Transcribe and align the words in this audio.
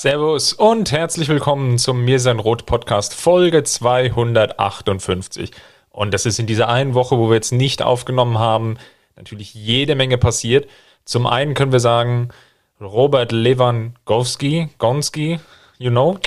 Servus 0.00 0.52
und 0.52 0.92
herzlich 0.92 1.28
willkommen 1.28 1.76
zum 1.76 2.04
Mir 2.04 2.20
sein 2.20 2.38
Rot 2.38 2.66
Podcast 2.66 3.14
Folge 3.14 3.64
258. 3.64 5.50
Und 5.90 6.14
das 6.14 6.24
ist 6.24 6.38
in 6.38 6.46
dieser 6.46 6.68
einen 6.68 6.94
Woche, 6.94 7.18
wo 7.18 7.30
wir 7.30 7.34
jetzt 7.34 7.50
nicht 7.50 7.82
aufgenommen 7.82 8.38
haben, 8.38 8.76
natürlich 9.16 9.54
jede 9.54 9.96
Menge 9.96 10.16
passiert. 10.16 10.70
Zum 11.04 11.26
einen 11.26 11.54
können 11.54 11.72
wir 11.72 11.80
sagen, 11.80 12.28
Robert 12.80 13.32
Lewandowski, 13.32 14.68
Gonski, 14.78 15.40
you 15.78 15.90
know. 15.90 16.20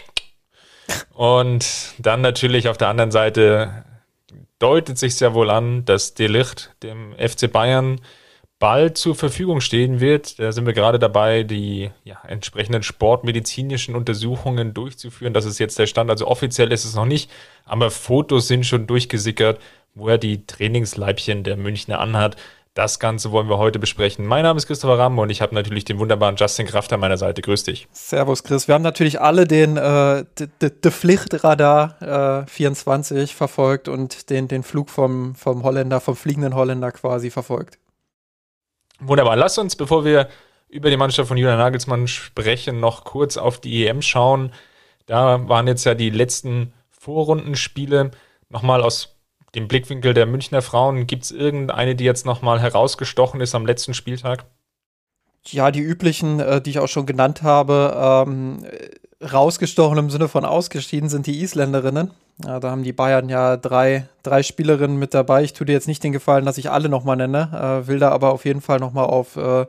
Und 1.13 1.65
dann 1.97 2.19
natürlich 2.19 2.67
auf 2.67 2.75
der 2.75 2.89
anderen 2.89 3.11
Seite 3.11 3.85
deutet 4.59 4.97
sich 4.97 5.15
sehr 5.15 5.33
wohl 5.33 5.49
an, 5.49 5.85
dass 5.85 6.13
Delicht 6.13 6.75
dem 6.83 7.13
FC 7.13 7.49
Bayern 7.49 8.01
bald 8.61 8.97
zur 8.97 9.15
Verfügung 9.15 9.59
stehen 9.59 9.99
wird. 9.99 10.39
Da 10.39 10.53
sind 10.53 10.65
wir 10.65 10.73
gerade 10.73 10.99
dabei, 10.99 11.43
die 11.43 11.89
ja, 12.05 12.17
entsprechenden 12.25 12.83
sportmedizinischen 12.83 13.95
Untersuchungen 13.95 14.73
durchzuführen. 14.73 15.33
Das 15.33 15.45
ist 15.45 15.59
jetzt 15.59 15.77
der 15.79 15.87
Stand. 15.87 16.09
Also 16.09 16.27
offiziell 16.27 16.71
ist 16.71 16.85
es 16.85 16.95
noch 16.95 17.05
nicht, 17.05 17.29
aber 17.65 17.91
Fotos 17.91 18.47
sind 18.47 18.65
schon 18.65 18.87
durchgesickert, 18.87 19.59
wo 19.95 20.07
er 20.07 20.19
die 20.19 20.45
Trainingsleibchen 20.45 21.43
der 21.43 21.57
Münchner 21.57 21.99
anhat. 21.99 22.37
Das 22.75 22.99
Ganze 22.99 23.31
wollen 23.31 23.49
wir 23.49 23.57
heute 23.57 23.79
besprechen. 23.79 24.25
Mein 24.25 24.43
Name 24.43 24.57
ist 24.57 24.67
Christopher 24.67 24.97
Ramm 24.97 25.19
und 25.19 25.29
ich 25.29 25.41
habe 25.41 25.53
natürlich 25.55 25.83
den 25.83 25.99
wunderbaren 25.99 26.37
Justin 26.37 26.67
Kraft 26.67 26.93
an 26.93 27.01
meiner 27.01 27.17
Seite. 27.17 27.41
Grüß 27.41 27.63
dich. 27.63 27.87
Servus, 27.91 28.43
Chris. 28.43 28.67
Wir 28.67 28.75
haben 28.75 28.83
natürlich 28.83 29.19
alle 29.19 29.45
den 29.45 29.75
äh, 29.75 30.23
de, 30.61 30.91
Pflichtradar 30.91 32.43
äh, 32.45 32.47
24 32.47 33.35
verfolgt 33.35 33.89
und 33.89 34.29
den, 34.29 34.47
den 34.47 34.63
Flug 34.63 34.89
vom, 34.89 35.35
vom 35.35 35.63
Holländer, 35.63 35.99
vom 35.99 36.15
fliegenden 36.15 36.55
Holländer 36.55 36.91
quasi 36.91 37.29
verfolgt. 37.29 37.77
Wunderbar. 39.01 39.35
Lass 39.35 39.57
uns, 39.57 39.75
bevor 39.75 40.05
wir 40.05 40.29
über 40.69 40.89
die 40.89 40.97
Mannschaft 40.97 41.27
von 41.27 41.37
Julian 41.37 41.57
Nagelsmann 41.57 42.07
sprechen, 42.07 42.79
noch 42.79 43.03
kurz 43.03 43.35
auf 43.35 43.59
die 43.59 43.85
EM 43.85 44.01
schauen. 44.01 44.53
Da 45.05 45.47
waren 45.49 45.67
jetzt 45.67 45.83
ja 45.83 45.95
die 45.95 46.09
letzten 46.09 46.73
Vorrundenspiele. 46.89 48.11
Nochmal 48.49 48.81
aus 48.81 49.17
dem 49.55 49.67
Blickwinkel 49.67 50.13
der 50.13 50.27
Münchner 50.27 50.61
Frauen. 50.61 51.07
Gibt 51.07 51.23
es 51.23 51.31
irgendeine, 51.31 51.95
die 51.95 52.05
jetzt 52.05 52.25
nochmal 52.25 52.61
herausgestochen 52.61 53.41
ist 53.41 53.55
am 53.55 53.65
letzten 53.65 53.93
Spieltag? 53.93 54.45
Ja, 55.47 55.71
die 55.71 55.81
üblichen, 55.81 56.39
äh, 56.39 56.61
die 56.61 56.69
ich 56.69 56.79
auch 56.79 56.87
schon 56.87 57.07
genannt 57.07 57.41
habe. 57.41 58.25
Ähm, 58.27 58.63
rausgestochen 59.21 59.97
im 59.97 60.09
Sinne 60.09 60.27
von 60.27 60.45
ausgeschieden 60.45 61.09
sind 61.09 61.27
die 61.27 61.41
Isländerinnen. 61.41 62.11
Ja, 62.45 62.59
da 62.59 62.71
haben 62.71 62.83
die 62.83 62.93
Bayern 62.93 63.29
ja 63.29 63.57
drei, 63.57 64.07
drei 64.23 64.43
Spielerinnen 64.43 64.97
mit 64.97 65.13
dabei. 65.13 65.43
Ich 65.43 65.53
tue 65.53 65.65
dir 65.65 65.73
jetzt 65.73 65.87
nicht 65.87 66.03
den 66.03 66.11
Gefallen, 66.11 66.45
dass 66.45 66.57
ich 66.57 66.71
alle 66.71 66.89
nochmal 66.89 67.17
nenne, 67.17 67.83
äh, 67.83 67.87
will 67.87 67.99
da 67.99 68.09
aber 68.09 68.31
auf 68.31 68.45
jeden 68.45 68.61
Fall 68.61 68.79
nochmal 68.79 69.05
auf 69.05 69.35
äh, 69.35 69.65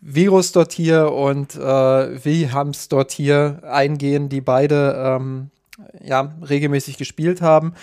Virus 0.00 0.52
dort 0.52 0.72
hier 0.72 1.12
und 1.12 1.54
äh, 1.54 2.24
Wilhams 2.24 2.88
dort 2.88 3.12
hier 3.12 3.60
eingehen, 3.62 4.28
die 4.28 4.40
beide 4.40 4.94
ähm, 4.98 5.50
ja, 6.02 6.34
regelmäßig 6.46 6.98
gespielt 6.98 7.40
haben. 7.40 7.74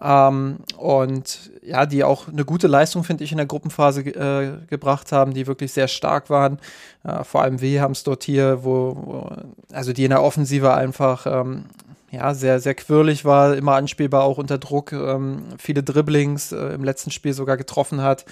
Ähm, 0.00 0.58
und 0.76 1.50
ja, 1.62 1.86
die 1.86 2.04
auch 2.04 2.28
eine 2.28 2.44
gute 2.44 2.68
Leistung, 2.68 3.02
finde 3.02 3.24
ich, 3.24 3.32
in 3.32 3.38
der 3.38 3.46
Gruppenphase 3.46 4.02
äh, 4.02 4.58
gebracht 4.68 5.10
haben, 5.10 5.34
die 5.34 5.46
wirklich 5.46 5.72
sehr 5.72 5.88
stark 5.88 6.30
waren. 6.30 6.58
Äh, 7.04 7.24
vor 7.24 7.42
allem 7.42 7.60
Wilhams 7.60 8.04
dort 8.04 8.22
hier, 8.22 8.62
wo, 8.62 8.96
wo, 8.96 9.30
also 9.72 9.92
die 9.92 10.04
in 10.04 10.10
der 10.10 10.22
Offensive 10.22 10.74
einfach 10.74 11.26
ähm, 11.26 11.64
ja, 12.10 12.34
sehr, 12.34 12.60
sehr 12.60 12.74
quirlig 12.74 13.24
war, 13.24 13.56
immer 13.56 13.74
anspielbar, 13.74 14.22
auch 14.22 14.38
unter 14.38 14.58
Druck, 14.58 14.92
ähm, 14.92 15.44
viele 15.58 15.82
Dribblings, 15.82 16.52
äh, 16.52 16.74
im 16.74 16.84
letzten 16.84 17.10
Spiel 17.10 17.34
sogar 17.34 17.56
getroffen 17.56 18.02
hat. 18.02 18.24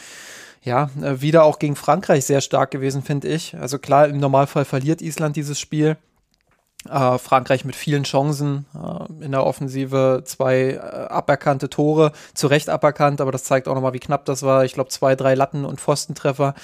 Ja, 0.63 0.91
äh, 1.01 1.21
wieder 1.21 1.45
auch 1.45 1.59
gegen 1.59 1.77
Frankreich 1.77 2.25
sehr 2.25 2.41
stark 2.41 2.71
gewesen, 2.71 3.03
finde 3.03 3.29
ich. 3.29 3.57
Also 3.57 3.79
klar, 3.79 4.09
im 4.09 4.19
Normalfall 4.19 4.65
verliert 4.65 5.03
Island 5.03 5.37
dieses 5.37 5.61
Spiel. 5.61 5.97
Äh, 6.91 7.19
Frankreich 7.19 7.65
mit 7.65 7.77
vielen 7.77 8.05
Chancen 8.05 8.67
äh, 8.75 9.25
in 9.25 9.33
der 9.33 9.45
Offensive, 9.45 10.23
zwei 10.25 10.73
äh, 10.73 10.79
aberkannte 10.79 11.69
Tore, 11.69 12.13
zu 12.35 12.47
Recht 12.47 12.69
aberkannt, 12.69 13.21
aber 13.21 13.33
das 13.33 13.45
zeigt 13.45 13.69
auch 13.69 13.75
nochmal, 13.75 13.93
wie 13.93 14.01
knapp 14.01 14.25
das 14.25 14.43
war. 14.43 14.65
Ich 14.65 14.75
glaube, 14.75 14.91
zwei, 14.91 15.17
drei 15.17 15.35
Latten- 15.35 15.65
und 15.65 15.81
Pfostentreffer. 15.81 16.55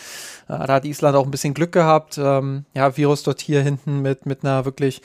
Äh, 0.49 0.67
da 0.67 0.75
hat 0.75 0.85
Island 0.85 1.17
auch 1.17 1.25
ein 1.25 1.31
bisschen 1.31 1.55
Glück 1.55 1.73
gehabt. 1.73 2.19
Ähm, 2.19 2.65
ja, 2.75 2.97
Virus 2.97 3.23
dort 3.23 3.41
hier 3.41 3.63
hinten 3.63 4.01
mit, 4.01 4.27
mit 4.27 4.45
einer 4.45 4.65
wirklich 4.65 5.03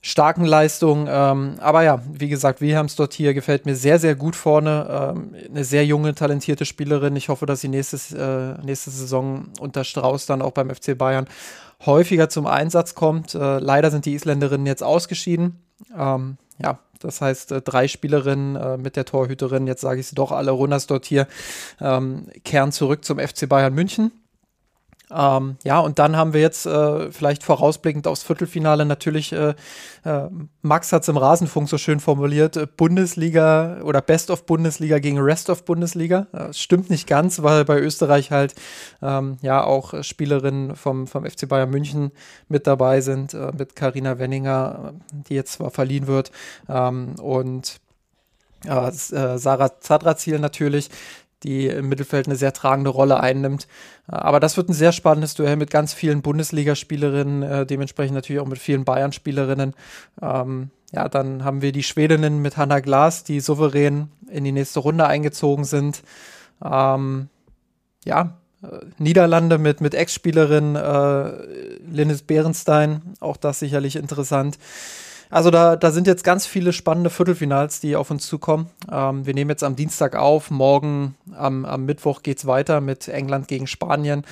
starken 0.00 0.44
Leistung. 0.44 1.06
Ähm, 1.08 1.56
aber 1.60 1.82
ja, 1.82 2.02
wie 2.12 2.28
gesagt, 2.28 2.60
Wilhelms 2.60 2.96
dort 2.96 3.12
hier 3.14 3.34
gefällt 3.34 3.66
mir 3.66 3.74
sehr, 3.74 3.98
sehr 3.98 4.14
gut 4.14 4.36
vorne. 4.36 5.14
Ähm, 5.16 5.34
eine 5.48 5.64
sehr 5.64 5.84
junge, 5.84 6.14
talentierte 6.14 6.64
Spielerin. 6.64 7.16
Ich 7.16 7.28
hoffe, 7.28 7.46
dass 7.46 7.60
sie 7.60 7.68
nächstes, 7.68 8.12
äh, 8.12 8.54
nächste 8.62 8.90
Saison 8.90 9.48
unter 9.60 9.84
Strauß 9.84 10.26
dann 10.26 10.42
auch 10.42 10.52
beim 10.52 10.70
FC 10.70 10.96
Bayern 10.96 11.26
häufiger 11.84 12.28
zum 12.28 12.46
Einsatz 12.46 12.94
kommt. 12.94 13.34
Äh, 13.34 13.58
leider 13.58 13.90
sind 13.90 14.04
die 14.06 14.14
Isländerinnen 14.14 14.66
jetzt 14.66 14.82
ausgeschieden. 14.82 15.60
Ähm, 15.96 16.38
ja, 16.62 16.78
das 17.00 17.20
heißt, 17.20 17.52
äh, 17.52 17.62
drei 17.62 17.88
Spielerinnen 17.88 18.56
äh, 18.56 18.76
mit 18.76 18.96
der 18.96 19.04
Torhüterin, 19.04 19.66
jetzt 19.66 19.80
sage 19.80 20.00
ich 20.00 20.08
sie 20.08 20.14
doch 20.14 20.32
alle, 20.32 20.50
Runners 20.50 20.86
dort 20.86 21.06
hier, 21.06 21.26
ähm, 21.80 22.28
kehren 22.44 22.72
zurück 22.72 23.04
zum 23.04 23.18
FC 23.18 23.48
Bayern 23.48 23.74
München. 23.74 24.12
Ähm, 25.10 25.56
ja, 25.64 25.78
und 25.80 25.98
dann 25.98 26.16
haben 26.16 26.34
wir 26.34 26.40
jetzt 26.40 26.66
äh, 26.66 27.10
vielleicht 27.10 27.42
vorausblickend 27.42 28.06
aufs 28.06 28.22
Viertelfinale 28.22 28.84
natürlich, 28.84 29.32
äh, 29.32 29.54
äh, 30.04 30.28
Max 30.62 30.92
hat 30.92 31.02
es 31.02 31.08
im 31.08 31.16
Rasenfunk 31.16 31.68
so 31.68 31.78
schön 31.78 32.00
formuliert, 32.00 32.56
äh, 32.56 32.66
Bundesliga 32.66 33.80
oder 33.82 34.02
Best 34.02 34.30
of 34.30 34.44
Bundesliga 34.44 34.98
gegen 34.98 35.18
Rest 35.18 35.48
of 35.48 35.64
Bundesliga. 35.64 36.26
Das 36.32 36.60
stimmt 36.60 36.90
nicht 36.90 37.06
ganz, 37.06 37.42
weil 37.42 37.64
bei 37.64 37.78
Österreich 37.80 38.30
halt 38.30 38.54
ähm, 39.00 39.38
ja 39.40 39.64
auch 39.64 40.02
Spielerinnen 40.02 40.76
vom, 40.76 41.06
vom 41.06 41.24
FC 41.24 41.48
Bayern 41.48 41.70
München 41.70 42.12
mit 42.48 42.66
dabei 42.66 43.00
sind, 43.00 43.32
äh, 43.32 43.52
mit 43.56 43.76
Karina 43.76 44.18
Wenninger, 44.18 44.92
die 45.12 45.34
jetzt 45.34 45.54
zwar 45.54 45.70
verliehen 45.70 46.06
wird, 46.06 46.30
ähm, 46.68 47.14
und 47.20 47.80
äh, 48.64 48.90
Sarah 48.90 49.80
Zadrazil 49.80 50.38
natürlich 50.38 50.90
die 51.42 51.66
im 51.66 51.88
Mittelfeld 51.88 52.26
eine 52.26 52.36
sehr 52.36 52.52
tragende 52.52 52.90
Rolle 52.90 53.20
einnimmt. 53.20 53.68
Aber 54.06 54.40
das 54.40 54.56
wird 54.56 54.68
ein 54.68 54.74
sehr 54.74 54.92
spannendes 54.92 55.34
Duell 55.34 55.56
mit 55.56 55.70
ganz 55.70 55.92
vielen 55.92 56.22
Bundesligaspielerinnen, 56.22 57.42
äh, 57.42 57.66
dementsprechend 57.66 58.14
natürlich 58.14 58.40
auch 58.40 58.46
mit 58.46 58.58
vielen 58.58 58.84
Bayern-Spielerinnen. 58.84 59.74
Ähm, 60.20 60.70
ja, 60.92 61.08
dann 61.08 61.44
haben 61.44 61.62
wir 61.62 61.72
die 61.72 61.82
Schwedinnen 61.82 62.40
mit 62.40 62.56
Hanna 62.56 62.80
Glas, 62.80 63.24
die 63.24 63.40
souverän 63.40 64.10
in 64.30 64.44
die 64.44 64.52
nächste 64.52 64.80
Runde 64.80 65.06
eingezogen 65.06 65.64
sind. 65.64 66.02
Ähm, 66.64 67.28
ja, 68.04 68.38
äh, 68.62 68.66
Niederlande 68.98 69.58
mit, 69.58 69.80
mit 69.80 69.94
Ex-Spielerin 69.94 70.76
äh, 70.76 71.78
Linnes 71.90 72.22
Behrenstein, 72.22 73.02
auch 73.20 73.36
das 73.36 73.58
sicherlich 73.58 73.96
interessant. 73.96 74.58
Also 75.30 75.50
da, 75.50 75.76
da 75.76 75.90
sind 75.90 76.06
jetzt 76.06 76.24
ganz 76.24 76.46
viele 76.46 76.72
spannende 76.72 77.10
Viertelfinals, 77.10 77.80
die 77.80 77.96
auf 77.96 78.10
uns 78.10 78.26
zukommen. 78.26 78.70
Ähm, 78.90 79.26
wir 79.26 79.34
nehmen 79.34 79.50
jetzt 79.50 79.64
am 79.64 79.76
Dienstag 79.76 80.16
auf, 80.16 80.50
morgen 80.50 81.16
am, 81.34 81.64
am 81.64 81.84
Mittwoch 81.84 82.22
geht 82.22 82.38
es 82.38 82.46
weiter 82.46 82.80
mit 82.80 83.08
England 83.08 83.48
gegen 83.48 83.66
Spanien. 83.66 84.24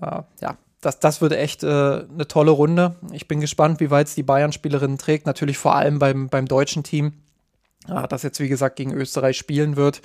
Äh, 0.00 0.22
ja, 0.40 0.56
das, 0.80 1.00
das 1.00 1.20
wird 1.20 1.32
echt 1.32 1.64
äh, 1.64 1.66
eine 1.66 2.28
tolle 2.28 2.52
Runde. 2.52 2.94
Ich 3.12 3.26
bin 3.26 3.40
gespannt, 3.40 3.80
wie 3.80 3.90
weit 3.90 4.06
es 4.06 4.14
die 4.14 4.22
Bayern-Spielerinnen 4.22 4.98
trägt. 4.98 5.26
Natürlich 5.26 5.58
vor 5.58 5.74
allem 5.74 5.98
beim, 5.98 6.28
beim 6.28 6.46
deutschen 6.46 6.84
Team, 6.84 7.14
äh, 7.88 8.06
das 8.06 8.22
jetzt 8.22 8.38
wie 8.38 8.48
gesagt 8.48 8.76
gegen 8.76 8.92
Österreich 8.92 9.36
spielen 9.36 9.76
wird. 9.76 10.00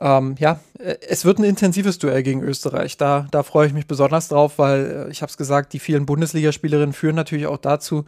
Ähm, 0.00 0.36
ja, 0.38 0.60
äh, 0.78 0.96
es 1.08 1.24
wird 1.24 1.38
ein 1.38 1.44
intensives 1.44 1.98
Duell 1.98 2.22
gegen 2.22 2.42
Österreich. 2.42 2.96
Da, 2.96 3.26
da 3.30 3.42
freue 3.42 3.66
ich 3.66 3.72
mich 3.72 3.86
besonders 3.86 4.28
drauf, 4.28 4.58
weil 4.58 5.06
äh, 5.08 5.10
ich 5.10 5.22
habe 5.22 5.30
es 5.30 5.36
gesagt, 5.36 5.72
die 5.72 5.80
vielen 5.80 6.06
Bundesligaspielerinnen 6.06 6.92
führen 6.92 7.16
natürlich 7.16 7.46
auch 7.46 7.58
dazu, 7.58 8.04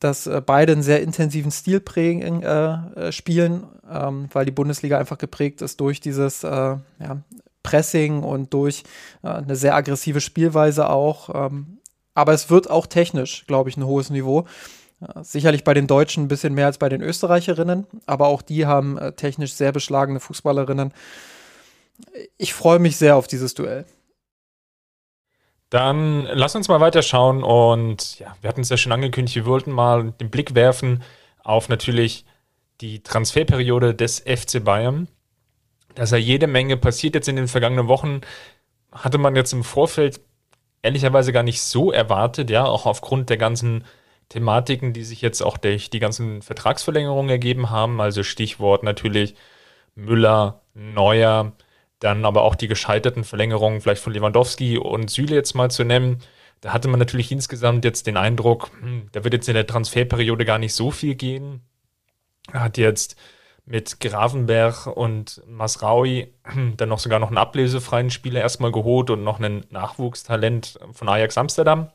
dass 0.00 0.26
äh, 0.26 0.42
beide 0.44 0.72
einen 0.72 0.82
sehr 0.82 1.02
intensiven 1.02 1.52
Stil 1.52 1.80
prägen, 1.80 2.42
äh, 2.42 2.72
äh, 2.72 3.12
spielen, 3.12 3.64
ähm, 3.88 4.28
weil 4.32 4.46
die 4.46 4.50
Bundesliga 4.50 4.98
einfach 4.98 5.18
geprägt 5.18 5.62
ist 5.62 5.80
durch 5.80 6.00
dieses 6.00 6.42
äh, 6.42 6.48
ja, 6.48 6.82
Pressing 7.62 8.22
und 8.22 8.54
durch 8.54 8.84
eine 9.22 9.54
sehr 9.54 9.74
aggressive 9.74 10.22
Spielweise 10.22 10.88
auch. 10.88 11.28
Ähm, 11.34 11.78
aber 12.14 12.32
es 12.32 12.48
wird 12.48 12.70
auch 12.70 12.86
technisch, 12.86 13.46
glaube 13.46 13.68
ich, 13.68 13.76
ein 13.76 13.84
hohes 13.84 14.08
Niveau. 14.08 14.46
Sicherlich 15.22 15.64
bei 15.64 15.72
den 15.72 15.86
Deutschen 15.86 16.24
ein 16.24 16.28
bisschen 16.28 16.54
mehr 16.54 16.66
als 16.66 16.78
bei 16.78 16.88
den 16.88 17.00
Österreicherinnen, 17.00 17.86
aber 18.04 18.28
auch 18.28 18.42
die 18.42 18.66
haben 18.66 18.98
technisch 19.16 19.54
sehr 19.54 19.72
beschlagene 19.72 20.20
Fußballerinnen. 20.20 20.92
Ich 22.36 22.52
freue 22.52 22.78
mich 22.78 22.98
sehr 22.98 23.16
auf 23.16 23.26
dieses 23.26 23.54
Duell. 23.54 23.86
Dann 25.70 26.24
lass 26.24 26.56
uns 26.56 26.68
mal 26.68 26.80
weiterschauen 26.80 27.44
und 27.44 28.18
ja, 28.18 28.34
wir 28.40 28.48
hatten 28.48 28.60
es 28.60 28.68
ja 28.68 28.76
schon 28.76 28.92
angekündigt, 28.92 29.36
wir 29.36 29.46
wollten 29.46 29.70
mal 29.70 30.12
den 30.20 30.28
Blick 30.28 30.54
werfen 30.56 31.02
auf 31.44 31.68
natürlich 31.68 32.24
die 32.80 33.02
Transferperiode 33.02 33.94
des 33.94 34.20
FC 34.20 34.62
Bayern. 34.62 35.06
Da 35.94 36.02
ist 36.02 36.12
ja 36.12 36.18
jede 36.18 36.48
Menge 36.48 36.76
passiert 36.76 37.14
jetzt 37.14 37.28
in 37.28 37.36
den 37.36 37.48
vergangenen 37.48 37.88
Wochen. 37.88 38.20
Hatte 38.90 39.18
man 39.18 39.36
jetzt 39.36 39.52
im 39.52 39.64
Vorfeld 39.64 40.20
ehrlicherweise 40.82 41.32
gar 41.32 41.42
nicht 41.42 41.62
so 41.62 41.92
erwartet, 41.92 42.50
ja, 42.50 42.64
auch 42.64 42.86
aufgrund 42.86 43.30
der 43.30 43.36
ganzen 43.36 43.84
Thematiken, 44.28 44.92
die 44.92 45.04
sich 45.04 45.20
jetzt 45.22 45.42
auch 45.42 45.56
durch 45.56 45.90
die 45.90 45.98
ganzen 45.98 46.42
Vertragsverlängerungen 46.42 47.30
ergeben 47.30 47.70
haben. 47.70 48.00
Also 48.00 48.22
Stichwort 48.22 48.82
natürlich 48.82 49.34
Müller, 49.94 50.62
Neuer, 50.74 51.52
dann 52.00 52.24
aber 52.24 52.42
auch 52.42 52.54
die 52.54 52.68
gescheiterten 52.68 53.24
Verlängerungen 53.24 53.80
vielleicht 53.80 54.02
von 54.02 54.12
Lewandowski 54.12 54.78
und 54.78 55.10
Süle 55.10 55.34
jetzt 55.34 55.54
mal 55.54 55.70
zu 55.70 55.84
nennen. 55.84 56.18
Da 56.60 56.72
hatte 56.72 56.88
man 56.88 56.98
natürlich 56.98 57.30
insgesamt 57.30 57.84
jetzt 57.84 58.06
den 58.06 58.16
Eindruck, 58.16 58.70
hm, 58.80 59.08
da 59.12 59.22
wird 59.22 59.34
jetzt 59.34 59.48
in 59.48 59.54
der 59.54 59.66
Transferperiode 59.66 60.44
gar 60.44 60.58
nicht 60.58 60.74
so 60.74 60.90
viel 60.90 61.14
gehen. 61.14 61.62
Er 62.52 62.60
hat 62.60 62.78
jetzt 62.78 63.16
mit 63.66 64.00
Gravenberg 64.00 64.86
und 64.86 65.42
Masraui 65.46 66.34
dann 66.76 66.88
noch 66.88 66.98
sogar 66.98 67.18
noch 67.18 67.28
einen 67.28 67.38
ablesefreien 67.38 68.10
Spieler 68.10 68.40
erstmal 68.40 68.72
geholt 68.72 69.10
und 69.10 69.22
noch 69.22 69.38
einen 69.38 69.64
Nachwuchstalent 69.70 70.78
von 70.92 71.08
Ajax 71.08 71.38
Amsterdam. 71.38 71.90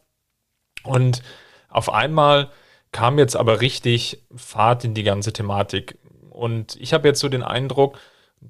Und 0.83 1.21
auf 1.67 1.91
einmal 1.91 2.49
kam 2.91 3.19
jetzt 3.19 3.35
aber 3.35 3.59
richtig 3.59 4.23
Fahrt 4.35 4.85
in 4.85 4.93
die 4.93 5.03
ganze 5.03 5.33
Thematik. 5.33 5.97
Und 6.29 6.77
ich 6.79 6.93
habe 6.93 7.07
jetzt 7.07 7.19
so 7.19 7.27
den 7.27 7.43
Eindruck, 7.43 7.99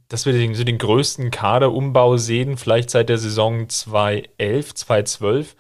dass 0.07 0.25
wir 0.25 0.33
den, 0.33 0.55
so 0.55 0.63
den 0.63 0.77
größten 0.77 1.31
Kaderumbau 1.31 2.17
sehen, 2.17 2.57
vielleicht 2.57 2.89
seit 2.89 3.09
der 3.09 3.17
Saison 3.17 3.69
2011, 3.69 4.73
2012. 4.75 5.55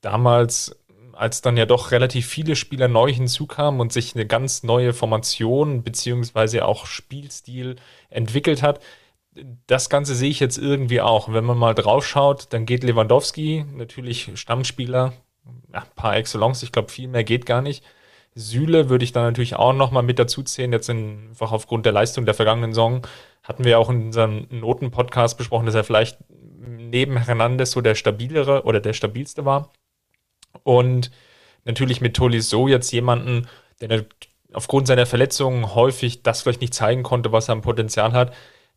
Damals, 0.00 0.76
als 1.12 1.42
dann 1.42 1.56
ja 1.56 1.66
doch 1.66 1.90
relativ 1.90 2.26
viele 2.26 2.56
Spieler 2.56 2.88
neu 2.88 3.12
hinzukamen 3.12 3.80
und 3.80 3.92
sich 3.92 4.14
eine 4.14 4.26
ganz 4.26 4.62
neue 4.62 4.92
Formation 4.92 5.82
beziehungsweise 5.82 6.64
auch 6.64 6.86
Spielstil 6.86 7.76
entwickelt 8.08 8.62
hat. 8.62 8.80
Das 9.66 9.90
Ganze 9.90 10.14
sehe 10.14 10.30
ich 10.30 10.40
jetzt 10.40 10.58
irgendwie 10.58 11.00
auch. 11.00 11.32
Wenn 11.32 11.44
man 11.44 11.58
mal 11.58 11.74
drauf 11.74 12.06
schaut, 12.06 12.52
dann 12.52 12.66
geht 12.66 12.82
Lewandowski, 12.82 13.64
natürlich 13.74 14.30
Stammspieler, 14.34 15.12
ja, 15.72 15.84
par 15.94 16.16
excellence, 16.16 16.62
ich 16.62 16.72
glaube, 16.72 16.90
viel 16.90 17.08
mehr 17.08 17.24
geht 17.24 17.46
gar 17.46 17.62
nicht. 17.62 17.84
Süle 18.34 18.88
würde 18.88 19.04
ich 19.04 19.12
da 19.12 19.22
natürlich 19.22 19.56
auch 19.56 19.72
nochmal 19.72 20.02
mit 20.02 20.18
dazu 20.18 20.42
zählen, 20.42 20.72
jetzt 20.72 20.88
einfach 20.88 21.52
aufgrund 21.52 21.84
der 21.86 21.92
Leistung 21.92 22.24
der 22.24 22.34
vergangenen 22.34 22.72
Saison. 22.72 23.06
Hatten 23.42 23.64
wir 23.64 23.78
auch 23.78 23.90
in 23.90 24.06
unserem 24.06 24.46
Noten-Podcast 24.50 25.36
besprochen, 25.36 25.66
dass 25.66 25.74
er 25.74 25.84
vielleicht 25.84 26.18
neben 26.30 27.16
Hernandez 27.16 27.72
so 27.72 27.80
der 27.80 27.94
stabilere 27.94 28.64
oder 28.64 28.80
der 28.80 28.92
stabilste 28.92 29.44
war. 29.44 29.72
Und 30.62 31.10
natürlich 31.64 32.00
mit 32.00 32.14
Tolisso 32.16 32.68
jetzt 32.68 32.92
jemanden, 32.92 33.48
der 33.80 34.04
aufgrund 34.52 34.86
seiner 34.86 35.06
Verletzungen 35.06 35.74
häufig 35.74 36.22
das 36.22 36.42
vielleicht 36.42 36.60
nicht 36.60 36.74
zeigen 36.74 37.02
konnte, 37.02 37.32
was 37.32 37.48
er 37.48 37.52
am 37.52 37.62
Potenzial 37.62 38.12
hat, 38.12 38.34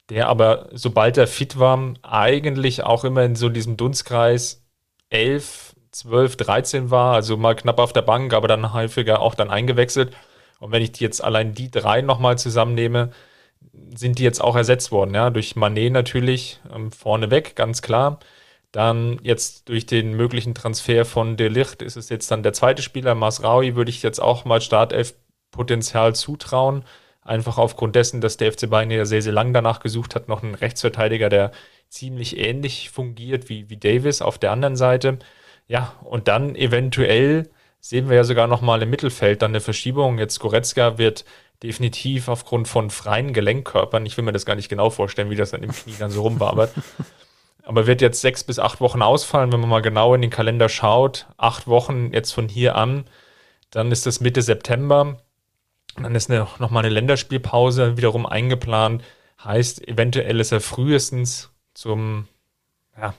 der 0.09 0.27
aber, 0.27 0.69
sobald 0.71 1.17
er 1.17 1.27
fit 1.27 1.59
war, 1.59 1.93
eigentlich 2.01 2.83
auch 2.83 3.03
immer 3.03 3.23
in 3.23 3.35
so 3.35 3.49
diesem 3.49 3.77
Dunstkreis 3.77 4.63
11, 5.09 5.72
12, 5.93 6.35
13 6.37 6.91
war, 6.91 7.13
also 7.13 7.37
mal 7.37 7.55
knapp 7.55 7.79
auf 7.79 7.93
der 7.93 8.01
Bank, 8.01 8.33
aber 8.33 8.47
dann 8.47 8.73
häufiger 8.73 9.21
auch 9.21 9.35
dann 9.35 9.49
eingewechselt. 9.49 10.15
Und 10.59 10.71
wenn 10.71 10.81
ich 10.81 10.99
jetzt 10.99 11.23
allein 11.23 11.53
die 11.53 11.71
drei 11.71 12.01
nochmal 12.01 12.37
zusammennehme, 12.37 13.11
sind 13.95 14.19
die 14.19 14.23
jetzt 14.23 14.41
auch 14.41 14.55
ersetzt 14.55 14.91
worden, 14.91 15.13
ja, 15.13 15.29
durch 15.29 15.55
Manet 15.55 15.91
natürlich 15.93 16.59
ähm, 16.73 16.91
vorneweg, 16.91 17.55
ganz 17.55 17.81
klar. 17.81 18.19
Dann 18.71 19.19
jetzt 19.21 19.69
durch 19.69 19.85
den 19.85 20.15
möglichen 20.15 20.55
Transfer 20.55 21.05
von 21.05 21.37
De 21.37 21.47
Licht 21.47 21.81
ist 21.83 21.95
es 21.95 22.09
jetzt 22.09 22.31
dann 22.31 22.43
der 22.43 22.53
zweite 22.53 22.81
Spieler, 22.81 23.13
Masraui, 23.13 23.75
würde 23.75 23.91
ich 23.91 24.01
jetzt 24.01 24.19
auch 24.19 24.45
mal 24.45 24.61
Startelf-Potenzial 24.61 26.15
zutrauen. 26.15 26.83
Einfach 27.21 27.57
aufgrund 27.57 27.95
dessen, 27.95 28.19
dass 28.19 28.37
der 28.37 28.51
FC 28.51 28.69
Bayern 28.69 28.89
ja 28.91 29.05
sehr, 29.05 29.21
sehr 29.21 29.31
lang 29.31 29.53
danach 29.53 29.79
gesucht 29.79 30.15
hat, 30.15 30.27
noch 30.27 30.43
einen 30.43 30.55
Rechtsverteidiger, 30.55 31.29
der 31.29 31.51
ziemlich 31.87 32.37
ähnlich 32.37 32.89
fungiert 32.89 33.47
wie, 33.47 33.69
wie 33.69 33.77
Davis 33.77 34.21
auf 34.23 34.39
der 34.39 34.51
anderen 34.51 34.75
Seite. 34.75 35.19
Ja, 35.73 35.95
und 36.03 36.27
dann 36.27 36.53
eventuell 36.53 37.49
sehen 37.79 38.07
wir 38.07 38.15
ja 38.15 38.23
sogar 38.23 38.45
nochmal 38.45 38.83
im 38.83 38.91
Mittelfeld 38.91 39.41
dann 39.41 39.49
eine 39.49 39.59
Verschiebung. 39.59 40.19
Jetzt 40.19 40.39
Goretzka 40.39 40.99
wird 40.99 41.25
definitiv 41.63 42.27
aufgrund 42.27 42.67
von 42.67 42.91
freien 42.91 43.33
Gelenkkörpern, 43.33 44.05
ich 44.05 44.15
will 44.15 44.23
mir 44.23 44.33
das 44.33 44.45
gar 44.45 44.53
nicht 44.53 44.69
genau 44.69 44.91
vorstellen, 44.91 45.31
wie 45.31 45.35
das 45.35 45.49
dann 45.49 45.63
im 45.63 45.71
Knie 45.71 45.95
dann 45.97 46.11
so 46.11 46.21
rumwabert, 46.21 46.75
aber 47.63 47.87
wird 47.87 48.01
jetzt 48.01 48.21
sechs 48.21 48.43
bis 48.43 48.59
acht 48.59 48.81
Wochen 48.81 49.01
ausfallen, 49.01 49.51
wenn 49.51 49.61
man 49.61 49.69
mal 49.69 49.81
genau 49.81 50.13
in 50.13 50.21
den 50.21 50.29
Kalender 50.29 50.69
schaut. 50.69 51.25
Acht 51.37 51.65
Wochen 51.65 52.13
jetzt 52.13 52.33
von 52.33 52.47
hier 52.47 52.75
an, 52.75 53.05
dann 53.71 53.91
ist 53.91 54.05
das 54.05 54.19
Mitte 54.19 54.43
September. 54.43 55.23
Dann 55.95 56.13
ist 56.13 56.29
eine, 56.29 56.47
nochmal 56.59 56.85
eine 56.85 56.93
Länderspielpause 56.93 57.97
wiederum 57.97 58.27
eingeplant. 58.27 59.03
Heißt, 59.43 59.87
eventuell 59.87 60.39
ist 60.39 60.51
er 60.51 60.61
frühestens 60.61 61.49
zum 61.73 62.27
ja, 62.95 63.15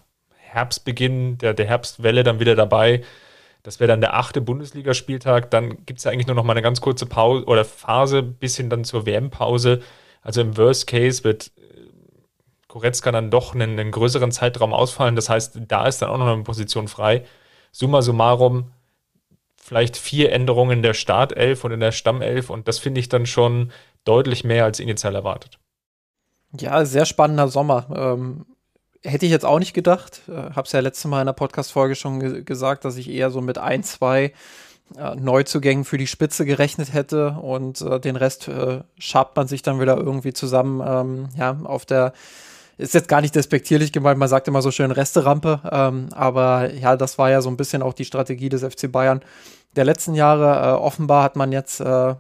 Herbstbeginn, 0.55 1.39
der, 1.39 1.55
der 1.55 1.67
Herbstwelle 1.67 2.23
dann 2.23 2.41
wieder 2.41 2.55
dabei. 2.55 3.03
Das 3.65 3.81
wäre 3.81 3.89
dann 3.89 4.01
der 4.01 4.15
achte 4.15 4.41
Bundesligaspieltag. 4.41 5.51
Dann 5.51 5.85
gibt 5.87 5.99
es 5.99 6.05
ja 6.05 6.11
eigentlich 6.11 6.27
nur 6.27 6.37
noch 6.37 6.45
mal 6.45 6.53
eine 6.53 6.62
ganz 6.62 6.81
kurze 6.81 7.06
Pause 7.06 7.47
oder 7.47 7.65
Phase 7.65 8.23
bis 8.23 8.56
hin 8.56 8.71
dann 8.71 8.85
zur 8.85 9.06
WM-Pause. 9.06 9.81
Also 10.23 10.43
im 10.43 10.56
Worst 10.56 10.87
Case 10.87 11.25
wird 11.25 11.51
äh, 11.56 11.89
Koretzka 12.69 13.11
dann 13.11 13.31
doch 13.31 13.55
einen, 13.55 13.79
einen, 13.79 13.91
größeren 13.91 14.33
Zeitraum 14.33 14.73
ausfallen. 14.73 15.17
Das 15.17 15.29
heißt, 15.31 15.61
da 15.67 15.87
ist 15.87 16.03
dann 16.03 16.11
auch 16.11 16.19
noch 16.19 16.27
eine 16.27 16.43
Position 16.43 16.89
frei. 16.89 17.25
Summa 17.73 18.03
summarum, 18.03 18.71
vielleicht 19.56 19.97
vier 19.97 20.31
Änderungen 20.31 20.83
der 20.83 20.95
Startelf 20.95 21.65
und 21.65 21.73
in 21.73 21.81
der 21.81 21.93
Stammelf. 21.93 22.51
Und 22.51 22.69
das 22.69 22.79
finde 22.79 23.01
ich 23.01 23.09
dann 23.09 23.25
schon 23.25 23.73
deutlich 24.05 24.45
mehr 24.45 24.65
als 24.65 24.79
initial 24.79 25.15
erwartet. 25.15 25.59
Ja, 26.53 26.85
sehr 26.85 27.06
spannender 27.06 27.49
Sommer. 27.49 27.87
Ähm, 27.95 28.45
Hätte 29.05 29.27
ich 29.27 29.33
jetzt 29.33 29.45
auch 29.45 29.59
nicht 29.59 29.75
gedacht. 29.75 30.23
Äh, 30.29 30.33
Habe 30.33 30.62
es 30.62 30.73
ja 30.73 30.81
letztes 30.81 31.05
Mal 31.05 31.21
in 31.21 31.27
der 31.27 31.35
Podcast-Folge 31.35 31.95
schon 31.95 32.21
ge 32.21 32.43
gesagt, 32.43 32.85
dass 32.85 32.97
ich 32.97 33.11
eher 33.11 33.31
so 33.31 33.41
mit 33.41 33.59
ein, 33.59 33.83
zwei 33.83 34.33
äh, 34.97 35.15
Neuzugängen 35.17 35.85
für 35.85 35.99
die 35.99 36.06
Spitze 36.06 36.45
gerechnet 36.45 36.93
hätte 36.93 37.33
und 37.33 37.81
äh, 37.83 38.01
den 38.01 38.17
Rest 38.17 38.49
äh, 38.49 38.81
schabt 38.99 39.37
man 39.37 39.47
sich 39.47 39.62
dann 39.62 39.81
wieder 39.81 39.97
irgendwie 39.97 40.33
zusammen. 40.33 40.83
Ähm, 40.87 41.29
ja, 41.37 41.59
auf 41.65 41.85
der 41.85 42.12
ist 42.77 42.95
jetzt 42.95 43.09
gar 43.09 43.21
nicht 43.21 43.35
despektierlich 43.35 43.93
gemeint, 43.93 44.19
man 44.19 44.29
sagt 44.29 44.49
immer 44.49 44.62
so 44.62 44.71
schön 44.71 44.91
Resterampe, 44.91 45.61
ähm, 45.71 46.09
aber 46.12 46.73
ja, 46.73 46.97
das 46.97 47.19
war 47.19 47.31
ja 47.31 47.41
so 47.41 47.49
ein 47.49 47.56
bisschen 47.56 47.83
auch 47.83 47.93
die 47.93 48.05
Strategie 48.05 48.49
des 48.49 48.65
FC 48.65 48.91
Bayern 48.91 49.21
der 49.77 49.85
letzten 49.85 50.15
Jahre. 50.15 50.71
Äh, 50.71 50.73
offenbar 50.73 51.23
hat 51.23 51.37
man 51.37 51.53
jetzt 51.53 51.81
äh, 51.81 52.15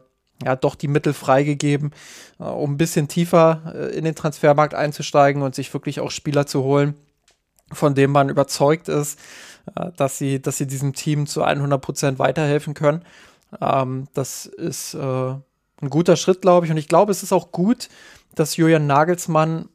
ja, 0.44 0.56
doch 0.56 0.74
die 0.74 0.88
Mittel 0.88 1.12
freigegeben, 1.12 1.92
äh, 2.38 2.44
um 2.44 2.72
ein 2.72 2.76
bisschen 2.76 3.08
tiefer 3.08 3.72
äh, 3.74 3.96
in 3.96 4.04
den 4.04 4.14
Transfermarkt 4.14 4.74
einzusteigen 4.74 5.42
und 5.42 5.54
sich 5.54 5.72
wirklich 5.72 6.00
auch 6.00 6.10
Spieler 6.10 6.46
zu 6.46 6.62
holen, 6.62 6.94
von 7.72 7.94
denen 7.94 8.12
man 8.12 8.28
überzeugt 8.28 8.88
ist, 8.88 9.18
äh, 9.74 9.90
dass, 9.96 10.18
sie, 10.18 10.40
dass 10.40 10.58
sie 10.58 10.66
diesem 10.66 10.92
Team 10.92 11.26
zu 11.26 11.42
100 11.42 11.80
Prozent 11.80 12.18
weiterhelfen 12.18 12.74
können. 12.74 13.02
Ähm, 13.60 14.08
das 14.14 14.46
ist 14.46 14.94
ein 14.94 15.90
guter 15.90 16.16
Schritt, 16.16 16.42
glaube 16.42 16.66
ich. 16.66 16.72
Und 16.72 16.78
ich 16.78 16.88
glaube, 16.88 17.12
es 17.12 17.22
ist 17.22 17.32
auch 17.32 17.52
gut, 17.52 17.88
dass 18.34 18.56
Julian 18.56 18.86
Nagelsmann 18.86 19.68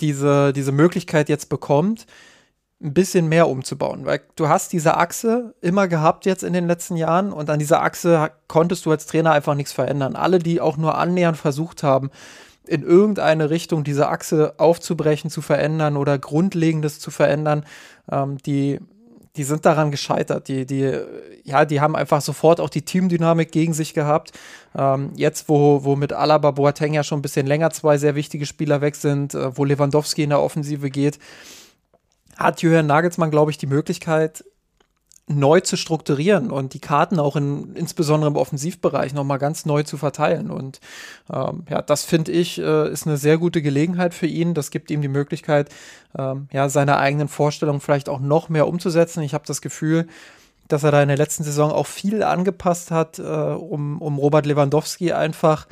diese, 0.00 0.52
diese 0.52 0.72
Möglichkeit 0.72 1.28
jetzt 1.28 1.48
bekommt, 1.48 2.06
ein 2.82 2.94
bisschen 2.94 3.28
mehr 3.28 3.48
umzubauen, 3.48 4.04
weil 4.04 4.20
du 4.36 4.48
hast 4.48 4.72
diese 4.72 4.96
Achse 4.96 5.54
immer 5.60 5.86
gehabt 5.86 6.26
jetzt 6.26 6.42
in 6.42 6.52
den 6.52 6.66
letzten 6.66 6.96
Jahren 6.96 7.32
und 7.32 7.48
an 7.48 7.58
dieser 7.58 7.82
Achse 7.82 8.30
konntest 8.48 8.84
du 8.86 8.90
als 8.90 9.06
Trainer 9.06 9.32
einfach 9.32 9.54
nichts 9.54 9.72
verändern. 9.72 10.16
Alle, 10.16 10.38
die 10.38 10.60
auch 10.60 10.76
nur 10.76 10.98
annähernd 10.98 11.36
versucht 11.36 11.82
haben, 11.82 12.10
in 12.66 12.82
irgendeine 12.82 13.50
Richtung 13.50 13.84
diese 13.84 14.08
Achse 14.08 14.54
aufzubrechen, 14.58 15.30
zu 15.30 15.42
verändern 15.42 15.96
oder 15.96 16.18
Grundlegendes 16.18 16.98
zu 17.00 17.10
verändern, 17.10 17.64
ähm, 18.10 18.38
die, 18.38 18.80
die 19.36 19.44
sind 19.44 19.64
daran 19.64 19.90
gescheitert. 19.90 20.48
Die, 20.48 20.66
die, 20.66 20.92
ja, 21.44 21.64
die 21.64 21.80
haben 21.80 21.96
einfach 21.96 22.20
sofort 22.20 22.60
auch 22.60 22.70
die 22.70 22.82
Teamdynamik 22.82 23.50
gegen 23.52 23.74
sich 23.74 23.94
gehabt. 23.94 24.32
Ähm, 24.76 25.10
jetzt, 25.16 25.48
wo, 25.48 25.84
wo 25.84 25.96
mit 25.96 26.12
Alaba 26.12 26.50
Boateng 26.52 26.94
ja 26.94 27.02
schon 27.02 27.18
ein 27.18 27.22
bisschen 27.22 27.46
länger 27.46 27.70
zwei 27.70 27.98
sehr 27.98 28.14
wichtige 28.14 28.46
Spieler 28.46 28.80
weg 28.80 28.96
sind, 28.96 29.34
äh, 29.34 29.56
wo 29.56 29.64
Lewandowski 29.64 30.22
in 30.22 30.30
der 30.30 30.40
Offensive 30.40 30.90
geht, 30.90 31.18
hat 32.42 32.62
Jürgen 32.62 32.86
Nagelsmann, 32.86 33.30
glaube 33.30 33.50
ich, 33.50 33.58
die 33.58 33.66
Möglichkeit, 33.66 34.44
neu 35.28 35.60
zu 35.60 35.76
strukturieren 35.76 36.50
und 36.50 36.74
die 36.74 36.80
Karten 36.80 37.18
auch 37.18 37.36
in, 37.36 37.74
insbesondere 37.74 38.30
im 38.30 38.36
Offensivbereich 38.36 39.14
nochmal 39.14 39.38
ganz 39.38 39.66
neu 39.66 39.82
zu 39.84 39.96
verteilen. 39.96 40.50
Und 40.50 40.80
ähm, 41.32 41.64
ja, 41.70 41.80
das 41.80 42.04
finde 42.04 42.32
ich, 42.32 42.58
äh, 42.58 42.90
ist 42.90 43.06
eine 43.06 43.16
sehr 43.16 43.38
gute 43.38 43.62
Gelegenheit 43.62 44.14
für 44.14 44.26
ihn. 44.26 44.54
Das 44.54 44.70
gibt 44.70 44.90
ihm 44.90 45.00
die 45.00 45.08
Möglichkeit, 45.08 45.70
ähm, 46.18 46.48
ja, 46.52 46.68
seine 46.68 46.98
eigenen 46.98 47.28
Vorstellungen 47.28 47.80
vielleicht 47.80 48.08
auch 48.08 48.20
noch 48.20 48.48
mehr 48.48 48.66
umzusetzen. 48.66 49.22
Ich 49.22 49.32
habe 49.32 49.44
das 49.46 49.62
Gefühl, 49.62 50.08
dass 50.68 50.82
er 50.82 50.90
da 50.90 51.02
in 51.02 51.08
der 51.08 51.18
letzten 51.18 51.44
Saison 51.44 51.70
auch 51.70 51.86
viel 51.86 52.22
angepasst 52.22 52.90
hat, 52.90 53.18
äh, 53.18 53.22
um, 53.22 54.02
um 54.02 54.18
Robert 54.18 54.46
Lewandowski 54.46 55.12
einfach 55.12 55.66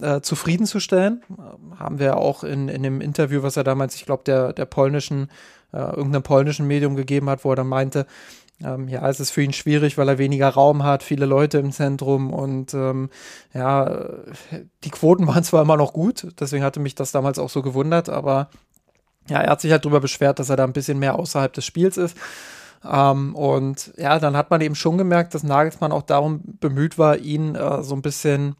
äh, 0.00 0.20
zufriedenzustellen. 0.20 1.22
Äh, 1.30 1.76
haben 1.78 1.98
wir 1.98 2.16
auch 2.16 2.42
in, 2.42 2.68
in 2.68 2.82
dem 2.82 3.00
Interview, 3.00 3.42
was 3.42 3.56
er 3.56 3.64
damals, 3.64 3.94
ich 3.94 4.06
glaube, 4.06 4.24
der, 4.24 4.52
der 4.52 4.64
polnischen, 4.64 5.30
äh, 5.72 5.78
irgendeinem 5.78 6.22
polnischen 6.22 6.66
Medium 6.66 6.96
gegeben 6.96 7.28
hat, 7.28 7.44
wo 7.44 7.50
er 7.52 7.56
dann 7.56 7.68
meinte, 7.68 8.06
ähm, 8.62 8.88
ja, 8.88 9.08
es 9.08 9.20
ist 9.20 9.30
für 9.30 9.42
ihn 9.42 9.52
schwierig, 9.52 9.96
weil 9.96 10.08
er 10.08 10.18
weniger 10.18 10.48
Raum 10.48 10.84
hat, 10.84 11.02
viele 11.02 11.26
Leute 11.26 11.58
im 11.58 11.72
Zentrum 11.72 12.32
und 12.32 12.74
ähm, 12.74 13.08
ja, 13.54 14.08
die 14.84 14.90
Quoten 14.90 15.26
waren 15.28 15.44
zwar 15.44 15.62
immer 15.62 15.76
noch 15.76 15.92
gut, 15.92 16.26
deswegen 16.38 16.64
hatte 16.64 16.80
mich 16.80 16.94
das 16.94 17.12
damals 17.12 17.38
auch 17.38 17.50
so 17.50 17.62
gewundert, 17.62 18.08
aber 18.08 18.50
ja, 19.28 19.38
er 19.38 19.50
hat 19.50 19.60
sich 19.60 19.70
halt 19.72 19.84
darüber 19.84 20.00
beschwert, 20.00 20.38
dass 20.38 20.50
er 20.50 20.56
da 20.56 20.64
ein 20.64 20.72
bisschen 20.72 20.98
mehr 20.98 21.18
außerhalb 21.18 21.52
des 21.52 21.64
Spiels 21.64 21.96
ist. 21.96 22.16
Ähm, 22.84 23.34
und 23.34 23.92
ja, 23.96 24.18
dann 24.18 24.36
hat 24.36 24.50
man 24.50 24.60
eben 24.60 24.74
schon 24.74 24.98
gemerkt, 24.98 25.34
dass 25.34 25.42
Nagelsmann 25.42 25.92
auch 25.92 26.02
darum 26.02 26.40
bemüht 26.60 26.98
war, 26.98 27.18
ihn 27.18 27.54
äh, 27.54 27.82
so 27.82 27.94
ein 27.94 28.02
bisschen 28.02 28.56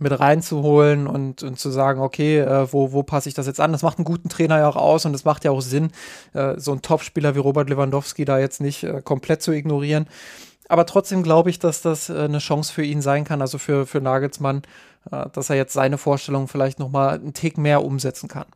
mit 0.00 0.18
reinzuholen 0.18 1.06
und, 1.06 1.42
und 1.42 1.58
zu 1.58 1.70
sagen, 1.70 2.00
okay, 2.00 2.38
äh, 2.38 2.72
wo, 2.72 2.92
wo 2.92 3.02
passe 3.02 3.28
ich 3.28 3.34
das 3.34 3.46
jetzt 3.46 3.60
an? 3.60 3.72
Das 3.72 3.82
macht 3.82 3.98
einen 3.98 4.04
guten 4.04 4.28
Trainer 4.28 4.58
ja 4.58 4.68
auch 4.68 4.76
aus 4.76 5.04
und 5.04 5.14
es 5.14 5.24
macht 5.24 5.44
ja 5.44 5.50
auch 5.50 5.60
Sinn, 5.60 5.92
äh, 6.32 6.54
so 6.58 6.72
einen 6.72 6.82
Topspieler 6.82 7.34
wie 7.34 7.40
Robert 7.40 7.68
Lewandowski 7.68 8.24
da 8.24 8.38
jetzt 8.38 8.60
nicht 8.60 8.82
äh, 8.82 9.02
komplett 9.02 9.42
zu 9.42 9.52
ignorieren. 9.52 10.06
Aber 10.68 10.86
trotzdem 10.86 11.22
glaube 11.22 11.50
ich, 11.50 11.58
dass 11.58 11.82
das 11.82 12.08
äh, 12.08 12.14
eine 12.14 12.38
Chance 12.38 12.72
für 12.72 12.84
ihn 12.84 13.02
sein 13.02 13.24
kann, 13.24 13.42
also 13.42 13.58
für, 13.58 13.86
für 13.86 14.00
Nagelsmann, 14.00 14.62
äh, 15.10 15.28
dass 15.32 15.50
er 15.50 15.56
jetzt 15.56 15.74
seine 15.74 15.98
Vorstellung 15.98 16.48
vielleicht 16.48 16.78
nochmal 16.78 17.14
einen 17.14 17.34
Tick 17.34 17.58
mehr 17.58 17.84
umsetzen 17.84 18.28
kann. 18.28 18.46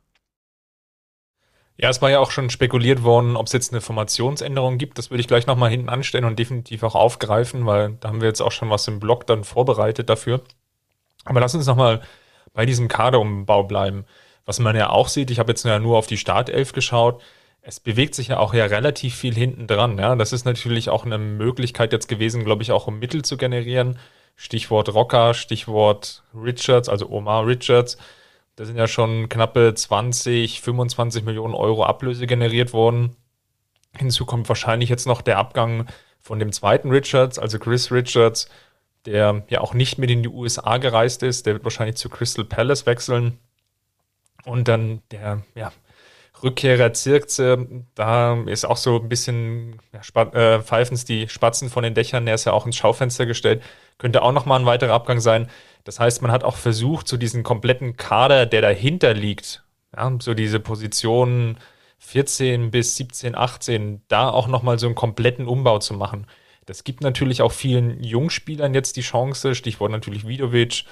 Ja, 1.77 1.89
es 1.89 2.01
war 2.01 2.11
ja 2.11 2.21
auch 2.21 2.31
schon 2.31 2.51
spekuliert 2.51 3.03
worden, 3.03 3.37
ob 3.37 3.47
es 3.47 3.53
jetzt 3.53 3.73
eine 3.73 3.81
Formationsänderung 3.81 4.79
gibt. 4.79 4.97
Das 4.97 5.11
würde 5.11 5.21
ich 5.21 5.27
gleich 5.27 5.47
nochmal 5.47 5.71
hinten 5.71 5.89
anstellen 5.89 6.25
und 6.25 6.39
definitiv 6.39 6.85
auch 6.85 6.95
aufgreifen, 6.95 7.67
weil 7.67 7.97
da 8.01 8.09
haben 8.09 8.21
wir 8.21 8.29
jetzt 8.29 8.41
auch 8.41 8.53
schon 8.53 8.71
was 8.71 8.87
im 8.87 9.01
Blog 9.01 9.27
dann 9.27 9.43
vorbereitet 9.43 10.09
dafür. 10.09 10.41
Aber 11.25 11.41
lass 11.41 11.55
uns 11.55 11.67
nochmal 11.67 12.03
bei 12.53 12.67
diesem 12.67 12.89
Kaderumbau 12.89 13.65
bleiben. 13.65 14.05
Was 14.47 14.59
man 14.59 14.77
ja 14.77 14.91
auch 14.91 15.09
sieht, 15.09 15.31
ich 15.31 15.39
habe 15.39 15.53
jetzt 15.53 15.65
ja 15.65 15.79
nur 15.79 15.97
auf 15.97 16.07
die 16.07 16.19
Startelf 16.19 16.73
geschaut, 16.73 17.23
es 17.67 17.81
bewegt 17.81 18.15
sich 18.15 18.29
ja 18.29 18.39
auch 18.39 18.53
ja 18.53 18.67
relativ 18.67 19.15
viel 19.15 19.35
hinten 19.35 19.67
dran. 19.67 19.99
Ja? 19.99 20.15
Das 20.17 20.33
ist 20.33 20.45
natürlich 20.45 20.91
auch 20.91 21.07
eine 21.07 21.19
Möglichkeit 21.19 21.93
jetzt 21.93 22.09
gewesen, 22.09 22.45
glaube 22.45 22.63
ich, 22.63 22.73
auch 22.73 22.87
um 22.87 22.99
Mittel 22.99 23.23
zu 23.23 23.39
generieren. 23.39 23.99
Stichwort 24.37 24.93
Rocker, 24.93 25.33
Stichwort 25.33 26.23
Richards, 26.35 26.89
also 26.89 27.09
Omar 27.09 27.47
Richards. 27.47 27.97
Da 28.57 28.65
sind 28.67 28.77
ja 28.77 28.87
schon 28.87 29.29
knappe 29.29 29.73
20, 29.75 30.61
25 30.61 31.25
Millionen 31.25 31.55
Euro 31.55 31.85
Ablöse 31.85 32.27
generiert 32.27 32.73
worden. 32.73 33.17
Hinzu 33.97 34.27
kommt 34.27 34.49
wahrscheinlich 34.49 34.91
jetzt 34.91 35.07
noch 35.07 35.23
der 35.23 35.39
Abgang 35.39 35.87
von 36.21 36.39
dem 36.39 36.53
zweiten 36.53 36.91
Richards, 36.91 37.39
also 37.39 37.59
Chris 37.59 37.91
Richards, 37.91 38.49
der 39.07 39.45
ja 39.49 39.61
auch 39.61 39.75
nicht 39.75 39.99
mit 39.99 40.11
in 40.11 40.23
die 40.23 40.29
USA 40.29 40.79
gereist 40.79 41.23
ist. 41.23 41.47
Der 41.47 41.55
wird 41.55 41.65
wahrscheinlich 41.65 41.97
zu 41.97 42.09
Crystal 42.09 42.45
Palace 42.45 42.87
wechseln. 42.87 43.39
Und 44.45 44.69
dann 44.69 45.03
der 45.11 45.43
ja, 45.55 45.73
Rückkehrer 46.43 46.93
Zirkze, 46.93 47.67
da 47.95 48.43
ist 48.43 48.65
auch 48.65 48.77
so 48.77 49.01
ein 49.01 49.09
bisschen, 49.09 49.81
ja, 49.93 50.23
äh, 50.23 50.63
pfeifen 50.63 50.99
die 51.09 51.29
Spatzen 51.29 51.71
von 51.71 51.83
den 51.83 51.95
Dächern, 51.95 52.27
der 52.27 52.35
ist 52.35 52.45
ja 52.45 52.53
auch 52.53 52.67
ins 52.67 52.77
Schaufenster 52.77 53.25
gestellt. 53.25 53.63
Könnte 53.99 54.23
auch 54.23 54.33
nochmal 54.33 54.61
ein 54.61 54.67
weiterer 54.67 54.93
Abgang 54.93 55.21
sein. 55.21 55.49
Das 55.85 56.01
heißt, 56.01 56.23
man 56.23 56.33
hat 56.33 56.45
auch 56.45 56.57
versucht, 56.57 57.09
so 57.09 57.17
diesen 57.17 57.43
kompletten 57.43 57.97
Kader, 57.97 58.47
der 58.47 58.63
dahinter 58.63 59.15
liegt, 59.15 59.65
ja, 59.97 60.13
so 60.21 60.35
diese 60.35 60.61
Positionen 60.61 61.59
14 61.99 62.71
bis 62.71 62.97
17, 62.97 63.35
18, 63.35 64.03
da 64.09 64.29
auch 64.29 64.47
nochmal 64.47 64.79
so 64.79 64.87
einen 64.87 64.95
kompletten 64.95 65.47
Umbau 65.47 65.79
zu 65.79 65.95
machen. 65.95 66.27
Das 66.67 66.85
gibt 66.85 67.01
natürlich 67.01 67.43
auch 67.43 67.53
vielen 67.53 68.03
Jungspielern 68.03 68.75
jetzt 68.75 68.97
die 68.97 69.03
Chance, 69.03 69.55
Stichwort 69.55 69.91
natürlich 69.91 70.27
Vidovic 70.27 70.85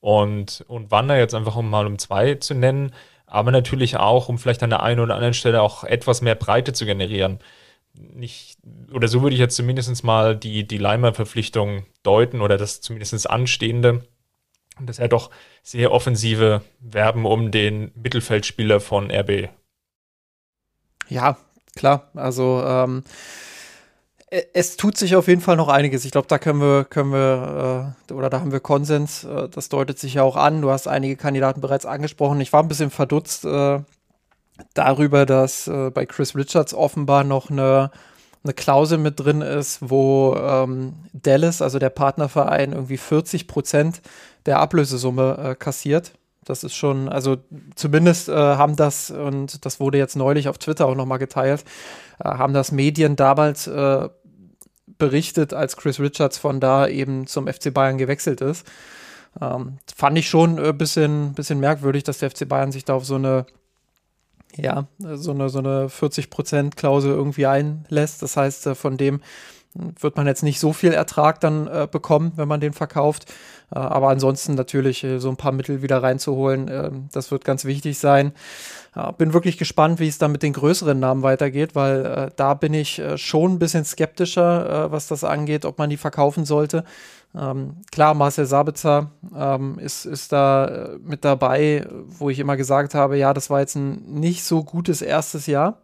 und, 0.00 0.64
und 0.68 0.90
Wander 0.90 1.18
jetzt 1.18 1.34
einfach 1.34 1.56
um 1.56 1.70
mal 1.70 1.86
um 1.86 1.98
zwei 1.98 2.34
zu 2.36 2.54
nennen, 2.54 2.92
aber 3.26 3.50
natürlich 3.52 3.96
auch, 3.96 4.28
um 4.28 4.38
vielleicht 4.38 4.62
an 4.62 4.70
der 4.70 4.82
einen 4.82 5.00
oder 5.00 5.14
anderen 5.14 5.34
Stelle 5.34 5.62
auch 5.62 5.84
etwas 5.84 6.20
mehr 6.20 6.34
Breite 6.34 6.72
zu 6.72 6.84
generieren. 6.84 7.38
Nicht, 7.92 8.58
oder 8.92 9.08
so 9.08 9.22
würde 9.22 9.34
ich 9.34 9.40
jetzt 9.40 9.56
zumindest 9.56 10.04
mal 10.04 10.36
die, 10.36 10.66
die 10.66 10.78
Leimer-Verpflichtung 10.78 11.86
deuten 12.02 12.40
oder 12.40 12.56
das 12.56 12.80
zumindest 12.80 13.28
anstehende, 13.28 14.04
dass 14.80 14.98
er 14.98 15.08
doch 15.08 15.30
sehr 15.62 15.92
offensive 15.92 16.62
Werben 16.80 17.26
um 17.26 17.50
den 17.50 17.92
Mittelfeldspieler 17.94 18.80
von 18.80 19.10
RB. 19.10 19.50
Ja, 21.08 21.36
klar. 21.76 22.10
Also 22.14 22.62
ähm, 22.64 23.04
es 24.30 24.76
tut 24.76 24.96
sich 24.96 25.16
auf 25.16 25.26
jeden 25.26 25.40
Fall 25.40 25.56
noch 25.56 25.68
einiges. 25.68 26.04
Ich 26.04 26.12
glaube, 26.12 26.28
da 26.28 26.38
können 26.38 26.60
wir, 26.60 26.84
können 26.84 27.12
wir, 27.12 27.94
äh, 28.08 28.12
oder 28.12 28.30
da 28.30 28.40
haben 28.40 28.52
wir 28.52 28.60
Konsens. 28.60 29.24
Äh, 29.24 29.48
das 29.48 29.68
deutet 29.68 29.98
sich 29.98 30.14
ja 30.14 30.22
auch 30.22 30.36
an. 30.36 30.62
Du 30.62 30.70
hast 30.70 30.86
einige 30.86 31.16
Kandidaten 31.16 31.60
bereits 31.60 31.84
angesprochen. 31.84 32.40
Ich 32.40 32.52
war 32.52 32.62
ein 32.62 32.68
bisschen 32.68 32.90
verdutzt 32.90 33.44
äh, 33.44 33.80
darüber, 34.74 35.26
dass 35.26 35.66
äh, 35.66 35.90
bei 35.90 36.06
Chris 36.06 36.36
Richards 36.36 36.74
offenbar 36.74 37.24
noch 37.24 37.50
eine, 37.50 37.90
eine 38.44 38.54
Klausel 38.54 38.98
mit 38.98 39.18
drin 39.18 39.42
ist, 39.42 39.78
wo 39.80 40.36
ähm, 40.36 40.94
Dallas, 41.12 41.60
also 41.60 41.80
der 41.80 41.90
Partnerverein, 41.90 42.72
irgendwie 42.72 42.98
40 42.98 43.48
Prozent 43.48 44.00
der 44.46 44.60
Ablösesumme 44.60 45.38
äh, 45.38 45.54
kassiert. 45.56 46.12
Das 46.44 46.62
ist 46.64 46.74
schon, 46.74 47.08
also 47.08 47.36
zumindest 47.74 48.28
äh, 48.28 48.32
haben 48.34 48.76
das, 48.76 49.10
und 49.10 49.64
das 49.66 49.80
wurde 49.80 49.98
jetzt 49.98 50.16
neulich 50.16 50.48
auf 50.48 50.58
Twitter 50.58 50.86
auch 50.86 50.94
nochmal 50.94 51.18
geteilt, 51.18 51.64
haben 52.22 52.54
das 52.54 52.70
Medien 52.70 53.16
damals 53.16 53.66
berichtet, 55.00 55.52
als 55.52 55.76
Chris 55.76 55.98
Richards 55.98 56.38
von 56.38 56.60
da 56.60 56.86
eben 56.86 57.26
zum 57.26 57.48
FC 57.48 57.74
Bayern 57.74 57.98
gewechselt 57.98 58.40
ist. 58.40 58.64
Ähm, 59.40 59.78
fand 59.94 60.16
ich 60.16 60.28
schon 60.28 60.60
ein 60.60 60.78
bisschen, 60.78 61.34
bisschen 61.34 61.58
merkwürdig, 61.58 62.04
dass 62.04 62.18
der 62.18 62.30
FC 62.30 62.48
Bayern 62.48 62.70
sich 62.70 62.84
da 62.84 62.94
auf 62.94 63.04
so 63.04 63.16
eine, 63.16 63.46
ja, 64.56 64.86
so 64.98 65.32
eine, 65.32 65.48
so 65.48 65.58
eine 65.58 65.88
40%-Klausel 65.88 67.10
irgendwie 67.10 67.46
einlässt. 67.46 68.22
Das 68.22 68.36
heißt, 68.36 68.68
äh, 68.68 68.74
von 68.76 68.96
dem 68.96 69.20
wird 69.74 70.16
man 70.16 70.26
jetzt 70.26 70.42
nicht 70.42 70.58
so 70.58 70.72
viel 70.72 70.92
Ertrag 70.92 71.40
dann 71.40 71.66
äh, 71.68 71.88
bekommen, 71.90 72.32
wenn 72.36 72.48
man 72.48 72.60
den 72.60 72.72
verkauft. 72.72 73.26
Äh, 73.72 73.78
aber 73.78 74.08
ansonsten 74.08 74.54
natürlich 74.54 75.04
äh, 75.04 75.18
so 75.18 75.28
ein 75.28 75.36
paar 75.36 75.52
Mittel 75.52 75.82
wieder 75.82 76.02
reinzuholen, 76.02 76.68
ähm, 76.68 77.08
das 77.12 77.30
wird 77.30 77.44
ganz 77.44 77.64
wichtig 77.64 77.98
sein. 77.98 78.32
bin 79.18 79.32
wirklich 79.32 79.58
gespannt, 79.58 80.00
wie 80.00 80.08
es 80.08 80.18
dann 80.18 80.32
mit 80.32 80.42
den 80.42 80.52
größeren 80.52 80.98
Namen 80.98 81.22
weitergeht, 81.22 81.74
weil 81.74 82.04
äh, 82.04 82.30
da 82.34 82.54
bin 82.54 82.74
ich 82.74 82.98
äh, 82.98 83.16
schon 83.16 83.52
ein 83.52 83.58
bisschen 83.60 83.84
skeptischer, 83.84 84.86
äh, 84.86 84.92
was 84.92 85.06
das 85.06 85.22
angeht, 85.22 85.64
ob 85.64 85.78
man 85.78 85.90
die 85.90 85.96
verkaufen 85.96 86.44
sollte. 86.44 86.84
Ähm, 87.38 87.76
klar, 87.92 88.14
Marcel 88.14 88.46
Sabitzer 88.46 89.12
ähm, 89.36 89.78
ist, 89.78 90.04
ist 90.04 90.32
da 90.32 90.88
mit 91.04 91.24
dabei, 91.24 91.86
wo 92.06 92.28
ich 92.28 92.40
immer 92.40 92.56
gesagt 92.56 92.96
habe, 92.96 93.16
ja, 93.16 93.32
das 93.32 93.50
war 93.50 93.60
jetzt 93.60 93.76
ein 93.76 94.02
nicht 94.20 94.42
so 94.42 94.64
gutes 94.64 95.00
erstes 95.00 95.46
Jahr 95.46 95.78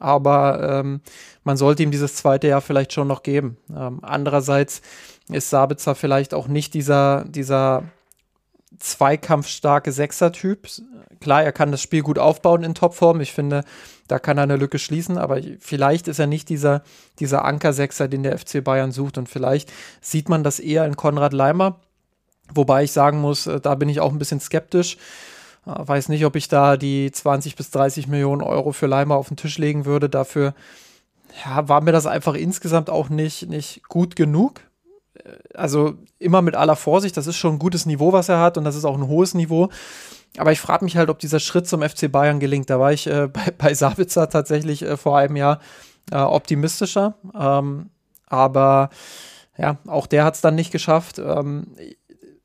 aber 0.00 0.80
ähm, 0.80 1.00
man 1.44 1.56
sollte 1.56 1.82
ihm 1.82 1.90
dieses 1.90 2.16
zweite 2.16 2.48
Jahr 2.48 2.60
vielleicht 2.60 2.92
schon 2.92 3.08
noch 3.08 3.22
geben. 3.22 3.56
Ähm, 3.74 4.00
andererseits 4.02 4.82
ist 5.30 5.50
Sabitzer 5.50 5.94
vielleicht 5.94 6.34
auch 6.34 6.48
nicht 6.48 6.74
dieser, 6.74 7.24
dieser 7.24 7.84
zweikampfstarke 8.78 9.92
Sechser-Typ. 9.92 10.68
Klar, 11.20 11.44
er 11.44 11.52
kann 11.52 11.70
das 11.70 11.82
Spiel 11.82 12.02
gut 12.02 12.18
aufbauen 12.18 12.64
in 12.64 12.74
Topform. 12.74 13.20
Ich 13.20 13.32
finde, 13.32 13.64
da 14.08 14.18
kann 14.18 14.38
er 14.38 14.44
eine 14.44 14.56
Lücke 14.56 14.78
schließen, 14.78 15.18
aber 15.18 15.40
vielleicht 15.60 16.08
ist 16.08 16.18
er 16.18 16.26
nicht 16.26 16.48
dieser, 16.48 16.82
dieser 17.18 17.44
Anker-Sechser, 17.44 18.08
den 18.08 18.22
der 18.22 18.38
FC 18.38 18.64
Bayern 18.64 18.92
sucht. 18.92 19.18
Und 19.18 19.28
vielleicht 19.28 19.72
sieht 20.00 20.28
man 20.28 20.42
das 20.42 20.60
eher 20.60 20.86
in 20.86 20.96
Konrad 20.96 21.32
Leimer. 21.32 21.80
Wobei 22.54 22.84
ich 22.84 22.92
sagen 22.92 23.20
muss, 23.20 23.46
äh, 23.46 23.60
da 23.60 23.74
bin 23.74 23.88
ich 23.88 24.00
auch 24.00 24.12
ein 24.12 24.18
bisschen 24.18 24.40
skeptisch. 24.40 24.96
Äh, 25.66 25.72
weiß 25.76 26.08
nicht, 26.08 26.24
ob 26.24 26.36
ich 26.36 26.48
da 26.48 26.76
die 26.76 27.10
20 27.10 27.56
bis 27.56 27.70
30 27.70 28.08
Millionen 28.08 28.42
Euro 28.42 28.72
für 28.72 28.86
Leimer 28.86 29.16
auf 29.16 29.28
den 29.28 29.36
Tisch 29.36 29.58
legen 29.58 29.84
würde. 29.84 30.08
Dafür 30.08 30.54
ja, 31.44 31.68
war 31.68 31.80
mir 31.80 31.92
das 31.92 32.06
einfach 32.06 32.34
insgesamt 32.34 32.90
auch 32.90 33.08
nicht, 33.08 33.48
nicht 33.48 33.82
gut 33.88 34.16
genug. 34.16 34.60
Äh, 35.14 35.30
also 35.54 35.94
immer 36.18 36.42
mit 36.42 36.56
aller 36.56 36.76
Vorsicht, 36.76 37.16
das 37.16 37.26
ist 37.26 37.36
schon 37.36 37.54
ein 37.54 37.58
gutes 37.58 37.86
Niveau, 37.86 38.12
was 38.12 38.28
er 38.28 38.40
hat 38.40 38.58
und 38.58 38.64
das 38.64 38.76
ist 38.76 38.84
auch 38.84 38.96
ein 38.96 39.08
hohes 39.08 39.34
Niveau. 39.34 39.68
Aber 40.38 40.52
ich 40.52 40.60
frage 40.60 40.84
mich 40.84 40.96
halt, 40.96 41.10
ob 41.10 41.18
dieser 41.18 41.40
Schritt 41.40 41.66
zum 41.66 41.82
FC 41.82 42.10
Bayern 42.10 42.40
gelingt. 42.40 42.70
Da 42.70 42.78
war 42.78 42.92
ich 42.92 43.06
äh, 43.06 43.28
bei, 43.32 43.52
bei 43.56 43.74
Sabitzer 43.74 44.28
tatsächlich 44.28 44.82
äh, 44.82 44.96
vor 44.96 45.18
einem 45.18 45.36
Jahr 45.36 45.60
äh, 46.10 46.16
optimistischer. 46.16 47.14
Ähm, 47.38 47.90
aber 48.26 48.90
ja, 49.58 49.78
auch 49.86 50.06
der 50.06 50.24
hat 50.24 50.36
es 50.36 50.40
dann 50.40 50.54
nicht 50.54 50.70
geschafft. 50.70 51.18
Ähm, 51.18 51.74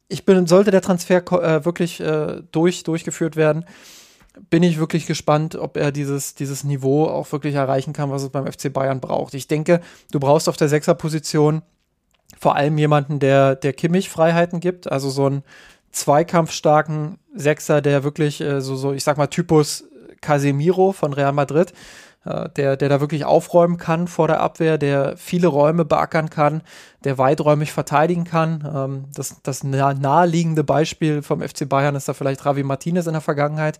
ich 0.08 0.26
bin, 0.26 0.48
sollte 0.48 0.72
der 0.72 0.82
Transfer 0.82 1.18
äh, 1.32 1.66
wirklich 1.66 2.00
äh, 2.00 2.42
durch, 2.52 2.84
durchgeführt 2.84 3.36
werden, 3.36 3.66
bin 4.50 4.64
ich 4.64 4.80
wirklich 4.80 5.06
gespannt, 5.06 5.56
ob 5.56 5.78
er 5.78 5.92
dieses, 5.92 6.36
dieses 6.36 6.64
Niveau 6.64 7.06
auch 7.06 7.32
wirklich 7.32 7.56
erreichen 7.56 7.94
kann, 7.94 8.12
was 8.12 8.24
es 8.24 8.30
beim 8.30 8.52
FC 8.52 8.72
Bayern 8.72 9.00
braucht. 9.00 9.34
Ich 9.34 9.48
denke, 9.48 9.82
du 10.12 10.20
brauchst 10.20 10.50
auf 10.50 10.58
der 10.58 10.68
Sechserposition 10.68 11.62
vor 12.38 12.56
allem 12.56 12.78
jemanden, 12.78 13.20
der, 13.20 13.56
der 13.56 13.74
Kimmich 13.74 14.10
Freiheiten 14.10 14.60
gibt, 14.60 14.92
also 14.92 15.10
so 15.10 15.26
einen 15.26 15.44
zweikampfstarken 15.92 17.18
Sechser, 17.34 17.82
der 17.82 18.04
wirklich 18.04 18.42
äh, 18.42 18.62
so, 18.62 18.76
so, 18.76 18.94
ich 18.94 19.04
sag 19.04 19.18
mal, 19.18 19.28
Typus 19.28 19.86
Casemiro 20.22 20.92
von 20.92 21.14
Real 21.14 21.32
Madrid, 21.32 21.72
äh, 22.26 22.50
der, 22.50 22.76
der 22.78 22.90
da 22.90 23.00
wirklich 23.00 23.26
aufräumen 23.26 23.78
kann 23.78 24.08
vor 24.08 24.28
der 24.28 24.42
Abwehr, 24.42 24.78
der 24.78 25.16
viele 25.18 25.48
Räume 25.48 25.86
beackern 25.86 26.30
kann, 26.30 26.62
der 27.04 27.18
weiträumig 27.18 27.72
verteidigen 27.72 28.24
kann. 28.24 28.68
Ähm, 28.74 29.06
das, 29.14 29.42
das 29.44 29.64
naheliegende 29.64 30.64
Beispiel 30.64 31.22
vom 31.22 31.42
FC 31.42 31.68
Bayern 31.70 31.96
ist 31.96 32.08
da 32.08 32.14
vielleicht 32.14 32.46
Ravi 32.46 32.64
Martinez 32.64 33.08
in 33.08 33.14
der 33.14 33.22
Vergangenheit. 33.22 33.80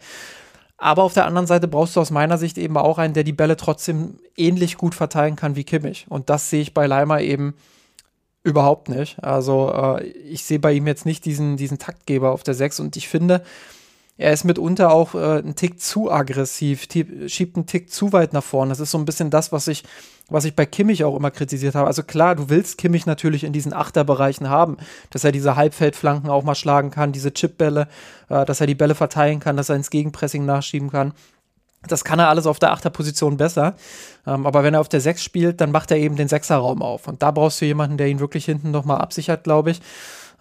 Aber 0.78 1.04
auf 1.04 1.14
der 1.14 1.26
anderen 1.26 1.48
Seite 1.48 1.68
brauchst 1.68 1.96
du 1.96 2.02
aus 2.02 2.12
meiner 2.12 2.38
Sicht 2.38 2.58
eben 2.58 2.78
auch 2.78 2.98
einen, 2.98 3.14
der 3.14 3.24
die 3.24 3.34
Bälle 3.34 3.56
trotzdem 3.56 4.20
ähnlich 4.36 4.78
gut 4.78 4.94
verteilen 4.94 5.36
kann 5.36 5.56
wie 5.56 5.64
Kimmich. 5.64 6.06
Und 6.10 6.30
das 6.30 6.50
sehe 6.50 6.62
ich 6.62 6.74
bei 6.74 6.86
Leimer 6.86 7.22
eben 7.22 7.56
überhaupt 8.44 8.90
nicht. 8.90 9.24
Also 9.24 9.74
äh, 9.74 10.04
ich 10.06 10.44
sehe 10.44 10.60
bei 10.60 10.74
ihm 10.74 10.86
jetzt 10.86 11.06
nicht 11.06 11.26
diesen, 11.26 11.58
diesen 11.58 11.80
Taktgeber 11.80 12.32
auf 12.32 12.44
der 12.44 12.54
6 12.54 12.80
und 12.82 12.96
ich 12.96 13.08
finde, 13.08 13.42
er 14.18 14.32
ist 14.32 14.46
mitunter 14.46 14.92
auch 14.92 15.14
äh, 15.14 15.40
ein 15.40 15.56
Tick 15.56 15.82
zu 15.82 16.10
aggressiv, 16.10 16.88
schiebt 17.28 17.56
einen 17.58 17.66
Tick 17.66 17.92
zu 17.92 18.14
weit 18.14 18.32
nach 18.32 18.44
vorne. 18.44 18.70
Das 18.70 18.80
ist 18.80 18.92
so 18.92 18.98
ein 18.98 19.06
bisschen 19.06 19.30
das, 19.30 19.52
was 19.52 19.68
ich, 19.68 19.84
was 20.30 20.46
ich 20.46 20.56
bei 20.56 20.66
Kimmich 20.66 21.04
auch 21.04 21.18
immer 21.18 21.32
kritisiert 21.32 21.76
habe. 21.76 21.88
Also 21.88 22.02
klar, 22.02 22.36
du 22.36 22.50
willst 22.50 22.78
Kimmich 22.78 23.06
natürlich 23.06 23.44
in 23.44 23.52
diesen 23.52 23.74
Achterbereichen 23.74 24.50
haben, 24.50 24.78
dass 25.10 25.26
er 25.26 25.34
diese 25.34 25.58
Halbfeldflanken 25.58 26.30
auch 26.30 26.44
mal 26.44 26.56
schlagen 26.56 26.92
kann, 26.92 27.12
diese 27.12 27.34
Chipbälle, 27.34 27.90
äh, 28.30 28.46
dass 28.46 28.62
er 28.62 28.68
die 28.68 28.76
Bälle 28.76 28.96
verteilen 28.96 29.42
kann, 29.42 29.58
dass 29.58 29.70
er 29.70 29.76
ins 29.76 29.90
Gegenpressing 29.90 30.46
nachschieben 30.46 30.92
kann. 30.92 31.14
Das 31.88 32.04
kann 32.04 32.20
er 32.20 32.30
alles 32.30 32.48
auf 32.48 32.58
der 32.58 32.72
Achterposition 32.72 33.38
besser. 33.38 33.76
Ähm, 34.26 34.46
aber 34.46 34.64
wenn 34.64 34.74
er 34.74 34.80
auf 34.80 34.90
der 34.90 35.02
6 35.02 35.22
spielt, 35.22 35.62
dann 35.62 35.72
macht 35.72 35.92
er 35.92 35.98
eben 35.98 36.16
den 36.16 36.30
Sechserraum 36.30 36.82
auf. 36.82 37.08
Und 37.08 37.22
da 37.22 37.32
brauchst 37.32 37.60
du 37.60 37.66
jemanden, 37.66 37.98
der 37.98 38.08
ihn 38.08 38.20
wirklich 38.20 38.46
hinten 38.46 38.72
nochmal 38.72 39.00
absichert, 39.00 39.44
glaube 39.44 39.72
ich. 39.72 39.82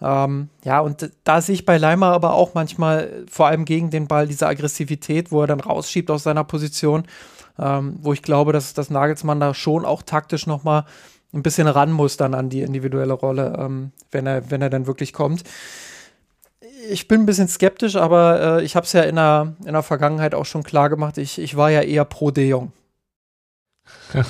Ähm, 0.01 0.49
ja, 0.63 0.79
und 0.79 1.09
da 1.23 1.41
sehe 1.41 1.55
ich 1.55 1.65
bei 1.65 1.77
Leimer 1.77 2.07
aber 2.07 2.33
auch 2.33 2.53
manchmal, 2.53 3.25
vor 3.29 3.47
allem 3.47 3.65
gegen 3.65 3.89
den 3.89 4.07
Ball, 4.07 4.27
diese 4.27 4.47
Aggressivität, 4.47 5.31
wo 5.31 5.41
er 5.41 5.47
dann 5.47 5.59
rausschiebt 5.59 6.11
aus 6.11 6.23
seiner 6.23 6.43
Position, 6.43 7.05
ähm, 7.57 7.97
wo 8.01 8.13
ich 8.13 8.21
glaube, 8.21 8.51
dass, 8.51 8.73
dass 8.73 8.89
Nagelsmann 8.89 9.39
da 9.39 9.53
schon 9.53 9.85
auch 9.85 10.03
taktisch 10.03 10.47
nochmal 10.47 10.85
ein 11.33 11.43
bisschen 11.43 11.67
ran 11.67 11.91
muss 11.91 12.17
dann 12.17 12.33
an 12.33 12.49
die 12.49 12.61
individuelle 12.61 13.13
Rolle, 13.13 13.55
ähm, 13.59 13.91
wenn, 14.11 14.25
er, 14.25 14.49
wenn 14.49 14.61
er 14.61 14.69
dann 14.69 14.87
wirklich 14.87 15.13
kommt. 15.13 15.43
Ich 16.89 17.07
bin 17.07 17.21
ein 17.21 17.25
bisschen 17.25 17.47
skeptisch, 17.47 17.95
aber 17.95 18.59
äh, 18.59 18.63
ich 18.63 18.75
habe 18.75 18.85
es 18.85 18.93
ja 18.93 19.01
in 19.03 19.15
der, 19.15 19.55
in 19.65 19.73
der 19.73 19.83
Vergangenheit 19.83 20.35
auch 20.35 20.45
schon 20.45 20.63
klar 20.63 20.89
gemacht. 20.89 21.17
Ich, 21.17 21.39
ich 21.39 21.57
war 21.57 21.71
ja 21.71 21.81
eher 21.81 22.05
pro 22.05 22.31
De 22.31 22.47
Jong. 22.47 22.71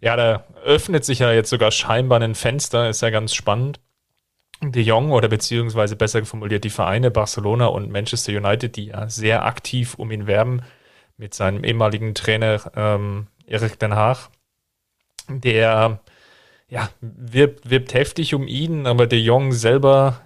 ja, 0.00 0.16
da 0.16 0.44
öffnet 0.64 1.04
sich 1.04 1.20
ja 1.20 1.32
jetzt 1.32 1.50
sogar 1.50 1.70
scheinbar 1.70 2.20
ein 2.20 2.34
Fenster, 2.34 2.88
ist 2.88 3.02
ja 3.02 3.10
ganz 3.10 3.34
spannend. 3.34 3.80
De 4.62 4.82
Jong 4.82 5.12
oder 5.12 5.28
beziehungsweise 5.28 5.96
besser 5.96 6.24
formuliert 6.24 6.64
die 6.64 6.70
Vereine 6.70 7.10
Barcelona 7.10 7.66
und 7.66 7.90
Manchester 7.90 8.32
United, 8.32 8.76
die 8.76 8.86
ja 8.86 9.08
sehr 9.08 9.44
aktiv 9.44 9.94
um 9.94 10.10
ihn 10.10 10.26
werben, 10.26 10.62
mit 11.18 11.34
seinem 11.34 11.64
ehemaligen 11.64 12.14
Trainer 12.14 12.60
ähm, 12.74 13.26
Erik 13.46 13.78
Den 13.78 13.94
Haag, 13.94 14.30
der 15.28 16.00
ja, 16.68 16.88
wirbt, 17.00 17.70
wirbt 17.70 17.94
heftig 17.94 18.34
um 18.34 18.46
ihn, 18.48 18.86
aber 18.86 19.06
De 19.06 19.18
Jong 19.18 19.52
selber 19.52 20.20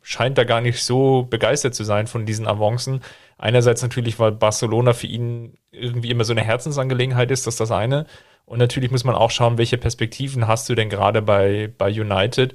scheint 0.00 0.38
da 0.38 0.44
gar 0.44 0.60
nicht 0.60 0.82
so 0.82 1.24
begeistert 1.28 1.74
zu 1.74 1.84
sein 1.84 2.06
von 2.06 2.26
diesen 2.26 2.46
Avancen. 2.46 3.02
Einerseits 3.38 3.82
natürlich, 3.82 4.18
weil 4.18 4.32
Barcelona 4.32 4.92
für 4.92 5.06
ihn 5.06 5.58
irgendwie 5.70 6.10
immer 6.10 6.24
so 6.24 6.32
eine 6.32 6.42
Herzensangelegenheit 6.42 7.30
ist, 7.30 7.46
das 7.46 7.54
ist 7.54 7.60
das 7.60 7.70
eine. 7.70 8.06
Und 8.44 8.58
natürlich 8.58 8.90
muss 8.90 9.04
man 9.04 9.14
auch 9.14 9.30
schauen, 9.30 9.58
welche 9.58 9.78
Perspektiven 9.78 10.48
hast 10.48 10.68
du 10.68 10.74
denn 10.74 10.90
gerade 10.90 11.22
bei, 11.22 11.72
bei 11.78 11.88
United 11.88 12.54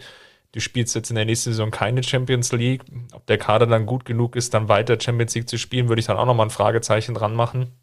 du 0.58 0.62
spielst 0.62 0.96
jetzt 0.96 1.12
in 1.12 1.16
der 1.16 1.26
nächsten 1.26 1.52
Saison 1.52 1.70
keine 1.70 2.02
Champions 2.02 2.52
League. 2.52 2.82
Ob 3.14 3.28
der 3.28 3.38
Kader 3.38 3.68
dann 3.68 3.86
gut 3.86 4.06
genug 4.06 4.36
ist, 4.36 4.56
dann 4.56 4.68
weiter 4.68 5.00
Champions 5.00 5.36
League 5.36 5.48
zu 5.48 5.60
spielen, 5.60 5.88
würde 5.88 6.00
ich 6.00 6.08
dann 6.08 6.18
auch 6.18 6.26
nochmal 6.26 6.48
ein 6.48 6.52
Fragezeichen 6.52 7.14
dran 7.14 7.36
machen. 7.36 7.74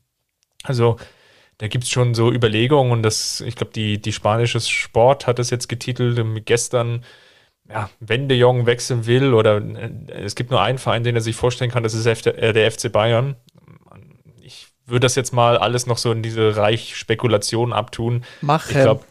Also 0.64 0.96
da 1.58 1.68
gibt 1.68 1.84
es 1.84 1.90
schon 1.90 2.14
so 2.14 2.32
Überlegungen 2.32 2.90
und 2.90 3.04
das, 3.04 3.40
ich 3.42 3.54
glaube, 3.54 3.72
die, 3.72 4.02
die 4.02 4.12
spanische 4.12 4.58
Sport 4.58 5.28
hat 5.28 5.38
das 5.38 5.50
jetzt 5.50 5.68
getitelt 5.68 6.20
gestern. 6.46 7.04
Ja, 7.68 7.90
wenn 8.00 8.28
De 8.28 8.36
Jong 8.36 8.66
wechseln 8.66 9.06
will 9.06 9.34
oder 9.34 9.58
äh, 9.58 9.90
es 10.24 10.34
gibt 10.34 10.50
nur 10.50 10.60
einen 10.60 10.78
Verein, 10.78 11.04
den 11.04 11.14
er 11.14 11.22
sich 11.22 11.36
vorstellen 11.36 11.70
kann, 11.70 11.84
das 11.84 11.94
ist 11.94 12.06
der 12.06 12.72
FC 12.72 12.90
Bayern. 12.90 13.36
Ich 14.42 14.66
würde 14.84 15.04
das 15.04 15.14
jetzt 15.14 15.32
mal 15.32 15.56
alles 15.58 15.86
noch 15.86 15.98
so 15.98 16.10
in 16.10 16.24
diese 16.24 16.56
Reich 16.56 16.96
Spekulation 16.96 17.72
abtun. 17.72 18.24
Mach 18.40 18.68
ich 18.68 18.72
glaube, 18.72 19.04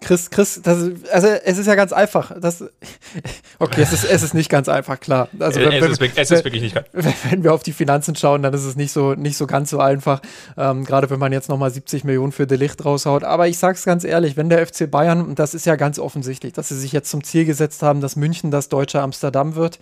Chris, 0.00 0.30
Chris, 0.30 0.60
das, 0.62 0.78
also 1.12 1.26
es 1.26 1.58
ist 1.58 1.66
ja 1.66 1.74
ganz 1.74 1.92
einfach. 1.92 2.32
Das, 2.40 2.64
okay, 3.58 3.82
es 3.82 3.92
ist, 3.92 4.04
es 4.04 4.22
ist 4.22 4.32
nicht 4.32 4.48
ganz 4.48 4.68
einfach, 4.68 5.00
klar. 5.00 5.28
Also 5.40 5.60
wenn, 5.60 5.72
es, 5.72 5.90
ist, 5.90 6.00
wenn, 6.00 6.10
es 6.14 6.30
ist 6.30 6.44
wirklich 6.44 6.62
nicht 6.62 6.74
ganz 6.74 6.86
Wenn 6.92 7.42
wir 7.42 7.52
auf 7.52 7.64
die 7.64 7.72
Finanzen 7.72 8.14
schauen, 8.14 8.42
dann 8.42 8.54
ist 8.54 8.64
es 8.64 8.76
nicht 8.76 8.92
so, 8.92 9.14
nicht 9.14 9.36
so 9.36 9.46
ganz 9.46 9.70
so 9.70 9.80
einfach. 9.80 10.20
Ähm, 10.56 10.84
Gerade 10.84 11.10
wenn 11.10 11.18
man 11.18 11.32
jetzt 11.32 11.48
nochmal 11.48 11.70
70 11.70 12.04
Millionen 12.04 12.30
für 12.30 12.46
Delicht 12.46 12.84
raushaut. 12.84 13.24
Aber 13.24 13.48
ich 13.48 13.58
sag's 13.58 13.84
ganz 13.84 14.04
ehrlich, 14.04 14.36
wenn 14.36 14.48
der 14.48 14.64
FC 14.64 14.88
Bayern, 14.88 15.20
und 15.20 15.38
das 15.40 15.52
ist 15.54 15.66
ja 15.66 15.74
ganz 15.74 15.98
offensichtlich, 15.98 16.52
dass 16.52 16.68
sie 16.68 16.78
sich 16.78 16.92
jetzt 16.92 17.10
zum 17.10 17.24
Ziel 17.24 17.44
gesetzt 17.44 17.82
haben, 17.82 18.00
dass 18.00 18.14
München 18.14 18.52
das 18.52 18.68
deutsche 18.68 19.02
Amsterdam 19.02 19.56
wird, 19.56 19.80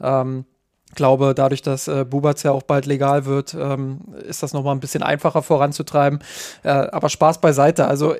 ähm, 0.00 0.46
glaube, 0.94 1.34
dadurch, 1.34 1.62
dass 1.62 1.88
äh, 1.88 2.04
Bubatz 2.04 2.42
ja 2.42 2.52
auch 2.52 2.62
bald 2.62 2.86
legal 2.86 3.24
wird, 3.24 3.54
ähm, 3.54 4.00
ist 4.26 4.42
das 4.42 4.52
nochmal 4.52 4.74
ein 4.74 4.80
bisschen 4.80 5.02
einfacher 5.02 5.42
voranzutreiben. 5.42 6.20
Äh, 6.62 6.70
aber 6.70 7.08
Spaß 7.08 7.40
beiseite. 7.40 7.86
Also 7.86 8.14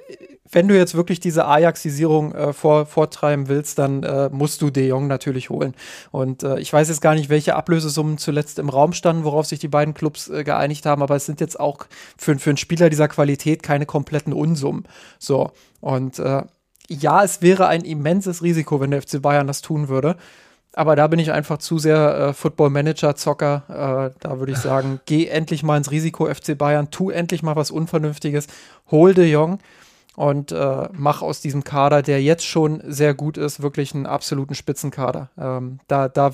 wenn 0.51 0.69
du 0.69 0.77
jetzt 0.77 0.95
wirklich 0.95 1.21
diese 1.21 1.47
Ajaxisierung 1.47 2.35
äh, 2.35 2.53
vor, 2.53 2.87
vortreiben 2.87 3.49
willst, 3.49 3.79
dann 3.79 4.03
äh, 4.03 4.31
musst 4.31 4.63
du 4.63 4.71
De 4.71 4.87
Jong 4.87 5.07
natürlich 5.07 5.51
holen. 5.51 5.75
Und 6.11 6.43
äh, 6.43 6.59
ich 6.59 6.73
weiß 6.73 6.89
jetzt 6.89 7.01
gar 7.01 7.15
nicht, 7.15 7.29
welche 7.29 7.55
Ablösesummen 7.55 8.19
zuletzt 8.19 8.59
im 8.59 8.69
Raum 8.69 8.93
standen, 8.93 9.25
worauf 9.25 9.47
sich 9.47 9.59
die 9.59 9.69
beiden 9.69 9.95
Clubs 9.95 10.29
äh, 10.29 10.45
geeinigt 10.45 10.87
haben, 10.87 11.03
aber 11.03 11.17
es 11.17 11.27
sind 11.27 11.41
jetzt 11.41 11.59
auch 11.61 11.87
für, 12.17 12.39
für 12.39 12.51
einen 12.51 12.57
Spieler 12.57 12.91
dieser 12.91 13.09
Qualität 13.09 13.63
keine 13.63 13.87
kompletten 13.87 14.33
Unsummen. 14.33 14.85
So. 15.19 15.51
Und 15.81 16.19
äh, 16.19 16.43
ja, 16.89 17.23
es 17.23 17.43
wäre 17.43 17.67
ein 17.69 17.83
immenses 17.83 18.43
Risiko, 18.43 18.81
wenn 18.81 18.91
der 18.91 19.03
FC 19.03 19.21
Bayern 19.21 19.47
das 19.47 19.61
tun 19.61 19.89
würde. 19.89 20.17
Aber 20.73 20.97
da 20.97 21.07
bin 21.09 21.19
ich 21.19 21.33
einfach 21.33 21.59
zu 21.59 21.79
sehr 21.79 22.19
äh, 22.19 22.33
Football-Manager-Zocker. 22.33 24.13
Äh, 24.15 24.19
da 24.21 24.39
würde 24.39 24.53
ich 24.53 24.59
sagen, 24.59 25.01
geh 25.07 25.27
endlich 25.27 25.63
mal 25.63 25.77
ins 25.77 25.91
Risiko 25.91 26.27
FC 26.33 26.57
Bayern, 26.57 26.91
tu 26.91 27.11
endlich 27.11 27.43
mal 27.43 27.57
was 27.57 27.71
Unvernünftiges, 27.71 28.47
hol 28.91 29.13
de 29.13 29.31
Jong 29.31 29.59
und 30.19 30.51
äh, 30.51 30.89
mach 30.95 31.23
aus 31.23 31.41
diesem 31.41 31.63
Kader, 31.63 32.03
der 32.03 32.21
jetzt 32.21 32.45
schon 32.45 32.83
sehr 32.85 33.15
gut 33.15 33.39
ist, 33.39 33.63
wirklich 33.63 33.95
einen 33.95 34.05
absoluten 34.05 34.57
Spitzenkader. 34.57 35.31
Ähm, 35.39 35.79
da, 35.87 36.09
da, 36.09 36.33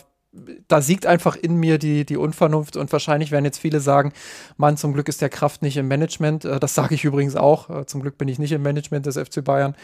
da 0.68 0.80
siegt 0.80 1.04
einfach 1.04 1.36
in 1.36 1.56
mir 1.56 1.76
die, 1.76 2.06
die 2.06 2.16
Unvernunft 2.16 2.78
und 2.78 2.90
wahrscheinlich 2.92 3.30
werden 3.30 3.44
jetzt 3.44 3.58
viele 3.58 3.80
sagen, 3.80 4.14
Mann, 4.56 4.78
zum 4.78 4.94
Glück 4.94 5.10
ist 5.10 5.20
der 5.20 5.28
Kraft 5.28 5.60
nicht 5.60 5.76
im 5.76 5.86
Management. 5.86 6.46
Äh, 6.46 6.60
das 6.60 6.74
sage 6.74 6.94
ich 6.94 7.04
übrigens 7.04 7.36
auch. 7.36 7.68
Äh, 7.68 7.84
zum 7.84 8.00
Glück 8.00 8.16
bin 8.16 8.26
ich 8.28 8.38
nicht 8.38 8.52
im 8.52 8.62
Management 8.62 9.04
des 9.04 9.18
FC 9.18 9.44
Bayern 9.44 9.76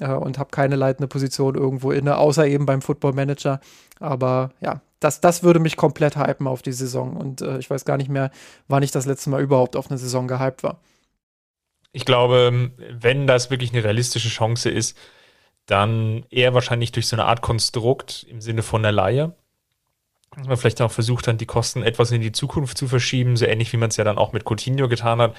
äh, 0.00 0.08
und 0.08 0.40
habe 0.40 0.50
keine 0.50 0.74
leitende 0.74 1.06
Position 1.06 1.54
irgendwo 1.54 1.92
inne, 1.92 2.18
außer 2.18 2.48
eben 2.48 2.66
beim 2.66 2.82
Football 2.82 3.12
Manager. 3.12 3.60
Aber 4.00 4.50
ja, 4.60 4.80
das, 4.98 5.20
das 5.20 5.44
würde 5.44 5.60
mich 5.60 5.76
komplett 5.76 6.16
hypen 6.16 6.48
auf 6.48 6.62
die 6.62 6.72
Saison 6.72 7.16
und 7.16 7.40
ich 7.40 7.70
weiß 7.70 7.84
gar 7.84 7.98
nicht 7.98 8.10
mehr, 8.10 8.32
wann 8.66 8.82
ich 8.82 8.90
das 8.90 9.06
letzte 9.06 9.30
Mal 9.30 9.42
überhaupt 9.42 9.76
auf 9.76 9.90
eine 9.90 9.98
Saison 9.98 10.26
gehypt 10.26 10.64
war. 10.64 10.80
Ich 11.96 12.04
glaube, 12.04 12.72
wenn 12.90 13.28
das 13.28 13.50
wirklich 13.50 13.72
eine 13.72 13.84
realistische 13.84 14.28
Chance 14.28 14.68
ist, 14.68 14.98
dann 15.66 16.26
eher 16.28 16.52
wahrscheinlich 16.52 16.90
durch 16.90 17.06
so 17.06 17.14
eine 17.14 17.24
Art 17.24 17.40
Konstrukt 17.40 18.26
im 18.28 18.40
Sinne 18.40 18.64
von 18.64 18.84
einer 18.84 18.90
Leihe. 18.90 19.36
Dass 20.36 20.48
man 20.48 20.56
vielleicht 20.56 20.82
auch 20.82 20.90
versucht, 20.90 21.28
dann 21.28 21.38
die 21.38 21.46
Kosten 21.46 21.84
etwas 21.84 22.10
in 22.10 22.20
die 22.20 22.32
Zukunft 22.32 22.78
zu 22.78 22.88
verschieben, 22.88 23.36
so 23.36 23.46
ähnlich 23.46 23.72
wie 23.72 23.76
man 23.76 23.90
es 23.90 23.96
ja 23.96 24.02
dann 24.02 24.18
auch 24.18 24.32
mit 24.32 24.44
Coutinho 24.44 24.88
getan 24.88 25.20
hat. 25.20 25.36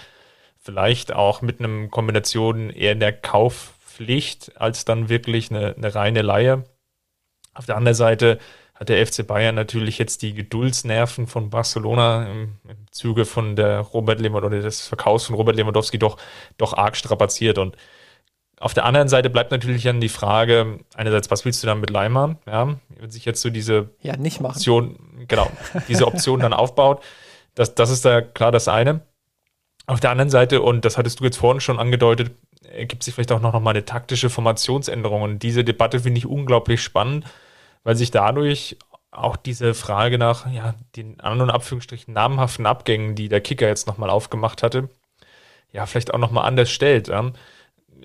Vielleicht 0.57 1.11
auch 1.11 1.41
mit 1.41 1.59
einer 1.59 1.89
Kombination 1.89 2.69
eher 2.69 2.95
der 2.95 3.11
Kaufpflicht 3.11 4.53
als 4.55 4.85
dann 4.85 5.09
wirklich 5.09 5.51
eine, 5.51 5.75
eine 5.75 5.93
reine 5.93 6.21
Leihe. 6.21 6.63
Auf 7.53 7.65
der 7.65 7.75
anderen 7.75 7.95
Seite 7.95 8.39
hat 8.75 8.89
der 8.89 9.05
FC 9.05 9.25
Bayern 9.25 9.55
natürlich 9.55 9.97
jetzt 9.97 10.21
die 10.21 10.33
Geduldsnerven 10.33 11.27
von 11.27 11.49
Barcelona 11.49 12.29
im, 12.29 12.57
im 12.67 12.91
Zuge 12.91 13.25
von 13.25 13.55
der 13.55 13.79
Robert 13.79 14.19
Lewandowski 14.19 14.55
oder 14.55 14.61
des 14.61 14.88
Verkaufs 14.88 15.25
von 15.25 15.35
Robert 15.35 15.55
Lewandowski 15.55 15.97
doch, 15.97 16.17
doch 16.57 16.73
arg 16.73 16.97
strapaziert. 16.97 17.57
Und 17.57 17.77
auf 18.59 18.73
der 18.73 18.83
anderen 18.83 19.07
Seite 19.07 19.29
bleibt 19.29 19.51
natürlich 19.51 19.83
dann 19.83 20.01
die 20.01 20.09
Frage, 20.09 20.79
einerseits, 20.93 21.31
was 21.31 21.45
willst 21.45 21.63
du 21.63 21.67
dann 21.67 21.79
mit 21.79 21.89
Leimer? 21.89 22.38
Ja, 22.45 22.75
wenn 22.99 23.09
sich 23.09 23.23
jetzt 23.23 23.41
so 23.41 23.49
diese 23.49 23.91
ja, 24.01 24.17
nicht 24.17 24.41
machen. 24.41 24.57
Option, 24.57 25.25
genau, 25.27 25.49
diese 25.88 26.05
Option 26.05 26.41
dann 26.41 26.53
aufbaut, 26.53 27.01
das, 27.53 27.75
das 27.75 27.89
ist 27.89 28.03
da 28.03 28.21
klar 28.21 28.51
das 28.51 28.67
eine. 28.67 29.01
Auf 29.88 30.01
der 30.01 30.09
anderen 30.09 30.29
Seite, 30.29 30.61
und 30.61 30.83
das 30.83 30.97
hattest 30.97 31.21
du 31.21 31.23
jetzt 31.23 31.38
vorhin 31.38 31.61
schon 31.61 31.79
angedeutet, 31.79 32.31
ergibt 32.73 33.03
sich 33.03 33.13
vielleicht 33.13 33.31
auch 33.31 33.39
noch 33.39 33.57
mal 33.59 33.69
eine 33.69 33.85
taktische 33.85 34.29
Formationsänderung. 34.29 35.21
Und 35.21 35.43
diese 35.43 35.63
Debatte 35.63 36.01
finde 36.01 36.17
ich 36.17 36.25
unglaublich 36.25 36.81
spannend 36.81 37.25
weil 37.85 37.95
sich 37.95 38.11
dadurch 38.11 38.77
auch 39.11 39.37
diese 39.37 39.73
Frage 39.73 40.17
nach 40.17 40.51
ja, 40.51 40.75
den 40.97 41.21
anderen 41.21 41.49
Abführungsstrichen 41.49 42.13
namhaften 42.13 42.65
Abgängen, 42.65 43.15
die 43.15 43.29
der 43.29 43.39
Kicker 43.39 43.67
jetzt 43.67 43.87
nochmal 43.87 44.09
aufgemacht 44.09 44.61
hatte, 44.61 44.89
ja, 45.71 45.85
vielleicht 45.85 46.13
auch 46.13 46.17
nochmal 46.17 46.45
anders 46.45 46.69
stellt. 46.69 47.07
Ja. 47.07 47.31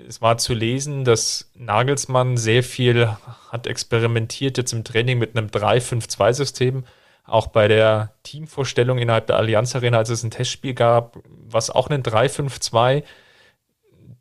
Es 0.06 0.22
war 0.22 0.38
zu 0.38 0.54
lesen, 0.54 1.04
dass 1.04 1.50
Nagelsmann 1.54 2.36
sehr 2.36 2.62
viel 2.62 3.08
hat 3.50 3.66
experimentiert 3.66 4.56
jetzt 4.58 4.72
im 4.72 4.84
Training 4.84 5.18
mit 5.18 5.36
einem 5.36 5.48
3-5-2-System, 5.48 6.84
auch 7.24 7.48
bei 7.48 7.66
der 7.66 8.12
Teamvorstellung 8.22 8.98
innerhalb 8.98 9.26
der 9.26 9.36
Allianz 9.36 9.74
Arena, 9.74 9.98
als 9.98 10.10
es 10.10 10.22
ein 10.22 10.30
Testspiel 10.30 10.74
gab, 10.74 11.18
was 11.26 11.70
auch 11.70 11.88
ein 11.88 12.02
3-5-2. 12.02 13.02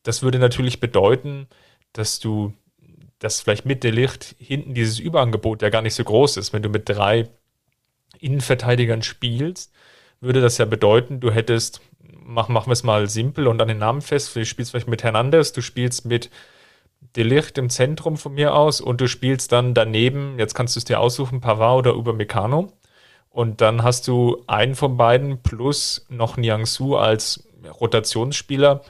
Das 0.03 0.23
würde 0.23 0.39
natürlich 0.39 0.79
bedeuten, 0.79 1.47
dass 1.93 2.19
du, 2.19 2.53
dass 3.19 3.41
vielleicht 3.41 3.65
mit 3.65 3.84
der 3.84 3.91
Licht 3.91 4.36
hinten 4.39 4.73
dieses 4.73 4.99
Überangebot 4.99 5.62
ja 5.62 5.69
gar 5.69 5.82
nicht 5.82 5.93
so 5.93 6.03
groß 6.03 6.38
ist. 6.38 6.53
Wenn 6.53 6.63
du 6.63 6.69
mit 6.69 6.88
drei 6.88 7.29
Innenverteidigern 8.19 9.03
spielst, 9.03 9.73
würde 10.21 10.41
das 10.41 10.58
ja 10.58 10.65
bedeuten, 10.65 11.19
du 11.19 11.32
hättest, 11.32 11.82
mach, 12.23 12.47
machen 12.49 12.67
wir 12.67 12.73
es 12.73 12.84
mal 12.84 13.08
simpel 13.08 13.47
und 13.47 13.62
an 13.62 13.67
den 13.67 13.77
Namen 13.77 14.01
fest, 14.01 14.36
du 14.36 14.45
spielst 14.45 14.71
vielleicht 14.71 14.88
mit 14.88 15.03
Hernandez, 15.03 15.53
du 15.53 15.62
spielst 15.62 16.05
mit 16.05 16.29
Delicht 17.15 17.58
im 17.58 17.69
Zentrum 17.69 18.17
von 18.17 18.34
mir 18.34 18.53
aus 18.53 18.82
und 18.82 19.01
du 19.01 19.08
spielst 19.08 19.51
dann 19.51 19.73
daneben, 19.73 20.38
jetzt 20.38 20.53
kannst 20.53 20.75
du 20.75 20.79
es 20.79 20.86
dir 20.86 20.99
aussuchen, 20.99 21.41
Pavard 21.41 21.79
oder 21.79 21.95
Upamecano. 21.95 22.73
Und 23.29 23.62
dann 23.62 23.84
hast 23.84 24.08
du 24.08 24.43
einen 24.47 24.75
von 24.75 24.97
beiden 24.97 25.41
plus 25.41 26.05
noch 26.10 26.36
Niangsu 26.36 26.97
als 26.97 27.47
Rotationsspieler, 27.79 28.82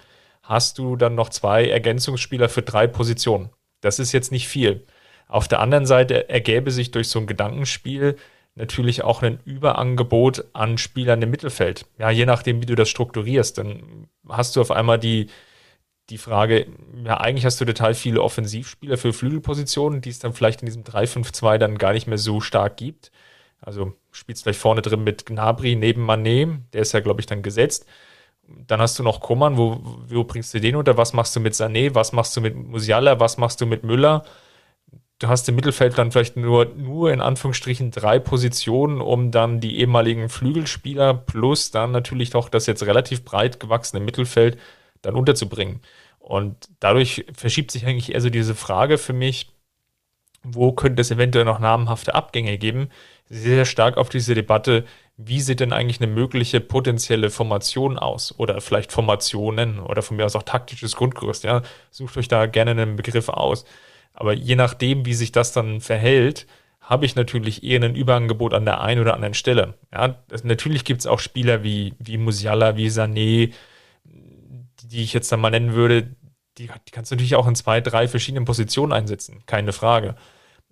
hast 0.42 0.80
du 0.80 0.96
dann 0.96 1.16
noch 1.16 1.30
zwei 1.30 1.68
Ergänzungsspieler 1.68 2.50
für 2.50 2.62
drei 2.62 2.88
Positionen. 2.88 3.50
Das 3.82 4.00
ist 4.00 4.12
jetzt 4.12 4.32
nicht 4.32 4.48
viel. 4.48 4.86
Auf 5.28 5.48
der 5.48 5.60
anderen 5.60 5.86
Seite 5.86 6.30
ergäbe 6.30 6.72
sich 6.72 6.92
durch 6.92 7.08
so 7.08 7.20
ein 7.20 7.28
Gedankenspiel 7.28 8.18
natürlich 8.56 9.04
auch 9.04 9.22
ein 9.22 9.40
Überangebot 9.46 10.46
an 10.54 10.78
Spielern 10.78 11.22
im 11.22 11.30
Mittelfeld. 11.30 11.86
Ja, 11.98 12.10
je 12.10 12.26
nachdem, 12.26 12.62
wie 12.62 12.66
du 12.66 12.76
das 12.76 12.90
strukturierst, 12.90 13.58
dann 13.58 14.08
hast 14.28 14.56
du 14.56 14.62
auf 14.62 14.72
einmal 14.72 15.00
die, 15.00 15.28
die 16.10 16.18
Frage, 16.18 16.68
ja, 17.06 17.18
eigentlich 17.18 17.46
hast 17.46 17.62
du 17.62 17.66
total 17.66 17.94
viele 17.94 18.22
Offensivspieler 18.22 18.98
für 18.98 19.14
Flügelpositionen, 19.14 20.02
die 20.02 20.10
es 20.10 20.20
dann 20.20 20.34
vielleicht 20.34 20.62
in 20.62 20.66
diesem 20.66 20.84
3-5-2 20.84 21.58
dann 21.58 21.78
gar 21.78 21.94
nicht 21.94 22.08
mehr 22.08 22.18
so 22.18 22.42
stark 22.42 22.78
gibt. 22.78 23.12
Also 23.62 23.94
spielst 24.12 24.44
vielleicht 24.44 24.60
vorne 24.60 24.82
drin 24.82 25.04
mit 25.04 25.26
Gnabry 25.26 25.76
neben 25.76 26.02
Manet, 26.02 26.60
der 26.74 26.82
ist 26.82 26.94
ja, 26.94 27.00
glaube 27.02 27.22
ich, 27.22 27.28
dann 27.28 27.44
gesetzt. 27.44 27.86
Dann 28.68 28.82
hast 28.82 28.98
du 29.00 29.04
noch 29.04 29.20
Koman, 29.20 29.58
wo, 29.58 29.80
wo 30.08 30.24
bringst 30.24 30.54
du 30.54 30.60
den 30.60 30.76
unter? 30.76 30.98
Was 30.98 31.14
machst 31.14 31.36
du 31.36 31.40
mit 31.40 31.54
Sané? 31.54 31.94
Was 31.96 32.12
machst 32.12 32.36
du 32.36 32.42
mit 32.42 32.56
Musiala? 32.56 33.20
Was 33.20 33.38
machst 33.38 33.62
du 33.62 33.66
mit 33.66 33.84
Müller? 33.84 34.24
Du 35.20 35.28
hast 35.28 35.50
im 35.50 35.56
Mittelfeld 35.56 35.98
dann 35.98 36.12
vielleicht 36.12 36.38
nur, 36.38 36.66
nur 36.66 37.12
in 37.12 37.20
Anführungsstrichen 37.20 37.92
drei 37.92 38.20
Positionen, 38.20 39.02
um 39.02 39.32
dann 39.32 39.60
die 39.60 39.80
ehemaligen 39.80 40.30
Flügelspieler 40.30 41.14
plus 41.14 41.72
dann 41.72 41.92
natürlich 41.92 42.34
auch 42.36 42.48
das 42.48 42.68
jetzt 42.68 42.84
relativ 42.84 43.26
breit 43.26 43.60
gewachsene 43.60 44.04
Mittelfeld 44.04 44.58
dann 45.02 45.16
unterzubringen. 45.16 45.82
Und 46.20 46.70
dadurch 46.80 47.26
verschiebt 47.36 47.72
sich 47.72 47.86
eigentlich 47.86 48.14
eher 48.14 48.22
so 48.22 48.30
diese 48.30 48.56
Frage 48.56 48.98
für 48.98 49.14
mich, 49.14 49.52
wo 50.44 50.72
könnte 50.72 51.02
es 51.02 51.12
eventuell 51.12 51.44
noch 51.44 51.60
namhafte 51.60 52.16
Abgänge 52.16 52.58
geben, 52.58 52.90
sehr 53.30 53.66
stark 53.66 53.98
auf 53.98 54.10
diese 54.10 54.36
Debatte, 54.36 54.86
wie 55.22 55.42
sieht 55.42 55.60
denn 55.60 55.74
eigentlich 55.74 56.00
eine 56.00 56.10
mögliche 56.10 56.62
potenzielle 56.62 57.30
Formation 57.30 58.00
aus? 58.00 58.34
Oder 58.40 58.62
vielleicht 58.62 58.94
Formationen 58.94 59.80
oder 59.82 60.02
von 60.02 60.16
mir 60.16 60.26
aus 60.26 60.38
auch 60.38 60.44
taktisches 60.44 60.96
Grundgerüst. 60.96 61.44
Ja? 61.44 61.62
Sucht 61.92 62.16
euch 62.16 62.30
da 62.30 62.46
gerne 62.46 62.72
einen 62.72 62.96
Begriff 62.96 63.28
aus. 63.28 63.66
Aber 64.14 64.32
je 64.32 64.56
nachdem, 64.56 65.06
wie 65.06 65.14
sich 65.14 65.34
das 65.34 65.52
dann 65.52 65.82
verhält, 65.82 66.48
habe 66.80 67.06
ich 67.06 67.18
natürlich 67.18 67.64
eher 67.64 67.84
ein 67.84 67.96
Überangebot 67.96 68.54
an 68.54 68.64
der 68.64 68.80
einen 68.80 69.02
oder 69.02 69.14
anderen 69.14 69.34
Stelle. 69.34 69.74
Ja, 69.94 70.24
das, 70.30 70.46
natürlich 70.46 70.86
gibt 70.86 71.02
es 71.02 71.06
auch 71.06 71.20
Spieler 71.20 71.64
wie, 71.64 71.96
wie 72.00 72.18
Musiala, 72.18 72.78
wie 72.78 72.88
Sané, 72.88 73.54
die 74.06 75.04
ich 75.04 75.12
jetzt 75.12 75.32
dann 75.34 75.42
mal 75.42 75.52
nennen 75.52 75.74
würde, 75.74 76.16
die, 76.58 76.68
die 76.88 76.92
kannst 76.92 77.12
du 77.12 77.16
natürlich 77.16 77.36
auch 77.36 77.48
in 77.48 77.56
zwei, 77.56 77.82
drei 77.82 78.08
verschiedenen 78.08 78.46
Positionen 78.46 78.94
einsetzen, 78.94 79.44
keine 79.46 79.74
Frage. 79.74 80.16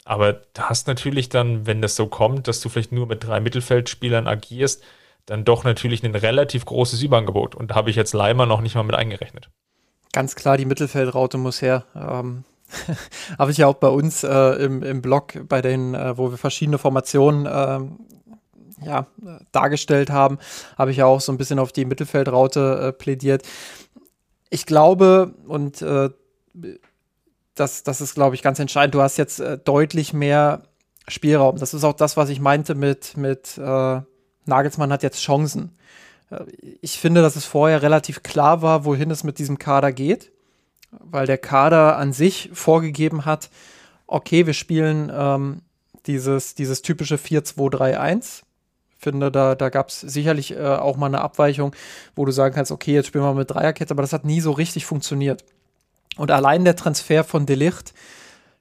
Aber 0.08 0.34
du 0.34 0.62
hast 0.62 0.88
natürlich 0.88 1.30
dann, 1.30 1.65
wenn 1.65 1.82
das 1.82 1.96
so 1.96 2.08
kommt, 2.08 2.48
dass 2.48 2.62
du 2.62 2.70
vielleicht 2.70 2.91
nur 2.91 3.08
mit 3.08 3.26
drei 3.26 3.39
Mittelfeldspielern 3.39 4.28
agierst, 4.28 4.84
dann 5.26 5.43
doch 5.43 5.63
natürlich 5.63 6.04
ein 6.04 6.15
relativ 6.15 6.65
großes 6.65 7.02
Überangebot. 7.02 7.56
Und 7.56 7.72
da 7.72 7.76
habe 7.76 7.89
ich 7.89 7.96
jetzt 7.96 8.13
Leimer 8.13 8.46
noch 8.46 8.62
nicht 8.62 8.76
mal 8.76 8.84
mit 8.84 8.96
eingerechnet. 8.96 9.50
Ganz 10.13 10.36
klar, 10.36 10.58
die 10.58 10.65
Mittelfeldraute 10.65 11.38
muss 11.38 11.62
her. 11.62 11.86
Ähm, 11.96 12.46
habe 13.38 13.52
ich 13.52 13.58
ja 13.58 13.67
auch 13.67 13.76
bei 13.76 13.89
uns 13.89 14.24
äh, 14.24 14.63
im, 14.63 14.84
im 14.84 15.02
Blog, 15.02 15.34
bei 15.48 15.62
den, 15.62 15.93
äh, 15.93 16.17
wo 16.17 16.32
wir 16.32 16.38
verschiedene 16.38 16.78
Formationen 16.78 17.46
äh, 17.46 18.86
ja, 18.86 19.08
dargestellt 19.52 20.10
haben, 20.10 20.38
habe 20.78 20.91
ich 20.91 20.98
ja 20.98 21.06
auch 21.06 21.20
so 21.20 21.32
ein 21.32 21.38
bisschen 21.38 21.60
auf 21.60 21.72
die 21.72 21.86
Mittelfeldraute 21.86 22.88
äh, 22.88 22.93
plädiert 22.93 23.43
ich 24.50 24.65
glaube, 24.65 25.34
und 25.48 25.82
äh, 25.82 26.10
das, 27.60 27.84
das 27.84 28.02
ist, 28.02 28.15
glaube 28.15 28.36
ich, 28.36 28.41
ganz 28.41 28.60
entscheidend, 28.60 28.96
du 28.96 29.02
hast 29.02 29.17
jetzt 29.17 29.39
äh, 29.39 29.58
deutlich 29.58 30.13
mehr 30.13 30.63
Spielraum. 31.08 31.58
Das 31.58 31.74
ist 31.74 31.84
auch 31.84 31.93
das, 31.93 32.17
was 32.17 32.30
ich 32.30 32.39
meinte 32.39 32.76
mit, 32.76 33.17
mit 33.17 33.58
äh, 33.58 34.02
Nagelsmann 34.46 34.91
hat 34.91 35.04
jetzt 35.04 35.22
Chancen. 35.22 35.78
Äh, 36.30 36.46
ich 36.82 37.00
finde, 37.00 37.22
dass 37.22 37.36
es 37.36 37.46
vorher 37.46 37.82
relativ 37.82 38.24
klar 38.24 38.62
war, 38.62 38.86
wohin 38.86 39.12
es 39.12 39.24
mit 39.24 39.39
diesem 39.39 39.58
Kader 39.58 39.91
geht, 39.91 40.32
weil 40.91 41.26
der 41.26 41.38
Kader 41.38 41.98
an 41.98 42.13
sich 42.13 42.50
vorgegeben 42.54 43.26
hat, 43.26 43.50
okay, 44.08 44.46
wir 44.46 44.54
spielen 44.54 45.12
ähm, 45.13 45.62
dieses, 46.06 46.56
dieses 46.56 46.82
typische 46.82 47.15
4-2-3-1 47.15 48.43
finde, 48.98 49.32
da, 49.32 49.56
da 49.56 49.70
gab 49.70 49.89
es 49.89 50.02
sicherlich 50.02 50.52
äh, 50.52 50.60
auch 50.60 50.98
mal 50.98 51.06
eine 51.06 51.22
Abweichung, 51.22 51.76
wo 52.15 52.26
du 52.26 52.32
sagen 52.32 52.56
kannst, 52.56 52.72
okay, 52.72 52.93
jetzt 52.93 53.08
spielen 53.08 53.24
wir 53.24 53.34
mit 53.34 53.52
Dreierkette, 53.52 53.93
aber 53.93 54.02
das 54.02 54.13
hat 54.13 54.26
nie 54.26 54.41
so 54.41 54.52
richtig 54.52 54.86
funktioniert. 54.86 55.43
Und 56.15 56.32
allein 56.32 56.65
der 56.65 56.76
Transfer 56.76 57.24
von 57.24 57.46
Delicht 57.46 57.93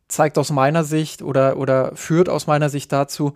zeigt 0.08 0.38
aus 0.38 0.50
meiner 0.50 0.84
Sicht 0.84 1.22
oder, 1.22 1.56
oder 1.56 1.94
führt 1.94 2.28
aus 2.28 2.46
meiner 2.46 2.68
Sicht 2.68 2.92
dazu, 2.92 3.34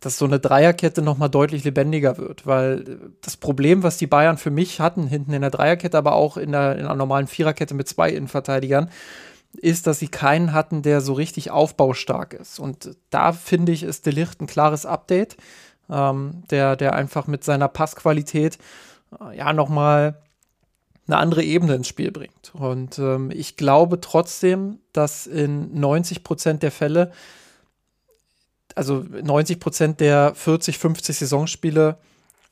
dass 0.00 0.18
so 0.18 0.26
eine 0.26 0.38
Dreierkette 0.38 1.00
nochmal 1.00 1.30
deutlich 1.30 1.64
lebendiger 1.64 2.18
wird, 2.18 2.46
weil 2.46 2.98
das 3.22 3.38
Problem, 3.38 3.82
was 3.82 3.96
die 3.96 4.06
Bayern 4.06 4.36
für 4.36 4.50
mich 4.50 4.80
hatten, 4.80 5.06
hinten 5.06 5.32
in 5.32 5.40
der 5.40 5.50
Dreierkette, 5.50 5.96
aber 5.96 6.14
auch 6.14 6.36
in 6.36 6.52
der, 6.52 6.76
in 6.76 6.84
einer 6.84 6.94
normalen 6.94 7.26
Viererkette 7.26 7.74
mit 7.74 7.88
zwei 7.88 8.10
Innenverteidigern, 8.10 8.90
ist, 9.54 9.86
dass 9.86 10.00
sie 10.00 10.08
keinen 10.08 10.52
hatten, 10.52 10.82
der 10.82 11.00
so 11.00 11.14
richtig 11.14 11.50
aufbaustark 11.50 12.34
ist. 12.34 12.58
Und 12.58 12.96
da 13.10 13.32
finde 13.32 13.72
ich, 13.72 13.82
ist 13.82 14.04
Delicht 14.04 14.42
ein 14.42 14.46
klares 14.46 14.84
Update 14.84 15.36
ähm, 15.90 16.42
der, 16.50 16.76
der 16.76 16.94
einfach 16.94 17.26
mit 17.26 17.44
seiner 17.44 17.68
Passqualität 17.68 18.58
äh, 19.20 19.36
ja 19.36 19.52
nochmal 19.52 20.22
eine 21.06 21.18
andere 21.18 21.42
Ebene 21.42 21.74
ins 21.74 21.88
Spiel 21.88 22.10
bringt. 22.10 22.52
Und 22.54 22.98
ähm, 22.98 23.30
ich 23.32 23.56
glaube 23.56 24.00
trotzdem, 24.00 24.78
dass 24.92 25.26
in 25.26 25.78
90 25.78 26.24
Prozent 26.24 26.62
der 26.62 26.70
Fälle, 26.70 27.12
also 28.74 29.04
90 29.22 29.60
Prozent 29.60 30.00
der 30.00 30.34
40, 30.34 30.78
50 30.78 31.16
Saisonspiele, 31.18 31.98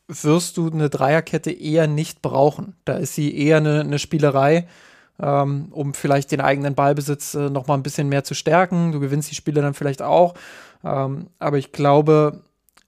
wirst 0.09 0.57
du 0.57 0.69
eine 0.69 0.91
Dreierkette 0.91 1.51
eher 1.51 1.87
nicht 1.87 2.23
brauchen. 2.23 2.77
Da 2.85 2.95
ist 2.95 3.15
sie 3.15 3.35
eher 3.37 3.59
eine, 3.59 3.81
eine 3.81 3.99
Spielerei, 3.99 4.69
ähm, 5.21 5.69
um 5.71 5.95
vielleicht 5.95 6.33
den 6.33 6.41
eigenen 6.41 6.75
Ballbesitz 6.75 7.35
äh, 7.35 7.49
noch 7.49 7.69
ein 7.69 7.83
bisschen 7.83 8.09
mehr 8.09 8.25
zu 8.25 8.35
stärken. 8.35 8.93
Du 8.93 9.01
gewinnst 9.01 9.31
die 9.31 9.35
Spiele 9.35 9.63
dann 9.63 9.75
vielleicht 9.75 10.03
auch. 10.03 10.35
Ähm, 10.85 11.29
aber 11.39 11.59
ich 11.59 11.73
glaube, 11.73 12.43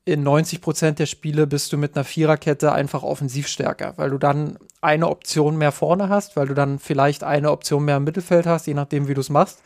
in 0.05 0.23
90 0.23 0.61
Prozent 0.61 0.99
der 0.99 1.07
Spiele 1.07 1.47
bist 1.47 1.73
du 1.73 1.79
mit 1.79 1.97
einer 1.97 2.05
Viererkette 2.05 2.73
einfach 2.73 3.03
offensiv 3.03 3.49
stärker, 3.49 3.95
weil 3.97 4.11
du 4.11 4.19
dann 4.19 4.59
eine 4.83 5.09
Option 5.09 5.57
mehr 5.57 5.73
vorne 5.73 6.11
hast, 6.11 6.37
weil 6.37 6.47
du 6.47 6.55
dann 6.55 6.79
vielleicht 6.79 7.25
eine 7.25 7.51
Option 7.51 7.85
mehr 7.85 7.97
im 7.97 8.05
Mittelfeld 8.05 8.47
hast, 8.47 8.67
je 8.67 8.75
nachdem, 8.75 9.09
wie 9.09 9.15
du 9.15 9.23
es 9.23 9.31
machst. 9.31 9.63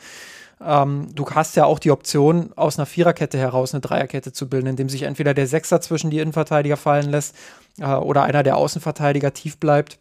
Ähm, 0.65 1.09
du 1.13 1.29
hast 1.29 1.55
ja 1.55 1.65
auch 1.65 1.79
die 1.79 1.91
Option, 1.91 2.51
aus 2.55 2.77
einer 2.77 2.85
Viererkette 2.85 3.37
heraus 3.37 3.73
eine 3.73 3.81
Dreierkette 3.81 4.31
zu 4.31 4.49
bilden, 4.49 4.67
indem 4.67 4.89
sich 4.89 5.03
entweder 5.03 5.33
der 5.33 5.47
Sechser 5.47 5.81
zwischen 5.81 6.09
die 6.09 6.19
Innenverteidiger 6.19 6.77
fallen 6.77 7.09
lässt 7.09 7.35
äh, 7.79 7.85
oder 7.85 8.23
einer 8.23 8.43
der 8.43 8.57
Außenverteidiger 8.57 9.33
tief 9.33 9.57
bleibt. 9.57 9.99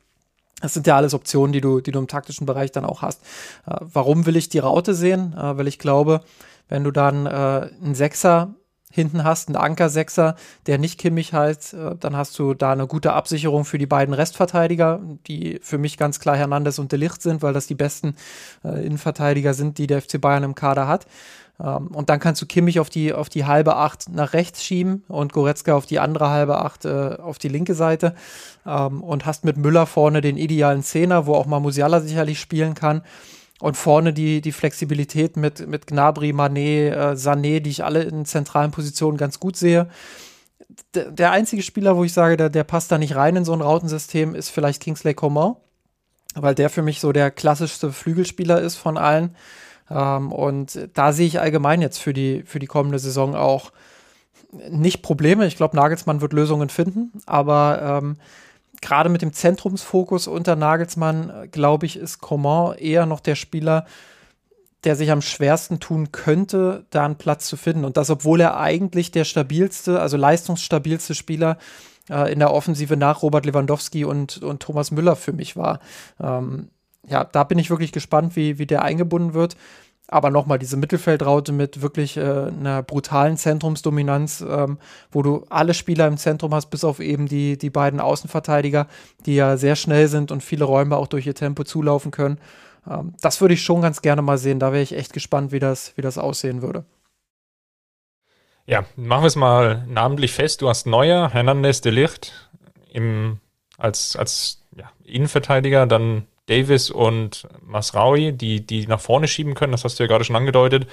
Das 0.60 0.74
sind 0.74 0.86
ja 0.86 0.96
alles 0.96 1.14
Optionen, 1.14 1.52
die 1.52 1.60
du, 1.60 1.80
die 1.80 1.92
du 1.92 1.98
im 2.00 2.08
taktischen 2.08 2.46
Bereich 2.46 2.72
dann 2.72 2.84
auch 2.84 3.02
hast. 3.02 3.22
Äh, 3.66 3.76
warum 3.80 4.26
will 4.26 4.36
ich 4.36 4.48
die 4.48 4.58
Raute 4.58 4.94
sehen? 4.94 5.34
Äh, 5.36 5.56
weil 5.56 5.68
ich 5.68 5.80
glaube, 5.80 6.22
wenn 6.68 6.84
du 6.84 6.90
dann 6.90 7.26
äh, 7.26 7.30
einen 7.30 7.94
Sechser 7.94 8.54
hinten 8.90 9.24
hast, 9.24 9.48
einen 9.48 9.56
Anker-Sechser, 9.56 10.36
der 10.66 10.78
nicht 10.78 10.98
Kimmich 10.98 11.32
heißt, 11.32 11.74
äh, 11.74 11.96
dann 11.98 12.16
hast 12.16 12.38
du 12.38 12.54
da 12.54 12.72
eine 12.72 12.86
gute 12.86 13.12
Absicherung 13.12 13.64
für 13.64 13.78
die 13.78 13.86
beiden 13.86 14.14
Restverteidiger, 14.14 15.00
die 15.26 15.58
für 15.62 15.78
mich 15.78 15.96
ganz 15.98 16.20
klar 16.20 16.36
Hernandez 16.36 16.78
und 16.78 16.92
Delicht 16.92 17.22
sind, 17.22 17.42
weil 17.42 17.52
das 17.52 17.66
die 17.66 17.74
besten 17.74 18.16
äh, 18.64 18.84
Innenverteidiger 18.84 19.54
sind, 19.54 19.78
die 19.78 19.86
der 19.86 20.02
FC 20.02 20.20
Bayern 20.20 20.44
im 20.44 20.54
Kader 20.54 20.88
hat. 20.88 21.06
Ähm, 21.60 21.88
und 21.88 22.08
dann 22.08 22.20
kannst 22.20 22.40
du 22.42 22.46
Kimmich 22.46 22.80
auf 22.80 22.90
die, 22.90 23.12
auf 23.12 23.28
die 23.28 23.44
halbe 23.44 23.76
Acht 23.76 24.08
nach 24.08 24.32
rechts 24.32 24.64
schieben 24.64 25.04
und 25.08 25.32
Goretzka 25.32 25.74
auf 25.74 25.86
die 25.86 25.98
andere 25.98 26.30
halbe 26.30 26.58
Acht 26.58 26.84
äh, 26.84 27.16
auf 27.20 27.38
die 27.38 27.48
linke 27.48 27.74
Seite 27.74 28.14
ähm, 28.66 29.02
und 29.02 29.26
hast 29.26 29.44
mit 29.44 29.56
Müller 29.56 29.86
vorne 29.86 30.20
den 30.20 30.36
idealen 30.36 30.82
Zehner, 30.82 31.26
wo 31.26 31.34
auch 31.34 31.46
mal 31.46 31.60
Musiala 31.60 32.00
sicherlich 32.00 32.40
spielen 32.40 32.74
kann. 32.74 33.02
Und 33.60 33.76
vorne 33.76 34.12
die, 34.12 34.40
die 34.40 34.52
Flexibilität 34.52 35.36
mit, 35.36 35.66
mit 35.66 35.88
Gnabry, 35.88 36.32
Manet, 36.32 36.92
äh, 36.92 37.14
Sané, 37.14 37.60
die 37.60 37.70
ich 37.70 37.84
alle 37.84 38.02
in 38.02 38.24
zentralen 38.24 38.70
Positionen 38.70 39.16
ganz 39.16 39.40
gut 39.40 39.56
sehe. 39.56 39.88
D 40.94 41.06
der 41.10 41.32
einzige 41.32 41.62
Spieler, 41.62 41.96
wo 41.96 42.04
ich 42.04 42.12
sage, 42.12 42.36
der, 42.36 42.50
der 42.50 42.64
passt 42.64 42.92
da 42.92 42.98
nicht 42.98 43.16
rein 43.16 43.34
in 43.34 43.44
so 43.44 43.52
ein 43.52 43.60
Rautensystem, 43.60 44.34
ist 44.34 44.50
vielleicht 44.50 44.82
Kingsley 44.82 45.14
Coman, 45.14 45.56
weil 46.34 46.54
der 46.54 46.70
für 46.70 46.82
mich 46.82 47.00
so 47.00 47.10
der 47.10 47.32
klassischste 47.32 47.90
Flügelspieler 47.90 48.60
ist 48.60 48.76
von 48.76 48.96
allen. 48.96 49.34
Ähm, 49.90 50.30
und 50.30 50.88
da 50.94 51.12
sehe 51.12 51.26
ich 51.26 51.40
allgemein 51.40 51.82
jetzt 51.82 51.98
für 51.98 52.12
die, 52.12 52.42
für 52.44 52.60
die 52.60 52.66
kommende 52.66 52.98
Saison 52.98 53.34
auch 53.34 53.72
nicht 54.70 55.02
Probleme. 55.02 55.46
Ich 55.46 55.56
glaube, 55.56 55.76
Nagelsmann 55.76 56.20
wird 56.20 56.32
Lösungen 56.32 56.68
finden, 56.68 57.12
aber 57.26 58.00
ähm, 58.02 58.16
gerade 58.80 59.08
mit 59.08 59.22
dem 59.22 59.32
Zentrumsfokus 59.32 60.26
unter 60.26 60.56
Nagelsmann, 60.56 61.48
glaube 61.50 61.86
ich, 61.86 61.96
ist 61.96 62.20
Coman 62.20 62.76
eher 62.76 63.06
noch 63.06 63.20
der 63.20 63.34
Spieler, 63.34 63.86
der 64.84 64.96
sich 64.96 65.10
am 65.10 65.22
schwersten 65.22 65.80
tun 65.80 66.12
könnte, 66.12 66.86
da 66.90 67.04
einen 67.04 67.16
Platz 67.16 67.46
zu 67.46 67.56
finden. 67.56 67.84
Und 67.84 67.96
das, 67.96 68.10
obwohl 68.10 68.40
er 68.40 68.58
eigentlich 68.58 69.10
der 69.10 69.24
stabilste, 69.24 70.00
also 70.00 70.16
leistungsstabilste 70.16 71.14
Spieler 71.14 71.58
äh, 72.08 72.32
in 72.32 72.38
der 72.38 72.52
Offensive 72.52 72.96
nach 72.96 73.22
Robert 73.22 73.44
Lewandowski 73.44 74.04
und, 74.04 74.38
und 74.42 74.60
Thomas 74.60 74.90
Müller 74.90 75.16
für 75.16 75.32
mich 75.32 75.56
war. 75.56 75.80
Ähm, 76.20 76.70
ja, 77.08 77.24
da 77.24 77.44
bin 77.44 77.58
ich 77.58 77.70
wirklich 77.70 77.92
gespannt, 77.92 78.36
wie, 78.36 78.58
wie 78.58 78.66
der 78.66 78.82
eingebunden 78.82 79.34
wird. 79.34 79.56
Aber 80.10 80.30
nochmal, 80.30 80.58
diese 80.58 80.78
Mittelfeldraute 80.78 81.52
mit 81.52 81.82
wirklich 81.82 82.16
äh, 82.16 82.20
einer 82.22 82.82
brutalen 82.82 83.36
Zentrumsdominanz, 83.36 84.40
ähm, 84.40 84.78
wo 85.10 85.22
du 85.22 85.44
alle 85.50 85.74
Spieler 85.74 86.06
im 86.06 86.16
Zentrum 86.16 86.54
hast, 86.54 86.70
bis 86.70 86.82
auf 86.82 86.98
eben 86.98 87.28
die, 87.28 87.58
die 87.58 87.68
beiden 87.68 88.00
Außenverteidiger, 88.00 88.86
die 89.26 89.34
ja 89.34 89.58
sehr 89.58 89.76
schnell 89.76 90.08
sind 90.08 90.32
und 90.32 90.42
viele 90.42 90.64
Räume 90.64 90.96
auch 90.96 91.08
durch 91.08 91.26
ihr 91.26 91.34
Tempo 91.34 91.62
zulaufen 91.62 92.10
können. 92.10 92.38
Ähm, 92.88 93.14
das 93.20 93.42
würde 93.42 93.52
ich 93.52 93.62
schon 93.62 93.82
ganz 93.82 94.00
gerne 94.00 94.22
mal 94.22 94.38
sehen. 94.38 94.58
Da 94.58 94.72
wäre 94.72 94.82
ich 94.82 94.96
echt 94.96 95.12
gespannt, 95.12 95.52
wie 95.52 95.58
das, 95.58 95.94
wie 95.96 96.02
das 96.02 96.16
aussehen 96.16 96.62
würde. 96.62 96.86
Ja, 98.64 98.84
machen 98.96 99.22
wir 99.22 99.28
es 99.28 99.36
mal 99.36 99.86
namentlich 99.88 100.32
fest. 100.32 100.62
Du 100.62 100.70
hast 100.70 100.86
Neuer, 100.86 101.30
Hernandez 101.30 101.82
de 101.82 101.92
Licht 101.92 102.50
im, 102.92 103.40
als, 103.76 104.16
als 104.16 104.62
ja, 104.74 104.90
Innenverteidiger, 105.04 105.86
dann 105.86 106.26
Davis 106.48 106.90
und 106.90 107.46
Masraui, 107.62 108.32
die, 108.32 108.64
die 108.64 108.86
nach 108.86 109.00
vorne 109.00 109.28
schieben 109.28 109.54
können, 109.54 109.72
das 109.72 109.84
hast 109.84 109.98
du 109.98 110.04
ja 110.04 110.08
gerade 110.08 110.24
schon 110.24 110.36
angedeutet. 110.36 110.86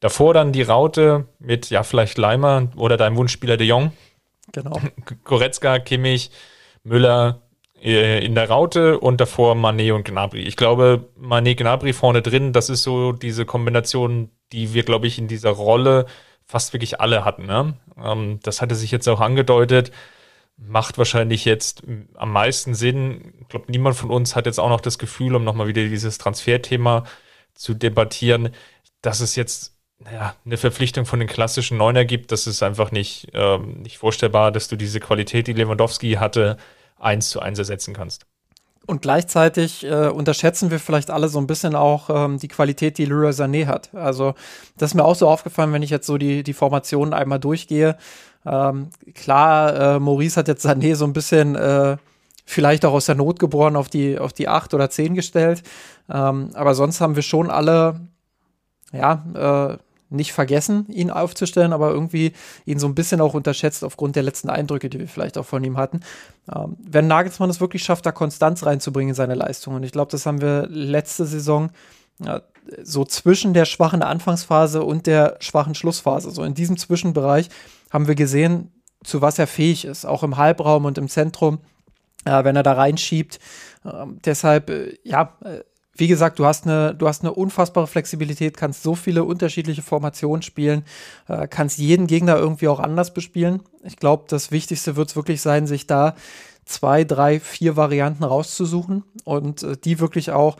Davor 0.00 0.34
dann 0.34 0.52
die 0.52 0.62
Raute 0.62 1.26
mit, 1.38 1.70
ja, 1.70 1.82
vielleicht 1.82 2.18
Leimer 2.18 2.68
oder 2.76 2.96
deinem 2.96 3.16
Wunschspieler 3.16 3.56
de 3.56 3.66
Jong. 3.66 3.92
Genau. 4.52 4.80
Goretzka, 5.24 5.78
Kimmich, 5.78 6.30
Müller 6.84 7.40
äh, 7.82 8.24
in 8.24 8.34
der 8.34 8.48
Raute 8.48 8.98
und 8.98 9.20
davor 9.20 9.54
Manet 9.54 9.92
und 9.92 10.04
Gnabry. 10.04 10.42
Ich 10.42 10.56
glaube, 10.56 11.08
Manet, 11.16 11.58
Gnabry 11.58 11.92
vorne 11.92 12.20
drin, 12.20 12.52
das 12.52 12.68
ist 12.68 12.82
so 12.82 13.12
diese 13.12 13.46
Kombination, 13.46 14.30
die 14.52 14.74
wir, 14.74 14.82
glaube 14.82 15.06
ich, 15.06 15.18
in 15.18 15.28
dieser 15.28 15.50
Rolle 15.50 16.06
fast 16.44 16.72
wirklich 16.72 17.00
alle 17.00 17.24
hatten. 17.24 17.46
Ne? 17.46 17.74
Ähm, 18.02 18.40
das 18.42 18.60
hatte 18.60 18.74
sich 18.74 18.90
jetzt 18.90 19.08
auch 19.08 19.20
angedeutet 19.20 19.92
macht 20.56 20.98
wahrscheinlich 20.98 21.44
jetzt 21.44 21.82
am 22.14 22.32
meisten 22.32 22.74
Sinn. 22.74 23.34
Ich 23.40 23.48
glaube, 23.48 23.70
niemand 23.70 23.96
von 23.96 24.10
uns 24.10 24.34
hat 24.34 24.46
jetzt 24.46 24.58
auch 24.58 24.70
noch 24.70 24.80
das 24.80 24.98
Gefühl, 24.98 25.34
um 25.34 25.44
nochmal 25.44 25.68
wieder 25.68 25.82
dieses 25.82 26.18
Transferthema 26.18 27.04
zu 27.54 27.74
debattieren, 27.74 28.50
dass 29.02 29.20
es 29.20 29.36
jetzt 29.36 29.76
naja, 29.98 30.34
eine 30.44 30.56
Verpflichtung 30.56 31.06
von 31.06 31.18
den 31.20 31.28
klassischen 31.28 31.78
Neuner 31.78 32.04
gibt. 32.04 32.32
Das 32.32 32.46
ist 32.46 32.62
einfach 32.62 32.90
nicht, 32.90 33.28
ähm, 33.32 33.82
nicht 33.82 33.98
vorstellbar, 33.98 34.52
dass 34.52 34.68
du 34.68 34.76
diese 34.76 35.00
Qualität, 35.00 35.46
die 35.46 35.54
Lewandowski 35.54 36.14
hatte, 36.14 36.56
eins 36.98 37.30
zu 37.30 37.40
eins 37.40 37.58
ersetzen 37.58 37.94
kannst. 37.94 38.26
Und 38.86 39.02
gleichzeitig 39.02 39.84
äh, 39.84 40.08
unterschätzen 40.08 40.70
wir 40.70 40.78
vielleicht 40.78 41.10
alle 41.10 41.28
so 41.28 41.40
ein 41.40 41.48
bisschen 41.48 41.74
auch 41.74 42.08
ähm, 42.08 42.38
die 42.38 42.46
Qualität, 42.46 42.98
die 42.98 43.04
Leroy 43.04 43.30
Sané 43.30 43.66
hat. 43.66 43.92
Also 43.94 44.34
das 44.76 44.90
ist 44.90 44.94
mir 44.94 45.04
auch 45.04 45.16
so 45.16 45.28
aufgefallen, 45.28 45.72
wenn 45.72 45.82
ich 45.82 45.90
jetzt 45.90 46.06
so 46.06 46.18
die, 46.18 46.44
die 46.44 46.52
Formationen 46.52 47.12
einmal 47.12 47.40
durchgehe. 47.40 47.96
Ähm, 48.46 48.90
klar, 49.14 49.96
äh, 49.96 50.00
Maurice 50.00 50.36
hat 50.36 50.48
jetzt 50.48 50.64
Sané 50.64 50.94
so 50.94 51.04
ein 51.04 51.12
bisschen 51.12 51.56
äh, 51.56 51.96
vielleicht 52.44 52.84
auch 52.84 52.92
aus 52.92 53.06
der 53.06 53.16
Not 53.16 53.38
geboren 53.38 53.76
auf 53.76 53.88
die, 53.88 54.18
auf 54.18 54.32
die 54.32 54.48
8 54.48 54.72
oder 54.72 54.88
10 54.88 55.14
gestellt. 55.14 55.62
Ähm, 56.08 56.50
aber 56.54 56.74
sonst 56.74 57.00
haben 57.00 57.16
wir 57.16 57.22
schon 57.22 57.50
alle, 57.50 58.00
ja, 58.92 59.74
äh, 59.74 59.78
nicht 60.08 60.32
vergessen, 60.32 60.86
ihn 60.88 61.10
aufzustellen, 61.10 61.72
aber 61.72 61.90
irgendwie 61.90 62.32
ihn 62.64 62.78
so 62.78 62.86
ein 62.86 62.94
bisschen 62.94 63.20
auch 63.20 63.34
unterschätzt 63.34 63.82
aufgrund 63.82 64.14
der 64.14 64.22
letzten 64.22 64.48
Eindrücke, 64.48 64.88
die 64.88 65.00
wir 65.00 65.08
vielleicht 65.08 65.36
auch 65.36 65.44
von 65.44 65.64
ihm 65.64 65.76
hatten. 65.76 66.00
Ähm, 66.54 66.76
wenn 66.78 67.08
Nagelsmann 67.08 67.50
es 67.50 67.60
wirklich 67.60 67.82
schafft, 67.82 68.06
da 68.06 68.12
Konstanz 68.12 68.64
reinzubringen 68.64 69.10
in 69.10 69.14
seine 69.16 69.34
Leistungen, 69.34 69.78
und 69.78 69.82
ich 69.82 69.90
glaube, 69.90 70.12
das 70.12 70.24
haben 70.24 70.40
wir 70.40 70.68
letzte 70.68 71.26
Saison 71.26 71.70
ja, 72.24 72.42
so 72.84 73.04
zwischen 73.04 73.52
der 73.52 73.64
schwachen 73.64 74.02
Anfangsphase 74.02 74.84
und 74.84 75.06
der 75.06 75.36
schwachen 75.40 75.74
Schlussphase, 75.74 76.30
so 76.30 76.44
in 76.44 76.54
diesem 76.54 76.76
Zwischenbereich, 76.76 77.48
haben 77.96 78.08
wir 78.08 78.14
gesehen, 78.14 78.70
zu 79.02 79.22
was 79.22 79.38
er 79.38 79.46
fähig 79.46 79.86
ist, 79.86 80.04
auch 80.04 80.22
im 80.22 80.36
Halbraum 80.36 80.84
und 80.84 80.98
im 80.98 81.08
Zentrum, 81.08 81.60
äh, 82.26 82.44
wenn 82.44 82.54
er 82.54 82.62
da 82.62 82.74
reinschiebt. 82.74 83.40
Ähm, 83.86 84.18
deshalb, 84.22 84.68
äh, 84.68 84.98
ja, 85.02 85.32
äh, 85.42 85.60
wie 85.94 86.06
gesagt, 86.06 86.38
du 86.38 86.44
hast 86.44 86.66
eine, 86.66 86.94
du 86.94 87.08
hast 87.08 87.22
eine 87.22 87.32
unfassbare 87.32 87.86
Flexibilität, 87.86 88.54
kannst 88.54 88.82
so 88.82 88.94
viele 88.94 89.24
unterschiedliche 89.24 89.80
Formationen 89.80 90.42
spielen, 90.42 90.84
äh, 91.26 91.48
kannst 91.48 91.78
jeden 91.78 92.06
Gegner 92.06 92.36
irgendwie 92.36 92.68
auch 92.68 92.80
anders 92.80 93.14
bespielen. 93.14 93.62
Ich 93.82 93.96
glaube, 93.96 94.24
das 94.28 94.50
Wichtigste 94.50 94.96
wird 94.96 95.08
es 95.08 95.16
wirklich 95.16 95.40
sein, 95.40 95.66
sich 95.66 95.86
da 95.86 96.14
zwei, 96.66 97.04
drei, 97.04 97.40
vier 97.40 97.76
Varianten 97.76 98.24
rauszusuchen 98.24 99.04
und 99.24 99.62
äh, 99.62 99.78
die 99.82 100.00
wirklich 100.00 100.32
auch 100.32 100.58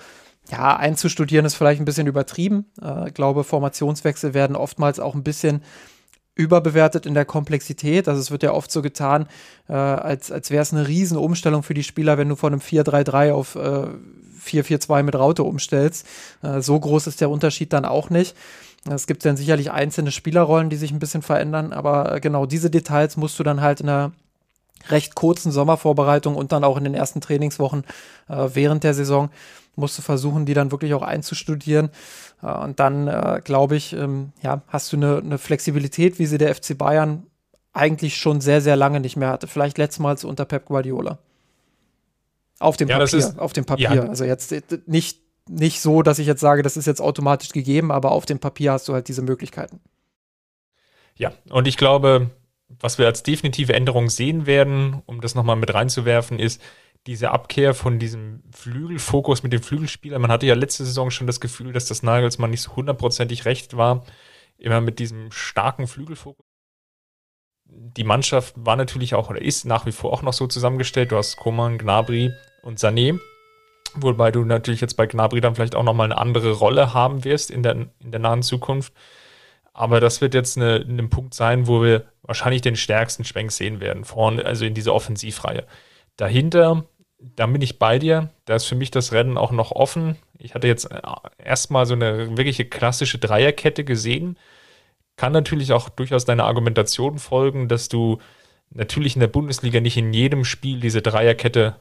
ja, 0.50 0.74
einzustudieren 0.74 1.44
ist 1.44 1.56
vielleicht 1.56 1.82
ein 1.82 1.84
bisschen 1.84 2.06
übertrieben. 2.06 2.64
Äh, 2.80 3.08
ich 3.08 3.14
glaube, 3.14 3.44
Formationswechsel 3.44 4.32
werden 4.32 4.56
oftmals 4.56 5.00
auch 5.00 5.14
ein 5.14 5.24
bisschen 5.24 5.60
überbewertet 6.36 7.06
in 7.06 7.14
der 7.14 7.24
Komplexität. 7.24 8.08
Also 8.08 8.20
es 8.20 8.30
wird 8.30 8.44
ja 8.44 8.52
oft 8.52 8.70
so 8.70 8.82
getan, 8.82 9.26
äh, 9.68 9.72
als, 9.72 10.30
als 10.30 10.50
wäre 10.50 10.62
es 10.62 10.72
eine 10.72 10.86
Riesenumstellung 10.86 11.62
für 11.62 11.74
die 11.74 11.82
Spieler, 11.82 12.18
wenn 12.18 12.28
du 12.28 12.36
von 12.36 12.52
einem 12.52 12.60
4-3-3 12.60 13.32
auf 13.32 13.56
äh, 13.56 13.86
4-4-2 14.44 15.02
mit 15.02 15.16
Raute 15.16 15.42
umstellst. 15.42 16.06
Äh, 16.42 16.60
so 16.60 16.78
groß 16.78 17.08
ist 17.08 17.20
der 17.20 17.30
Unterschied 17.30 17.72
dann 17.72 17.86
auch 17.86 18.10
nicht. 18.10 18.36
Es 18.88 19.06
gibt 19.08 19.24
dann 19.24 19.36
sicherlich 19.36 19.72
einzelne 19.72 20.12
Spielerrollen, 20.12 20.70
die 20.70 20.76
sich 20.76 20.92
ein 20.92 21.00
bisschen 21.00 21.22
verändern, 21.22 21.72
aber 21.72 22.14
äh, 22.14 22.20
genau 22.20 22.46
diese 22.46 22.70
Details 22.70 23.16
musst 23.16 23.38
du 23.38 23.42
dann 23.42 23.62
halt 23.62 23.80
in 23.80 23.88
einer 23.88 24.12
recht 24.88 25.14
kurzen 25.14 25.50
Sommervorbereitung 25.50 26.36
und 26.36 26.52
dann 26.52 26.62
auch 26.62 26.76
in 26.76 26.84
den 26.84 26.94
ersten 26.94 27.20
Trainingswochen 27.20 27.84
äh, 28.28 28.50
während 28.52 28.84
der 28.84 28.94
Saison 28.94 29.30
musst 29.76 29.98
du 29.98 30.02
versuchen, 30.02 30.46
die 30.46 30.54
dann 30.54 30.70
wirklich 30.70 30.94
auch 30.94 31.02
einzustudieren. 31.02 31.90
Äh, 32.46 32.58
und 32.58 32.80
dann, 32.80 33.08
äh, 33.08 33.40
glaube 33.44 33.76
ich, 33.76 33.92
ähm, 33.92 34.32
ja, 34.42 34.62
hast 34.68 34.92
du 34.92 34.96
eine, 34.96 35.18
eine 35.18 35.38
Flexibilität, 35.38 36.18
wie 36.18 36.26
sie 36.26 36.38
der 36.38 36.54
FC 36.54 36.78
Bayern 36.78 37.26
eigentlich 37.72 38.16
schon 38.16 38.40
sehr, 38.40 38.60
sehr 38.60 38.76
lange 38.76 39.00
nicht 39.00 39.16
mehr 39.16 39.28
hatte. 39.28 39.48
Vielleicht 39.48 39.76
letztmals 39.76 40.24
unter 40.24 40.44
Pep 40.44 40.66
Guardiola. 40.66 41.18
Auf 42.58 42.76
dem 42.78 42.88
ja, 42.88 42.98
Papier. 42.98 43.18
Ist, 43.18 43.38
auf 43.38 43.52
dem 43.52 43.66
Papier. 43.66 43.92
Ja. 43.92 44.02
Also 44.08 44.24
jetzt 44.24 44.52
äh, 44.52 44.62
nicht, 44.86 45.20
nicht 45.48 45.80
so, 45.80 46.02
dass 46.02 46.18
ich 46.18 46.26
jetzt 46.26 46.40
sage, 46.40 46.62
das 46.62 46.76
ist 46.76 46.86
jetzt 46.86 47.00
automatisch 47.00 47.50
gegeben, 47.50 47.90
aber 47.90 48.12
auf 48.12 48.24
dem 48.24 48.38
Papier 48.38 48.72
hast 48.72 48.88
du 48.88 48.94
halt 48.94 49.08
diese 49.08 49.22
Möglichkeiten. 49.22 49.80
Ja, 51.16 51.32
und 51.50 51.66
ich 51.66 51.76
glaube, 51.76 52.30
was 52.80 52.98
wir 52.98 53.06
als 53.06 53.22
definitive 53.22 53.72
Änderung 53.72 54.10
sehen 54.10 54.46
werden, 54.46 55.02
um 55.06 55.20
das 55.20 55.34
nochmal 55.34 55.56
mit 55.56 55.72
reinzuwerfen, 55.72 56.38
ist, 56.38 56.60
diese 57.06 57.30
Abkehr 57.30 57.74
von 57.74 57.98
diesem 57.98 58.42
Flügelfokus 58.50 59.42
mit 59.42 59.52
dem 59.52 59.62
Flügelspieler. 59.62 60.18
Man 60.18 60.30
hatte 60.30 60.46
ja 60.46 60.54
letzte 60.54 60.84
Saison 60.84 61.10
schon 61.10 61.26
das 61.26 61.40
Gefühl, 61.40 61.72
dass 61.72 61.86
das 61.86 62.02
Nagelsmann 62.02 62.50
nicht 62.50 62.62
so 62.62 62.74
hundertprozentig 62.74 63.44
recht 63.44 63.76
war. 63.76 64.04
Immer 64.58 64.80
mit 64.80 64.98
diesem 64.98 65.30
starken 65.30 65.86
Flügelfokus. 65.86 66.44
Die 67.68 68.04
Mannschaft 68.04 68.54
war 68.56 68.76
natürlich 68.76 69.14
auch 69.14 69.30
oder 69.30 69.42
ist 69.42 69.64
nach 69.64 69.86
wie 69.86 69.92
vor 69.92 70.12
auch 70.12 70.22
noch 70.22 70.32
so 70.32 70.46
zusammengestellt. 70.46 71.12
Du 71.12 71.16
hast 71.16 71.36
Koman, 71.36 71.78
Gnabry 71.78 72.32
und 72.62 72.78
Sané. 72.78 73.18
Wobei 73.94 74.30
du 74.30 74.44
natürlich 74.44 74.80
jetzt 74.80 74.96
bei 74.96 75.06
Gnabry 75.06 75.40
dann 75.40 75.54
vielleicht 75.54 75.74
auch 75.74 75.82
nochmal 75.82 76.06
eine 76.06 76.18
andere 76.18 76.52
Rolle 76.52 76.92
haben 76.92 77.24
wirst 77.24 77.50
in 77.50 77.62
der, 77.62 77.72
in 77.72 78.10
der 78.10 78.20
nahen 78.20 78.42
Zukunft. 78.42 78.92
Aber 79.72 80.00
das 80.00 80.20
wird 80.20 80.34
jetzt 80.34 80.56
eine, 80.56 80.76
ein 80.76 81.10
Punkt 81.10 81.34
sein, 81.34 81.66
wo 81.66 81.82
wir 81.82 82.06
wahrscheinlich 82.22 82.62
den 82.62 82.76
stärksten 82.76 83.24
Schwenk 83.24 83.52
sehen 83.52 83.80
werden, 83.80 84.04
vorne, 84.04 84.44
also 84.44 84.64
in 84.64 84.74
dieser 84.74 84.94
Offensivreihe. 84.94 85.66
Dahinter 86.16 86.86
da 87.18 87.46
bin 87.46 87.62
ich 87.62 87.78
bei 87.78 87.98
dir. 87.98 88.30
Da 88.44 88.56
ist 88.56 88.66
für 88.66 88.74
mich 88.74 88.90
das 88.90 89.12
Rennen 89.12 89.38
auch 89.38 89.52
noch 89.52 89.72
offen. 89.72 90.16
Ich 90.38 90.54
hatte 90.54 90.66
jetzt 90.66 90.90
äh, 90.90 91.00
erstmal 91.42 91.86
so 91.86 91.94
eine 91.94 92.36
wirkliche 92.36 92.64
klassische 92.64 93.18
Dreierkette 93.18 93.84
gesehen. 93.84 94.38
Kann 95.16 95.32
natürlich 95.32 95.72
auch 95.72 95.88
durchaus 95.88 96.24
deiner 96.24 96.44
Argumentation 96.44 97.18
folgen, 97.18 97.68
dass 97.68 97.88
du 97.88 98.18
natürlich 98.70 99.16
in 99.16 99.20
der 99.20 99.28
Bundesliga 99.28 99.80
nicht 99.80 99.96
in 99.96 100.12
jedem 100.12 100.44
Spiel 100.44 100.80
diese 100.80 101.00
Dreierkette 101.00 101.76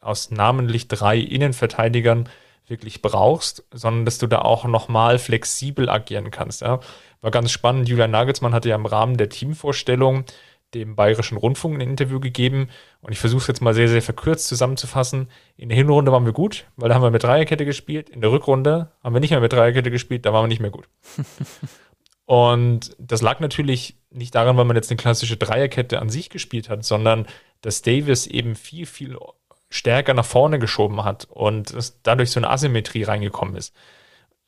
aus 0.00 0.30
namentlich 0.30 0.86
drei 0.86 1.18
Innenverteidigern 1.18 2.28
wirklich 2.68 3.02
brauchst, 3.02 3.64
sondern 3.72 4.04
dass 4.04 4.18
du 4.18 4.26
da 4.26 4.40
auch 4.42 4.64
nochmal 4.64 5.18
flexibel 5.18 5.88
agieren 5.88 6.30
kannst. 6.30 6.62
Ja. 6.62 6.80
War 7.20 7.30
ganz 7.30 7.50
spannend. 7.50 7.88
Julian 7.88 8.10
Nagelsmann 8.10 8.54
hatte 8.54 8.68
ja 8.68 8.76
im 8.76 8.86
Rahmen 8.86 9.16
der 9.16 9.28
Teamvorstellung 9.28 10.24
dem 10.74 10.96
Bayerischen 10.96 11.38
Rundfunk 11.38 11.76
ein 11.76 11.88
Interview 11.88 12.20
gegeben 12.20 12.68
und 13.00 13.12
ich 13.12 13.18
versuche 13.18 13.40
es 13.40 13.46
jetzt 13.46 13.60
mal 13.60 13.74
sehr, 13.74 13.88
sehr 13.88 14.02
verkürzt 14.02 14.48
zusammenzufassen. 14.48 15.28
In 15.56 15.68
der 15.68 15.78
Hinrunde 15.78 16.12
waren 16.12 16.26
wir 16.26 16.32
gut, 16.32 16.66
weil 16.76 16.88
da 16.88 16.94
haben 16.94 17.02
wir 17.02 17.10
mit 17.10 17.22
Dreierkette 17.22 17.64
gespielt. 17.64 18.10
In 18.10 18.20
der 18.20 18.32
Rückrunde 18.32 18.90
haben 19.02 19.14
wir 19.14 19.20
nicht 19.20 19.30
mehr 19.30 19.40
mit 19.40 19.52
Dreierkette 19.52 19.90
gespielt, 19.90 20.26
da 20.26 20.32
waren 20.32 20.44
wir 20.44 20.48
nicht 20.48 20.60
mehr 20.60 20.70
gut. 20.70 20.88
und 22.26 22.96
das 22.98 23.22
lag 23.22 23.40
natürlich 23.40 23.96
nicht 24.10 24.34
daran, 24.34 24.56
weil 24.56 24.64
man 24.64 24.76
jetzt 24.76 24.90
eine 24.90 24.98
klassische 24.98 25.36
Dreierkette 25.36 26.00
an 26.00 26.08
sich 26.08 26.30
gespielt 26.30 26.68
hat, 26.68 26.84
sondern 26.84 27.26
dass 27.60 27.82
Davis 27.82 28.26
eben 28.26 28.54
viel, 28.54 28.86
viel 28.86 29.16
stärker 29.70 30.14
nach 30.14 30.24
vorne 30.24 30.58
geschoben 30.58 31.04
hat 31.04 31.26
und 31.30 31.74
dadurch 32.02 32.30
so 32.30 32.40
eine 32.40 32.50
Asymmetrie 32.50 33.02
reingekommen 33.02 33.56
ist. 33.56 33.74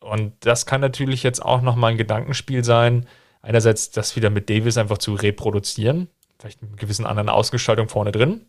Und 0.01 0.33
das 0.41 0.67
kann 0.67 0.81
natürlich 0.81 1.23
jetzt 1.23 1.45
auch 1.45 1.61
nochmal 1.61 1.93
ein 1.93 1.99
Gedankenspiel 1.99 2.65
sein, 2.65 3.07
einerseits 3.43 3.91
das 3.91 4.17
wieder 4.17 4.31
mit 4.31 4.51
Davis 4.51 4.79
einfach 4.79 4.99
zu 4.99 5.15
reproduzieren, 5.15 6.09
vielleicht 6.39 6.63
mit 6.63 6.71
einer 6.71 6.79
gewissen 6.79 7.07
anderen 7.07 7.29
Ausgestaltung 7.29 7.89
vorne 7.89 8.13
drin, 8.13 8.47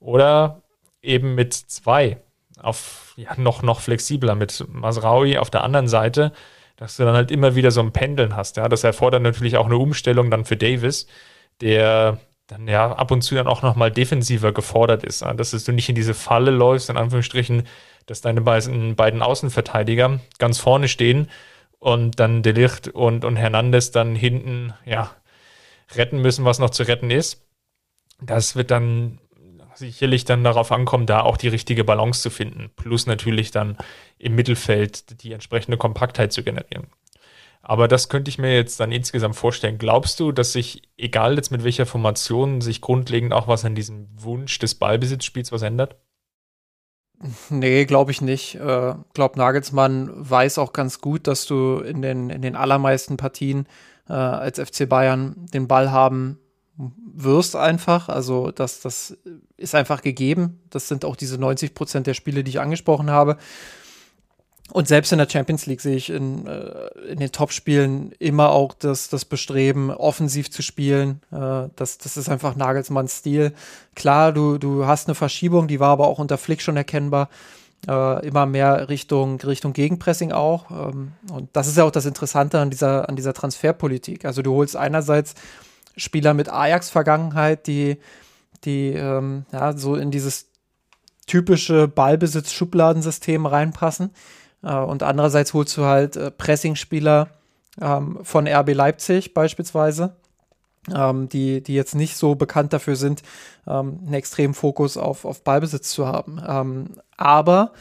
oder 0.00 0.62
eben 1.02 1.34
mit 1.34 1.54
zwei 1.54 2.18
auf 2.60 3.14
ja, 3.16 3.34
noch, 3.36 3.62
noch 3.62 3.80
flexibler 3.80 4.34
mit 4.34 4.64
Masraui 4.68 5.38
auf 5.38 5.50
der 5.50 5.64
anderen 5.64 5.88
Seite, 5.88 6.32
dass 6.76 6.96
du 6.96 7.04
dann 7.04 7.14
halt 7.14 7.30
immer 7.30 7.54
wieder 7.54 7.70
so 7.70 7.80
ein 7.80 7.92
Pendeln 7.92 8.36
hast. 8.36 8.56
Ja? 8.56 8.68
Das 8.68 8.84
erfordert 8.84 9.22
natürlich 9.22 9.56
auch 9.56 9.66
eine 9.66 9.76
Umstellung 9.76 10.30
dann 10.30 10.44
für 10.44 10.56
Davis, 10.56 11.06
der 11.60 12.18
dann 12.46 12.68
ja 12.68 12.92
ab 12.92 13.10
und 13.10 13.22
zu 13.22 13.34
dann 13.34 13.46
auch 13.46 13.62
nochmal 13.62 13.90
defensiver 13.90 14.52
gefordert 14.52 15.04
ist. 15.04 15.22
Ja? 15.22 15.32
Dass 15.34 15.50
du 15.50 15.72
nicht 15.72 15.88
in 15.88 15.94
diese 15.94 16.14
Falle 16.14 16.50
läufst, 16.50 16.90
in 16.90 16.96
Anführungsstrichen, 16.96 17.64
dass 18.06 18.20
deine 18.20 18.40
beiden, 18.40 18.96
beiden 18.96 19.22
Außenverteidiger 19.22 20.20
ganz 20.38 20.58
vorne 20.58 20.88
stehen 20.88 21.28
und 21.82 22.20
dann 22.20 22.44
Delicht 22.44 22.86
und, 22.86 23.24
und 23.24 23.34
Hernandez 23.34 23.90
dann 23.90 24.14
hinten, 24.14 24.72
ja, 24.84 25.10
retten 25.96 26.22
müssen, 26.22 26.44
was 26.44 26.60
noch 26.60 26.70
zu 26.70 26.84
retten 26.84 27.10
ist. 27.10 27.44
Das 28.20 28.54
wird 28.54 28.70
dann 28.70 29.18
sicherlich 29.74 30.24
dann 30.24 30.44
darauf 30.44 30.70
ankommen, 30.70 31.06
da 31.06 31.22
auch 31.22 31.36
die 31.36 31.48
richtige 31.48 31.82
Balance 31.82 32.22
zu 32.22 32.30
finden. 32.30 32.70
Plus 32.76 33.06
natürlich 33.06 33.50
dann 33.50 33.76
im 34.16 34.36
Mittelfeld 34.36 35.24
die 35.24 35.32
entsprechende 35.32 35.76
Kompaktheit 35.76 36.32
zu 36.32 36.44
generieren. 36.44 36.86
Aber 37.62 37.88
das 37.88 38.08
könnte 38.08 38.28
ich 38.28 38.38
mir 38.38 38.54
jetzt 38.54 38.78
dann 38.78 38.92
insgesamt 38.92 39.34
vorstellen. 39.34 39.78
Glaubst 39.78 40.20
du, 40.20 40.30
dass 40.30 40.52
sich, 40.52 40.82
egal 40.96 41.34
jetzt 41.34 41.50
mit 41.50 41.64
welcher 41.64 41.86
Formation, 41.86 42.60
sich 42.60 42.80
grundlegend 42.80 43.32
auch 43.32 43.48
was 43.48 43.64
an 43.64 43.74
diesem 43.74 44.06
Wunsch 44.14 44.56
des 44.60 44.76
Ballbesitzspiels 44.76 45.50
was 45.50 45.62
ändert? 45.62 45.96
Nee, 47.50 47.84
glaube 47.84 48.10
ich 48.10 48.20
nicht. 48.20 48.56
Äh, 48.56 48.94
glaub, 49.14 49.36
Nagelsmann 49.36 50.10
weiß 50.14 50.58
auch 50.58 50.72
ganz 50.72 51.00
gut, 51.00 51.26
dass 51.26 51.46
du 51.46 51.78
in 51.78 52.02
den, 52.02 52.30
in 52.30 52.42
den 52.42 52.56
allermeisten 52.56 53.16
Partien 53.16 53.66
äh, 54.08 54.12
als 54.12 54.58
FC 54.58 54.88
Bayern 54.88 55.46
den 55.52 55.68
Ball 55.68 55.92
haben 55.92 56.38
wirst 56.76 57.54
einfach. 57.54 58.08
Also 58.08 58.50
das, 58.50 58.80
das 58.80 59.16
ist 59.56 59.74
einfach 59.74 60.02
gegeben. 60.02 60.60
Das 60.70 60.88
sind 60.88 61.04
auch 61.04 61.16
diese 61.16 61.38
90 61.38 61.74
Prozent 61.74 62.06
der 62.06 62.14
Spiele, 62.14 62.42
die 62.42 62.50
ich 62.50 62.60
angesprochen 62.60 63.10
habe. 63.10 63.36
Und 64.72 64.88
selbst 64.88 65.12
in 65.12 65.18
der 65.18 65.28
Champions 65.28 65.66
League 65.66 65.82
sehe 65.82 65.96
ich 65.96 66.08
in, 66.08 66.46
äh, 66.46 66.88
in 67.10 67.18
den 67.18 67.30
Topspielen 67.30 68.12
immer 68.18 68.50
auch 68.50 68.72
das, 68.72 69.10
das 69.10 69.26
Bestreben, 69.26 69.90
offensiv 69.90 70.50
zu 70.50 70.62
spielen. 70.62 71.20
Äh, 71.30 71.68
das, 71.76 71.98
das 71.98 72.16
ist 72.16 72.30
einfach 72.30 72.56
Nagelsmanns 72.56 73.18
Stil. 73.18 73.52
Klar, 73.94 74.32
du, 74.32 74.56
du 74.56 74.86
hast 74.86 75.08
eine 75.08 75.14
Verschiebung, 75.14 75.68
die 75.68 75.78
war 75.78 75.90
aber 75.90 76.06
auch 76.06 76.18
unter 76.18 76.38
Flick 76.38 76.62
schon 76.62 76.78
erkennbar. 76.78 77.28
Äh, 77.86 78.26
immer 78.26 78.46
mehr 78.46 78.88
Richtung, 78.88 79.38
Richtung 79.42 79.74
Gegenpressing 79.74 80.32
auch. 80.32 80.70
Ähm, 80.70 81.12
und 81.30 81.50
das 81.52 81.66
ist 81.66 81.76
ja 81.76 81.84
auch 81.84 81.90
das 81.90 82.06
Interessante 82.06 82.58
an 82.58 82.70
dieser, 82.70 83.10
an 83.10 83.16
dieser 83.16 83.34
Transferpolitik. 83.34 84.24
Also 84.24 84.40
du 84.40 84.54
holst 84.54 84.74
einerseits 84.74 85.34
Spieler 85.98 86.32
mit 86.32 86.48
Ajax-Vergangenheit, 86.48 87.66
die, 87.66 87.98
die 88.64 88.88
ähm, 88.94 89.44
ja, 89.52 89.76
so 89.76 89.96
in 89.96 90.10
dieses 90.10 90.46
typische 91.26 91.88
Ballbesitz-Schubladensystem 91.88 93.44
reinpassen. 93.44 94.12
Äh, 94.62 94.76
und 94.76 95.02
andererseits 95.02 95.54
holst 95.54 95.76
du 95.76 95.84
halt 95.84 96.16
äh, 96.16 96.30
Pressing-Spieler 96.30 97.28
ähm, 97.80 98.18
von 98.22 98.46
RB 98.46 98.74
Leipzig 98.74 99.34
beispielsweise, 99.34 100.16
ähm, 100.94 101.28
die, 101.28 101.62
die 101.62 101.74
jetzt 101.74 101.94
nicht 101.94 102.16
so 102.16 102.34
bekannt 102.34 102.72
dafür 102.72 102.96
sind, 102.96 103.22
ähm, 103.66 104.00
einen 104.04 104.14
extremen 104.14 104.54
Fokus 104.54 104.96
auf, 104.96 105.24
auf 105.24 105.42
Ballbesitz 105.42 105.90
zu 105.90 106.06
haben. 106.06 106.96
Aber 107.16 107.72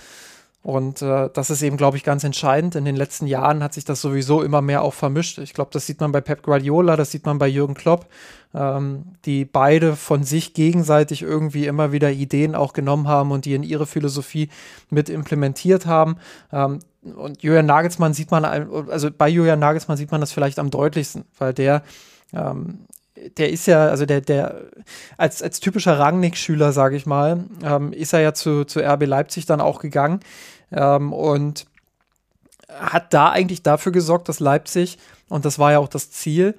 und 0.64 1.02
äh, 1.02 1.30
das 1.34 1.50
ist 1.50 1.64
eben, 1.64 1.76
glaube 1.76 1.98
ich, 1.98 2.04
ganz 2.04 2.24
entscheidend. 2.24 2.76
In 2.76 2.86
den 2.86 2.96
letzten 2.96 3.26
Jahren 3.26 3.64
hat 3.64 3.74
sich 3.74 3.84
das 3.84 4.00
sowieso 4.00 4.44
immer 4.44 4.62
mehr 4.62 4.84
auch 4.84 4.94
vermischt. 4.94 5.40
Ich 5.40 5.54
glaube, 5.54 5.72
das 5.74 5.88
sieht 5.88 6.00
man 6.00 6.12
bei 6.12 6.22
Pep 6.22 6.44
Guardiola, 6.44 6.96
das 6.96 7.10
sieht 7.10 7.26
man 7.26 7.40
bei 7.40 7.48
Jürgen 7.48 7.74
Klopp, 7.74 8.06
ähm, 8.54 9.16
die 9.26 9.44
beide 9.44 9.96
von 9.96 10.24
sich 10.24 10.54
gegenseitig 10.54 11.24
irgendwie 11.24 11.66
immer 11.66 11.92
wieder 11.92 12.12
Ideen 12.12 12.54
auch 12.54 12.74
genommen 12.74 13.08
haben 13.08 13.32
und 13.32 13.46
die 13.46 13.56
in 13.56 13.64
ihre 13.64 13.88
Philosophie 13.88 14.50
mit 14.92 15.10
implementiert 15.10 15.88
haben. 15.88 16.18
Ähm, 16.54 16.80
und 17.02 17.42
Julian 17.42 17.66
Nagelsmann 17.66 18.14
sieht 18.14 18.30
man, 18.30 18.46
also 18.46 19.10
bei 19.10 19.28
Julian 19.30 19.58
Nagelsmann 19.58 19.98
sieht 19.98 20.12
man 20.12 20.22
das 20.22 20.32
vielleicht 20.32 20.60
am 20.60 20.70
deutlichsten, 20.70 21.26
weil 21.40 21.56
der 21.56 21.82
ähm, 22.34 22.86
der 23.38 23.50
ist 23.50 23.68
ja, 23.68 23.88
also 23.88 24.06
der, 24.06 24.22
der, 24.22 24.64
als, 25.18 25.42
als 25.42 25.60
typischer 25.60 26.00
Rangnick-Schüler, 26.00 26.72
sage 26.72 26.96
ich 26.96 27.06
mal, 27.06 27.46
ähm, 27.64 27.94
ist 27.94 28.14
er 28.14 28.22
ja 28.22 28.34
zu, 28.34 28.66
zu 28.66 28.80
RB 28.80 29.06
Leipzig 29.06 29.46
dann 29.46 29.62
auch 29.62 29.80
gegangen 29.80 30.22
ähm, 30.72 31.14
und 31.14 31.66
hat 32.70 33.14
da 33.14 33.30
eigentlich 33.30 33.64
dafür 33.64 33.92
gesorgt, 33.92 34.30
dass 34.30 34.40
Leipzig, 34.40 34.98
und 35.28 35.46
das 35.46 35.60
war 35.60 35.74
ja 35.74 35.80
auch 35.80 35.90
das 35.90 36.12
Ziel, 36.12 36.56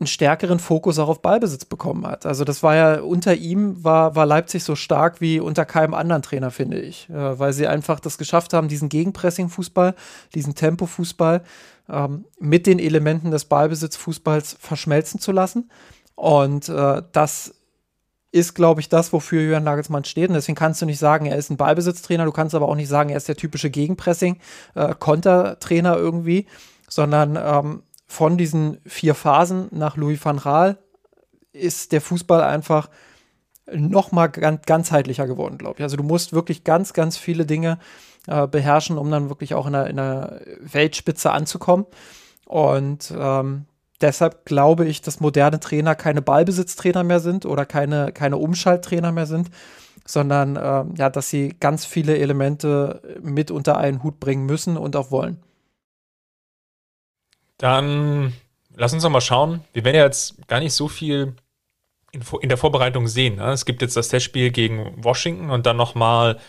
einen 0.00 0.06
stärkeren 0.06 0.58
Fokus 0.58 0.98
auch 0.98 1.08
auf 1.08 1.20
Ballbesitz 1.20 1.66
bekommen 1.66 2.06
hat. 2.06 2.24
Also 2.24 2.44
das 2.44 2.62
war 2.62 2.74
ja 2.74 3.00
unter 3.00 3.34
ihm 3.34 3.84
war, 3.84 4.16
war 4.16 4.24
Leipzig 4.24 4.64
so 4.64 4.74
stark 4.74 5.20
wie 5.20 5.40
unter 5.40 5.66
keinem 5.66 5.92
anderen 5.92 6.22
Trainer, 6.22 6.50
finde 6.50 6.80
ich, 6.80 7.10
äh, 7.10 7.38
weil 7.38 7.52
sie 7.52 7.66
einfach 7.66 8.00
das 8.00 8.16
geschafft 8.16 8.54
haben, 8.54 8.68
diesen 8.68 8.88
Gegenpressing-Fußball, 8.88 9.94
diesen 10.34 10.54
Tempo-Fußball 10.54 11.42
ähm, 11.90 12.24
mit 12.38 12.66
den 12.66 12.78
Elementen 12.78 13.30
des 13.30 13.44
Ballbesitzfußballs 13.44 14.56
verschmelzen 14.58 15.20
zu 15.20 15.32
lassen. 15.32 15.70
Und 16.14 16.70
äh, 16.70 17.02
das 17.12 17.54
ist, 18.32 18.54
glaube 18.54 18.80
ich, 18.80 18.88
das, 18.88 19.12
wofür 19.12 19.42
Jürgen 19.42 19.64
Nagelsmann 19.64 20.04
steht. 20.04 20.28
Und 20.28 20.34
deswegen 20.34 20.56
kannst 20.56 20.80
du 20.80 20.86
nicht 20.86 20.98
sagen, 20.98 21.26
er 21.26 21.36
ist 21.36 21.50
ein 21.50 21.58
Ballbesitztrainer, 21.58 22.24
du 22.24 22.32
kannst 22.32 22.54
aber 22.54 22.68
auch 22.68 22.76
nicht 22.76 22.88
sagen, 22.88 23.10
er 23.10 23.18
ist 23.18 23.28
der 23.28 23.36
typische 23.36 23.68
Gegenpressing-Kontertrainer 23.70 25.96
äh, 25.96 25.98
irgendwie, 25.98 26.46
sondern 26.88 27.36
ähm, 27.36 27.82
von 28.10 28.36
diesen 28.36 28.78
vier 28.84 29.14
Phasen 29.14 29.68
nach 29.70 29.96
Louis 29.96 30.18
van 30.24 30.38
Gaal 30.38 30.78
ist 31.52 31.92
der 31.92 32.00
Fußball 32.00 32.42
einfach 32.42 32.90
noch 33.72 34.10
mal 34.10 34.26
ganz, 34.26 34.62
ganzheitlicher 34.66 35.28
geworden, 35.28 35.58
glaube 35.58 35.76
ich. 35.78 35.84
Also 35.84 35.96
du 35.96 36.02
musst 36.02 36.32
wirklich 36.32 36.64
ganz, 36.64 36.92
ganz 36.92 37.16
viele 37.16 37.46
Dinge 37.46 37.78
äh, 38.26 38.48
beherrschen, 38.48 38.98
um 38.98 39.12
dann 39.12 39.28
wirklich 39.28 39.54
auch 39.54 39.64
in 39.68 39.74
der, 39.74 39.86
in 39.86 39.96
der 39.96 40.40
Weltspitze 40.60 41.30
anzukommen. 41.30 41.86
Und 42.46 43.14
ähm, 43.16 43.66
deshalb 44.00 44.44
glaube 44.44 44.86
ich, 44.86 45.02
dass 45.02 45.20
moderne 45.20 45.60
Trainer 45.60 45.94
keine 45.94 46.20
Ballbesitztrainer 46.20 47.04
mehr 47.04 47.20
sind 47.20 47.46
oder 47.46 47.64
keine, 47.64 48.10
keine 48.10 48.38
Umschalttrainer 48.38 49.12
mehr 49.12 49.26
sind, 49.26 49.50
sondern 50.04 50.56
äh, 50.56 50.84
ja, 50.98 51.10
dass 51.10 51.30
sie 51.30 51.54
ganz 51.60 51.84
viele 51.84 52.18
Elemente 52.18 53.20
mit 53.22 53.52
unter 53.52 53.76
einen 53.76 54.02
Hut 54.02 54.18
bringen 54.18 54.46
müssen 54.46 54.76
und 54.76 54.96
auch 54.96 55.12
wollen. 55.12 55.38
Dann 57.60 58.32
lass 58.74 58.94
uns 58.94 59.02
doch 59.02 59.10
mal 59.10 59.20
schauen. 59.20 59.62
Wir 59.74 59.84
werden 59.84 59.96
ja 59.96 60.04
jetzt 60.04 60.48
gar 60.48 60.60
nicht 60.60 60.72
so 60.72 60.88
viel 60.88 61.34
in, 62.10 62.22
in 62.40 62.48
der 62.48 62.56
Vorbereitung 62.56 63.06
sehen. 63.06 63.36
Ne? 63.36 63.52
Es 63.52 63.66
gibt 63.66 63.82
jetzt 63.82 63.96
das 63.96 64.08
Testspiel 64.08 64.50
gegen 64.50 65.04
Washington 65.04 65.50
und 65.50 65.66
dann 65.66 65.76
nochmal 65.76 66.40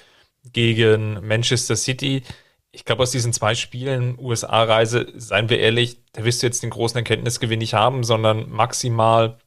gegen 0.53 1.25
Manchester 1.27 1.75
City. 1.75 2.23
Ich 2.71 2.85
glaube, 2.85 3.03
aus 3.03 3.11
diesen 3.11 3.33
zwei 3.33 3.55
Spielen, 3.55 4.17
USA-Reise, 4.17 5.11
seien 5.17 5.49
wir 5.49 5.59
ehrlich, 5.59 5.97
da 6.13 6.23
wirst 6.23 6.41
du 6.41 6.47
jetzt 6.47 6.63
den 6.63 6.69
großen 6.69 6.97
Erkenntnisgewinn 6.97 7.59
nicht 7.59 7.73
haben, 7.73 8.05
sondern 8.05 8.49
maximal 8.49 9.37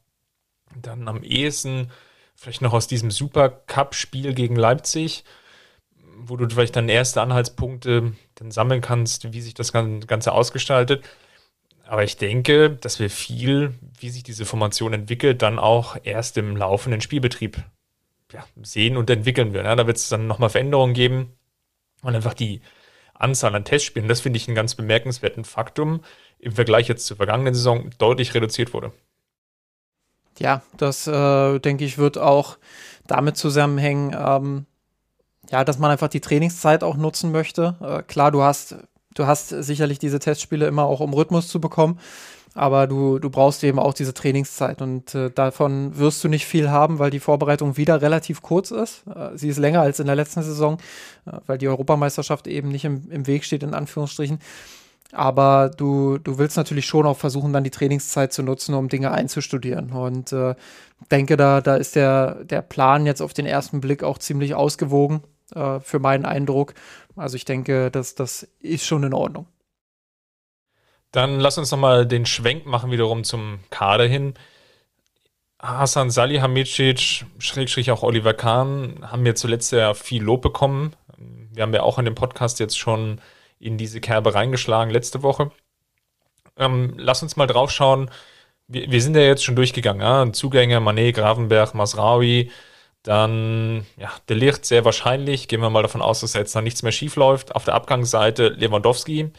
dann 0.77 1.09
am 1.09 1.23
ehesten 1.23 1.91
vielleicht 2.37 2.61
noch 2.61 2.75
aus 2.75 2.89
diesem 2.89 3.11
Super 3.11 3.49
Cup-Spiel 3.49 4.35
gegen 4.35 4.57
Leipzig, 4.57 5.25
wo 6.19 6.37
du 6.37 6.47
vielleicht 6.51 6.77
dann 6.77 6.91
erste 6.91 7.23
Anhaltspunkte 7.23 8.13
dann 8.35 8.51
sammeln 8.51 8.83
kannst, 8.83 9.33
wie 9.33 9.41
sich 9.41 9.55
das 9.55 9.73
Ganze 9.73 10.33
ausgestaltet. 10.33 11.05
Aber 11.87 12.05
ich 12.05 12.17
denke, 12.17 12.71
dass 12.71 12.99
wir 12.99 13.11
viel, 13.11 13.75
wie 13.99 14.11
sich 14.11 14.23
diese 14.23 14.47
Formation 14.47 14.95
entwickelt, 14.95 15.43
dann 15.43 15.59
auch 15.59 15.97
erst 16.03 16.39
im 16.39 16.57
laufenden 16.57 17.01
Spielbetrieb 17.01 17.63
ja, 18.33 18.45
sehen 18.63 18.97
und 18.97 19.11
entwickeln 19.11 19.53
werden. 19.53 19.67
Ja, 19.67 19.77
da 19.77 19.87
wird 19.87 19.99
es 19.99 20.09
dann 20.09 20.27
nochmal 20.27 20.51
Veränderungen 20.51 20.95
geben 20.95 21.33
und 22.03 22.15
einfach 22.15 22.35
die 22.35 22.63
Anzahl 23.15 23.55
an 23.55 23.65
Testspielen, 23.65 24.09
das 24.09 24.21
finde 24.21 24.39
ich 24.39 24.49
einen 24.49 24.57
ganz 24.57 24.75
bemerkenswerten 24.75 25.45
Faktum, 25.45 26.01
im 26.39 26.53
Vergleich 26.53 26.89
jetzt 26.89 27.07
zur 27.07 27.17
vergangenen 27.17 27.55
Saison 27.55 27.91
deutlich 27.99 28.35
reduziert 28.35 28.75
wurde. 28.75 28.93
Ja, 30.39 30.63
das 30.77 31.07
äh, 31.07 31.59
denke 31.61 31.85
ich 31.85 31.97
wird 31.97 32.19
auch 32.19 32.59
damit 33.07 33.37
zusammenhängen, 33.37 34.15
ähm, 34.19 34.67
ja, 35.51 35.65
dass 35.65 35.79
man 35.79 35.91
einfach 35.91 36.09
die 36.09 36.21
Trainingszeit 36.21 36.83
auch 36.83 36.97
nutzen 36.97 37.31
möchte. 37.31 37.77
Äh, 37.81 38.03
klar, 38.03 38.33
du 38.33 38.43
hast 38.43 38.77
Du 39.15 39.27
hast 39.27 39.49
sicherlich 39.49 39.99
diese 39.99 40.19
Testspiele 40.19 40.67
immer 40.67 40.85
auch, 40.85 41.01
um 41.01 41.15
Rhythmus 41.15 41.49
zu 41.49 41.61
bekommen. 41.61 41.99
Aber 42.57 42.87
du, 42.87 43.19
du 43.19 43.31
brauchst 43.31 43.65
eben 43.65 43.81
auch 43.81 43.95
diese 43.95 44.15
Trainingszeit 44.15 44.81
und 44.81 45.13
äh, 45.15 45.29
davon 45.29 45.99
wirst 45.99 46.23
du 46.23 46.29
nicht 46.29 46.47
viel 46.47 46.71
haben, 46.71 47.01
weil 47.01 47.11
die 47.11 47.19
Vorbereitung 47.19 47.77
wieder 47.77 48.01
relativ 48.01 48.43
kurz 48.43 48.71
ist. 48.71 49.03
Äh, 49.13 49.37
sie 49.37 49.49
ist 49.49 49.59
länger 49.59 49.81
als 49.81 49.99
in 49.99 50.07
der 50.07 50.15
letzten 50.15 50.43
Saison, 50.45 50.79
äh, 51.27 51.33
weil 51.47 51.59
die 51.59 51.67
Europameisterschaft 51.67 52.47
eben 52.47 52.69
nicht 52.69 52.85
im, 52.85 53.11
im 53.11 53.27
Weg 53.27 53.45
steht, 53.45 53.65
in 53.65 53.75
Anführungsstrichen. 53.75 54.39
Aber 55.11 55.69
du, 55.69 56.19
du 56.19 56.39
willst 56.39 56.57
natürlich 56.57 56.87
schon 56.87 57.07
auch 57.07 57.17
versuchen, 57.17 57.53
dann 57.53 57.65
die 57.65 57.71
Trainingszeit 57.71 58.33
zu 58.33 58.45
nutzen, 58.45 58.75
um 58.75 58.89
Dinge 58.89 59.11
einzustudieren. 59.11 59.91
Und 59.91 60.33
äh, 60.33 60.55
denke, 61.11 61.37
da, 61.37 61.61
da 61.61 61.75
ist 61.75 61.97
der, 61.97 62.45
der 62.45 62.63
Plan 62.63 63.05
jetzt 63.05 63.21
auf 63.21 63.35
den 63.35 63.47
ersten 63.47 63.81
Blick 63.81 64.05
auch 64.05 64.19
ziemlich 64.19 64.55
ausgewogen 64.55 65.23
äh, 65.55 65.81
für 65.81 65.99
meinen 65.99 66.25
Eindruck. 66.25 66.75
Also 67.17 67.37
ich 67.37 67.45
denke, 67.45 67.91
das, 67.91 68.15
das 68.15 68.49
ist 68.61 68.87
schon 68.87 69.05
in 69.05 69.15
Ordnung. 69.15 69.47
Dann 71.13 71.39
lass 71.39 71.59
uns 71.59 71.71
nochmal 71.71 72.07
den 72.07 72.27
Schwenk 72.27 72.67
machen 72.67 72.91
wiederum 72.91 73.23
zum 73.23 73.61
Kader 73.71 74.07
hin. 74.07 74.35
Hasan 75.63 76.11
Salihamidzic, 76.11 77.25
Schrägstrich 77.39 77.91
auch 77.91 78.03
Oliver 78.03 78.35
Kahn, 78.35 78.99
haben 79.03 79.25
wir 79.25 79.35
zuletzt 79.35 79.73
ja 79.73 79.95
viel 79.95 80.23
Lob 80.23 80.43
bekommen. 80.43 80.95
Wir 81.53 81.63
haben 81.63 81.73
ja 81.73 81.83
auch 81.83 81.99
in 81.99 82.05
dem 82.05 82.17
Podcast 82.17 82.59
jetzt 82.59 82.79
schon 82.79 83.21
in 83.61 83.79
diese 83.79 84.01
Kerbe 84.01 84.35
reingeschlagen 84.35 84.93
letzte 84.93 85.23
Woche. 85.23 85.53
Ähm, 86.57 86.95
lass 86.97 87.23
uns 87.23 87.37
mal 87.37 87.47
drauf 87.47 87.71
schauen. 87.71 88.11
Wir, 88.67 88.91
wir, 88.91 89.01
sind 89.01 89.17
ja 89.17 89.23
jetzt 89.23 89.45
schon 89.45 89.57
durchgegangen. 89.57 90.03
Ja? 90.03 90.33
Zugänge, 90.33 90.81
Manet, 90.81 91.17
Gravenberg, 91.17 91.75
Masraui, 91.75 92.51
dann 93.05 93.87
ja, 93.99 94.11
De 94.29 94.37
Licht 94.37 94.65
sehr 94.65 94.85
wahrscheinlich. 94.85 95.47
Gehen 95.47 95.61
wir 95.61 95.71
mal 95.71 95.83
davon 95.83 96.03
aus, 96.03 96.21
dass 96.21 96.33
jetzt 96.33 96.55
noch 96.55 96.63
nichts 96.63 96.83
mehr 96.83 96.91
schief 96.91 97.17
läuft. 97.17 97.55
Auf 97.55 97.65
der 97.65 97.75
Abgangsseite 97.75 98.49
Lewandowski. 98.49 99.31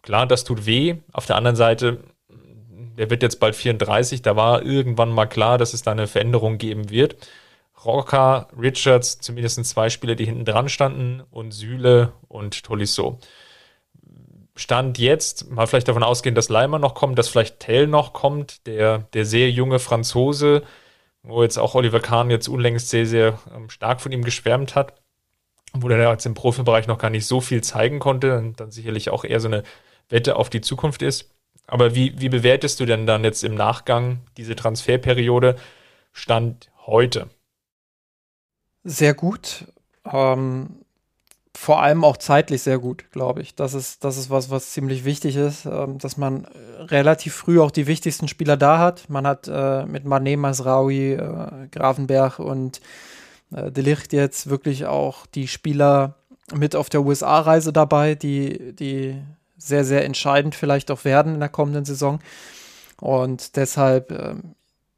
Klar, 0.00 0.26
das 0.26 0.44
tut 0.44 0.66
weh. 0.66 0.96
Auf 1.12 1.26
der 1.26 1.36
anderen 1.36 1.54
Seite, 1.56 2.02
der 2.98 3.10
wird 3.10 3.22
jetzt 3.22 3.38
bald 3.38 3.54
34. 3.54 4.22
Da 4.22 4.34
war 4.34 4.62
irgendwann 4.62 5.10
mal 5.10 5.26
klar, 5.26 5.58
dass 5.58 5.74
es 5.74 5.82
da 5.82 5.92
eine 5.92 6.06
Veränderung 6.06 6.56
geben 6.56 6.88
wird. 6.88 7.16
Rocker, 7.84 8.48
Richards, 8.58 9.20
zumindest 9.20 9.62
zwei 9.66 9.90
Spieler, 9.90 10.14
die 10.14 10.24
hinten 10.24 10.46
dran 10.46 10.70
standen, 10.70 11.22
und 11.30 11.52
Süle 11.52 12.12
und 12.28 12.64
Tolisso. 12.64 13.18
Stand 14.56 14.98
jetzt, 14.98 15.50
mal 15.50 15.66
vielleicht 15.66 15.88
davon 15.88 16.02
ausgehen, 16.02 16.34
dass 16.34 16.48
Leimer 16.48 16.78
noch 16.78 16.94
kommt, 16.94 17.18
dass 17.18 17.28
vielleicht 17.28 17.60
Tell 17.60 17.86
noch 17.86 18.12
kommt, 18.14 18.66
der, 18.66 19.00
der 19.12 19.26
sehr 19.26 19.50
junge 19.50 19.78
Franzose, 19.78 20.62
wo 21.22 21.42
jetzt 21.42 21.58
auch 21.58 21.74
Oliver 21.74 22.00
Kahn 22.00 22.30
jetzt 22.30 22.48
unlängst 22.48 22.90
sehr, 22.90 23.06
sehr 23.06 23.38
ähm, 23.54 23.70
stark 23.70 24.00
von 24.00 24.12
ihm 24.12 24.24
geschwärmt 24.24 24.74
hat, 24.74 25.00
wo 25.72 25.88
der 25.88 26.10
jetzt 26.10 26.26
im 26.26 26.34
Profibereich 26.34 26.86
noch 26.86 26.98
gar 26.98 27.10
nicht 27.10 27.26
so 27.26 27.40
viel 27.40 27.62
zeigen 27.62 27.98
konnte 27.98 28.38
und 28.38 28.60
dann 28.60 28.70
sicherlich 28.70 29.10
auch 29.10 29.24
eher 29.24 29.40
so 29.40 29.48
eine 29.48 29.62
Wette 30.08 30.36
auf 30.36 30.50
die 30.50 30.60
Zukunft 30.60 31.02
ist. 31.02 31.30
Aber 31.66 31.94
wie, 31.94 32.20
wie 32.20 32.28
bewertest 32.28 32.80
du 32.80 32.86
denn 32.86 33.06
dann 33.06 33.24
jetzt 33.24 33.44
im 33.44 33.54
Nachgang 33.54 34.20
diese 34.36 34.56
Transferperiode 34.56 35.56
Stand 36.12 36.70
heute? 36.86 37.30
Sehr 38.84 39.14
gut. 39.14 39.66
Ähm, 40.04 40.81
vor 41.62 41.80
allem 41.80 42.02
auch 42.02 42.16
zeitlich 42.16 42.60
sehr 42.62 42.80
gut, 42.80 43.04
glaube 43.12 43.40
ich. 43.40 43.54
Das 43.54 43.72
ist, 43.72 44.02
das 44.02 44.16
ist 44.16 44.30
was, 44.30 44.50
was 44.50 44.72
ziemlich 44.72 45.04
wichtig 45.04 45.36
ist, 45.36 45.64
ähm, 45.64 45.96
dass 45.98 46.16
man 46.16 46.48
relativ 46.80 47.34
früh 47.34 47.60
auch 47.60 47.70
die 47.70 47.86
wichtigsten 47.86 48.26
Spieler 48.26 48.56
da 48.56 48.80
hat. 48.80 49.08
Man 49.08 49.28
hat 49.28 49.46
äh, 49.46 49.86
mit 49.86 50.04
Mané, 50.04 50.36
Masraoui, 50.36 51.12
äh, 51.12 51.68
Grafenberg 51.70 52.40
und 52.40 52.80
äh, 53.54 53.70
Delicht 53.70 54.12
jetzt 54.12 54.50
wirklich 54.50 54.86
auch 54.86 55.24
die 55.26 55.46
Spieler 55.46 56.16
mit 56.52 56.74
auf 56.74 56.90
der 56.90 57.02
USA-Reise 57.02 57.72
dabei, 57.72 58.16
die, 58.16 58.74
die 58.74 59.22
sehr, 59.56 59.84
sehr 59.84 60.04
entscheidend 60.04 60.56
vielleicht 60.56 60.90
auch 60.90 61.04
werden 61.04 61.34
in 61.34 61.40
der 61.40 61.48
kommenden 61.48 61.84
Saison. 61.84 62.18
Und 63.00 63.54
deshalb 63.54 64.10
ähm, 64.10 64.56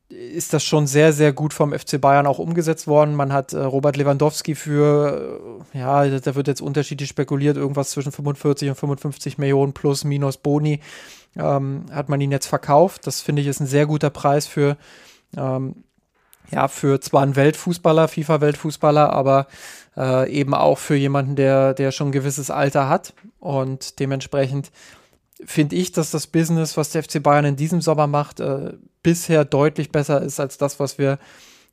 ist 0.09 0.52
das 0.52 0.62
schon 0.62 0.86
sehr, 0.86 1.12
sehr 1.12 1.32
gut 1.32 1.52
vom 1.55 1.72
FC 1.72 2.00
Bayern 2.00 2.26
auch 2.26 2.38
umgesetzt 2.38 2.86
worden. 2.86 3.14
Man 3.14 3.32
hat 3.32 3.52
äh, 3.52 3.59
Robert 3.59 3.96
Lewandowski 3.96 4.55
für, 4.55 5.40
äh, 5.74 5.78
ja, 5.78 6.07
da 6.07 6.34
wird 6.34 6.46
jetzt 6.46 6.61
unterschiedlich 6.61 7.09
spekuliert, 7.09 7.57
irgendwas 7.57 7.90
zwischen 7.90 8.12
45 8.12 8.68
und 8.68 8.74
55 8.76 9.38
Millionen 9.38 9.72
plus 9.72 10.05
minus 10.05 10.36
Boni, 10.36 10.80
ähm, 11.36 11.86
hat 11.90 12.09
man 12.09 12.20
ihn 12.20 12.30
jetzt 12.30 12.46
verkauft. 12.46 13.07
Das 13.07 13.22
finde 13.22 13.42
ich 13.42 13.48
ist 13.48 13.61
ein 13.61 13.66
sehr 13.66 13.86
guter 13.86 14.11
Preis 14.11 14.46
für, 14.46 14.76
ähm, 15.36 15.84
ja, 16.50 16.68
für 16.68 17.00
zwar 17.00 17.22
einen 17.22 17.36
Weltfußballer, 17.36 18.07
FIFA-Weltfußballer, 18.09 19.11
aber 19.11 19.46
äh, 19.96 20.30
eben 20.30 20.55
auch 20.55 20.78
für 20.78 20.96
jemanden, 20.96 21.34
der, 21.34 21.72
der 21.72 21.92
schon 21.92 22.09
ein 22.09 22.12
gewisses 22.12 22.50
Alter 22.50 22.88
hat 22.88 23.14
und 23.40 23.98
dementsprechend 24.00 24.70
finde 25.45 25.76
ich, 25.76 25.93
dass 25.93 26.11
das 26.11 26.26
Business, 26.26 26.76
was 26.76 26.91
der 26.91 27.03
FC 27.03 27.22
Bayern 27.22 27.45
in 27.45 27.57
diesem 27.57 27.80
Sommer 27.80 28.07
macht, 28.07 28.41
äh, 28.41 28.74
bisher 29.03 29.45
deutlich 29.45 29.91
besser 29.91 30.22
ist 30.22 30.41
als 30.41 30.59
das, 30.59 30.78
was 30.78 30.99
wir 30.99 31.18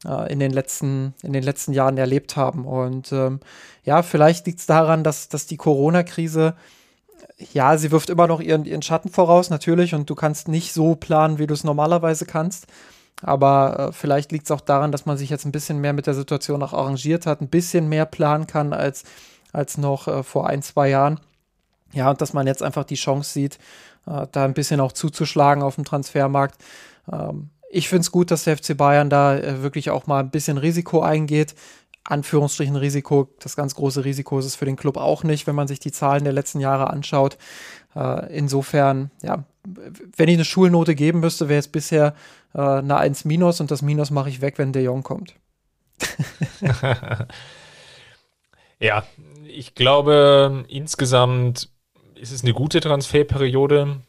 äh, 0.06 0.32
in, 0.32 0.40
den 0.40 0.52
letzten, 0.52 1.14
in 1.22 1.34
den 1.34 1.44
letzten 1.44 1.74
Jahren 1.74 1.98
erlebt 1.98 2.36
haben. 2.36 2.66
Und 2.66 3.12
ähm, 3.12 3.40
ja, 3.84 4.04
vielleicht 4.04 4.46
liegt 4.48 4.60
es 4.60 4.66
daran, 4.66 5.04
dass, 5.04 5.30
dass 5.30 5.46
die 5.46 5.58
Corona-Krise, 5.58 6.56
ja, 7.54 7.78
sie 7.78 7.92
wirft 7.92 8.10
immer 8.10 8.28
noch 8.28 8.40
ihren, 8.40 8.66
ihren 8.66 8.82
Schatten 8.82 9.10
voraus, 9.10 9.50
natürlich, 9.50 9.94
und 9.94 10.10
du 10.10 10.16
kannst 10.16 10.48
nicht 10.48 10.74
so 10.74 10.96
planen, 10.96 11.40
wie 11.40 11.48
du 11.48 11.54
es 11.54 11.64
normalerweise 11.64 12.26
kannst. 12.26 12.68
Aber 13.22 13.90
äh, 13.90 13.92
vielleicht 13.92 14.32
liegt 14.32 14.46
es 14.46 14.52
auch 14.52 14.62
daran, 14.62 14.92
dass 14.92 15.06
man 15.06 15.18
sich 15.18 15.30
jetzt 15.30 15.46
ein 15.46 15.52
bisschen 15.52 15.80
mehr 15.80 15.94
mit 15.94 16.08
der 16.08 16.16
Situation 16.16 16.64
auch 16.64 16.74
arrangiert 16.74 17.26
hat, 17.28 17.42
ein 17.42 17.50
bisschen 17.50 17.88
mehr 17.88 18.06
planen 18.06 18.48
kann 18.48 18.74
als, 18.74 19.04
als 19.54 19.78
noch 19.78 20.08
äh, 20.08 20.24
vor 20.24 20.48
ein, 20.48 20.64
zwei 20.64 20.90
Jahren. 20.90 21.20
Ja, 21.94 22.10
und 22.10 22.22
dass 22.22 22.34
man 22.34 22.48
jetzt 22.48 22.64
einfach 22.64 22.84
die 22.84 22.96
Chance 22.96 23.32
sieht, 23.32 23.60
äh, 24.08 24.28
da 24.32 24.46
ein 24.46 24.54
bisschen 24.54 24.80
auch 24.80 24.92
zuzuschlagen 24.92 25.64
auf 25.64 25.76
dem 25.76 25.86
Transfermarkt. 25.86 26.62
Ähm, 27.12 27.50
ich 27.70 27.88
finde 27.88 28.02
es 28.02 28.12
gut, 28.12 28.32
dass 28.32 28.44
der 28.44 28.58
FC 28.58 28.76
Bayern 28.76 29.10
da 29.10 29.38
äh, 29.38 29.62
wirklich 29.64 29.90
auch 29.90 30.08
mal 30.08 30.20
ein 30.20 30.32
bisschen 30.32 30.58
Risiko 30.58 31.02
eingeht. 31.02 31.56
Anführungsstrichen 32.04 32.76
Risiko, 32.76 33.30
das 33.40 33.56
ganz 33.56 33.76
große 33.76 34.04
Risiko 34.04 34.40
ist 34.40 34.46
es 34.46 34.56
für 34.56 34.66
den 34.66 34.76
Club 34.76 34.98
auch 34.98 35.24
nicht, 35.24 35.46
wenn 35.46 35.56
man 35.56 35.68
sich 35.68 35.80
die 35.80 35.92
Zahlen 35.92 36.24
der 36.24 36.34
letzten 36.34 36.60
Jahre 36.60 36.90
anschaut. 36.90 37.38
Äh, 37.96 38.36
insofern, 38.36 39.12
ja, 39.22 39.44
wenn 40.18 40.28
ich 40.28 40.36
eine 40.36 40.46
Schulnote 40.46 40.96
geben 40.96 41.20
müsste, 41.20 41.48
wäre 41.48 41.60
es 41.60 41.68
bisher 41.68 42.16
äh, 42.54 42.60
eine 42.60 42.98
1 42.98 43.26
minus 43.26 43.62
und 43.62 43.70
das 43.70 43.82
Minus 43.82 44.10
mache 44.10 44.30
ich 44.30 44.42
weg, 44.42 44.58
wenn 44.58 44.74
De 44.74 44.84
Jong 44.84 45.04
kommt. 45.04 45.36
ja, 48.80 49.04
ich 49.46 49.76
glaube, 49.76 50.66
insgesamt 50.68 51.70
ist 52.22 52.32
es 52.32 52.44
eine 52.44 52.54
gute 52.54 52.80
Transferperiode. 52.80 54.02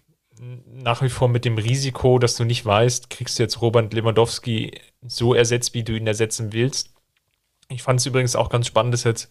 Nach 0.67 1.03
wie 1.03 1.09
vor 1.09 1.29
mit 1.29 1.45
dem 1.47 1.57
Risiko, 1.57 2.19
dass 2.19 2.37
du 2.37 2.45
nicht 2.45 2.65
weißt, 2.65 3.09
kriegst 3.09 3.39
du 3.39 3.43
jetzt 3.43 3.63
Robert 3.63 3.95
Lewandowski 3.95 4.73
so 5.01 5.35
ersetzt, 5.35 5.73
wie 5.73 5.83
du 5.83 5.97
ihn 5.97 6.07
ersetzen 6.07 6.53
willst. 6.53 6.93
Ich 7.69 7.83
fand 7.83 8.01
es 8.01 8.07
übrigens 8.07 8.37
auch 8.37 8.51
ganz 8.51 8.67
spannend, 8.67 8.93
dass 8.93 9.05
jetzt 9.05 9.31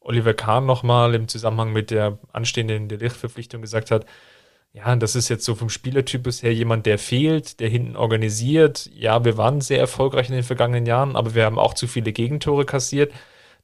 Oliver 0.00 0.32
Kahn 0.32 0.64
nochmal 0.64 1.14
im 1.14 1.28
Zusammenhang 1.28 1.72
mit 1.72 1.90
der 1.90 2.18
anstehenden 2.32 2.88
Delicht-Verpflichtung 2.88 3.60
gesagt 3.60 3.90
hat, 3.90 4.06
ja, 4.72 4.96
das 4.96 5.14
ist 5.14 5.28
jetzt 5.28 5.44
so 5.44 5.54
vom 5.54 5.68
Spielertypus 5.68 6.42
her 6.42 6.54
jemand, 6.54 6.86
der 6.86 6.98
fehlt, 6.98 7.60
der 7.60 7.68
hinten 7.68 7.94
organisiert. 7.96 8.88
Ja, 8.94 9.22
wir 9.26 9.36
waren 9.36 9.60
sehr 9.60 9.78
erfolgreich 9.78 10.30
in 10.30 10.34
den 10.34 10.42
vergangenen 10.42 10.86
Jahren, 10.86 11.16
aber 11.16 11.34
wir 11.34 11.44
haben 11.44 11.58
auch 11.58 11.74
zu 11.74 11.86
viele 11.86 12.12
Gegentore 12.12 12.64
kassiert. 12.64 13.12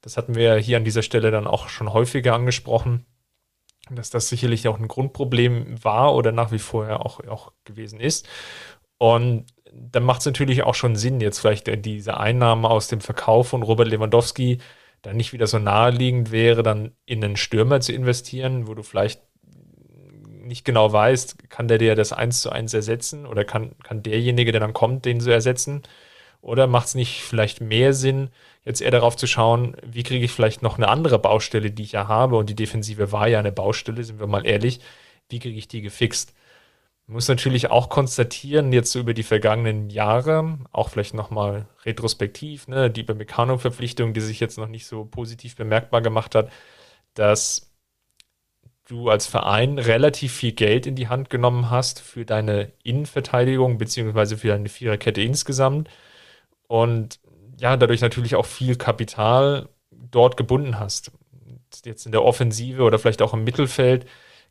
Das 0.01 0.17
hatten 0.17 0.35
wir 0.35 0.57
hier 0.57 0.77
an 0.77 0.83
dieser 0.83 1.01
Stelle 1.01 1.31
dann 1.31 1.47
auch 1.47 1.69
schon 1.69 1.91
häufiger 1.91 2.35
angesprochen 2.35 3.07
dass 3.95 4.09
das 4.09 4.29
sicherlich 4.29 4.67
auch 4.67 4.79
ein 4.79 4.87
Grundproblem 4.87 5.83
war 5.83 6.15
oder 6.15 6.31
nach 6.31 6.51
wie 6.51 6.59
vor 6.59 6.87
ja 6.87 6.99
auch, 6.99 7.25
auch 7.27 7.51
gewesen 7.65 7.99
ist. 7.99 8.27
Und 8.97 9.45
dann 9.71 10.03
macht 10.03 10.21
es 10.21 10.25
natürlich 10.25 10.63
auch 10.63 10.75
schon 10.75 10.95
Sinn, 10.95 11.21
jetzt 11.21 11.39
vielleicht 11.39 11.85
diese 11.85 12.17
Einnahmen 12.17 12.65
aus 12.65 12.87
dem 12.87 13.01
Verkauf 13.01 13.49
von 13.49 13.63
Robert 13.63 13.87
Lewandowski 13.87 14.59
dann 15.01 15.17
nicht 15.17 15.31
wieder 15.33 15.47
so 15.47 15.59
naheliegend 15.59 16.31
wäre, 16.31 16.63
dann 16.63 16.91
in 17.05 17.23
einen 17.23 17.37
Stürmer 17.37 17.79
zu 17.79 17.93
investieren, 17.93 18.67
wo 18.67 18.73
du 18.73 18.83
vielleicht 18.83 19.21
nicht 20.49 20.65
genau 20.65 20.91
weißt, 20.91 21.49
kann 21.49 21.67
der 21.67 21.77
dir 21.77 21.95
das 21.95 22.11
eins 22.11 22.41
zu 22.41 22.49
eins 22.51 22.73
ersetzen 22.73 23.25
oder 23.25 23.45
kann, 23.45 23.77
kann 23.83 24.03
derjenige, 24.03 24.51
der 24.51 24.59
dann 24.59 24.73
kommt, 24.73 25.05
den 25.05 25.21
zu 25.21 25.31
ersetzen? 25.31 25.83
Oder 26.41 26.67
macht 26.67 26.87
es 26.87 26.95
nicht 26.95 27.21
vielleicht 27.23 27.61
mehr 27.61 27.93
Sinn, 27.93 28.29
jetzt 28.63 28.81
eher 28.81 28.91
darauf 28.91 29.17
zu 29.17 29.27
schauen, 29.27 29.75
wie 29.85 30.03
kriege 30.03 30.23
ich 30.25 30.31
vielleicht 30.31 30.61
noch 30.61 30.77
eine 30.77 30.87
andere 30.87 31.19
Baustelle, 31.19 31.71
die 31.71 31.83
ich 31.83 31.93
ja 31.93 32.07
habe, 32.07 32.37
und 32.37 32.49
die 32.49 32.55
Defensive 32.55 33.11
war 33.11 33.27
ja 33.27 33.39
eine 33.39 33.51
Baustelle, 33.51 34.03
sind 34.03 34.19
wir 34.19 34.27
mal 34.27 34.45
ehrlich, 34.45 34.79
wie 35.29 35.39
kriege 35.39 35.57
ich 35.57 35.67
die 35.67 35.81
gefixt? 35.81 36.33
Man 37.07 37.15
muss 37.15 37.27
natürlich 37.27 37.71
auch 37.71 37.89
konstatieren, 37.89 38.71
jetzt 38.71 38.91
so 38.91 38.99
über 38.99 39.15
die 39.15 39.23
vergangenen 39.23 39.89
Jahre, 39.89 40.59
auch 40.71 40.89
vielleicht 40.89 41.15
nochmal 41.15 41.67
retrospektiv, 41.83 42.67
ne, 42.67 42.89
die 42.91 43.03
Meccano-Verpflichtung, 43.03 44.13
die 44.13 44.21
sich 44.21 44.39
jetzt 44.39 44.57
noch 44.57 44.67
nicht 44.67 44.85
so 44.85 45.05
positiv 45.05 45.55
bemerkbar 45.55 46.01
gemacht 46.01 46.35
hat, 46.35 46.51
dass 47.15 47.71
du 48.87 49.09
als 49.09 49.27
Verein 49.27 49.79
relativ 49.79 50.33
viel 50.33 50.51
Geld 50.51 50.85
in 50.85 50.95
die 50.95 51.07
Hand 51.07 51.29
genommen 51.29 51.69
hast 51.69 51.99
für 51.99 52.25
deine 52.25 52.71
Innenverteidigung 52.83 53.77
beziehungsweise 53.77 54.37
für 54.37 54.49
deine 54.49 54.69
Viererkette 54.69 55.21
insgesamt 55.21 55.89
und 56.69 57.19
ja, 57.59 57.75
dadurch 57.75 57.99
natürlich 57.99 58.35
auch 58.35 58.45
viel 58.45 58.75
Kapital 58.75 59.69
dort 59.91 60.37
gebunden 60.37 60.79
hast. 60.79 61.11
Jetzt 61.83 62.05
in 62.05 62.11
der 62.11 62.23
Offensive 62.23 62.83
oder 62.83 62.99
vielleicht 62.99 63.21
auch 63.21 63.33
im 63.33 63.43
Mittelfeld 63.43 64.05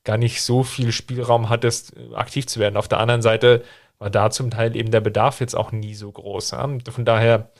gar 0.05 0.19
nicht 0.19 0.43
so 0.43 0.65
viel 0.65 0.93
Spielraum 0.93 1.49
hattest, 1.49 1.95
aktiv 2.15 2.47
zu 2.47 2.61
werden. 2.61 2.77
Auf 2.77 2.89
der 2.89 2.99
anderen 2.99 3.23
Seite 3.23 3.63
war 3.99 4.11
da 4.11 4.31
zum 4.31 4.51
Teil 4.51 4.77
eben 4.77 4.91
der 4.91 5.01
Bedarf 5.01 5.41
jetzt 5.41 5.57
auch 5.57 5.71
nie 5.71 5.95
so 5.95 6.11
groß. 6.11 6.55
Von 6.91 7.05
daher, 7.05 7.53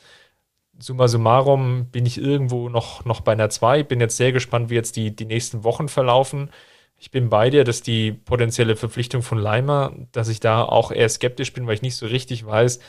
summa 0.79 1.07
summarum, 1.07 1.87
bin 1.87 2.05
ich 2.05 2.19
irgendwo 2.19 2.69
noch, 2.69 3.05
noch 3.05 3.21
bei 3.21 3.33
einer 3.33 3.51
2. 3.51 3.85
Bin 3.85 4.01
jetzt 4.01 4.17
sehr 4.17 4.33
gespannt, 4.33 4.71
wie 4.71 4.75
jetzt 4.75 4.97
die, 4.97 5.15
die 5.15 5.25
nächsten 5.25 5.63
Wochen 5.63 5.89
verlaufen. 5.89 6.51
Ich 6.97 7.13
bin 7.13 7.29
bei 7.29 7.51
dir, 7.51 7.63
dass 7.63 7.81
die 7.83 8.13
potenzielle 8.13 8.75
Verpflichtung 8.75 9.23
von 9.23 9.39
Leimer, 9.39 9.93
dass 10.11 10.29
ich 10.29 10.41
da 10.41 10.63
auch 10.65 10.91
eher 10.91 11.09
skeptisch 11.09 11.53
bin, 11.53 11.67
weil 11.67 11.75
ich 11.75 11.83
nicht 11.83 11.97
so 11.97 12.07
richtig 12.07 12.45
weiß, 12.45 12.81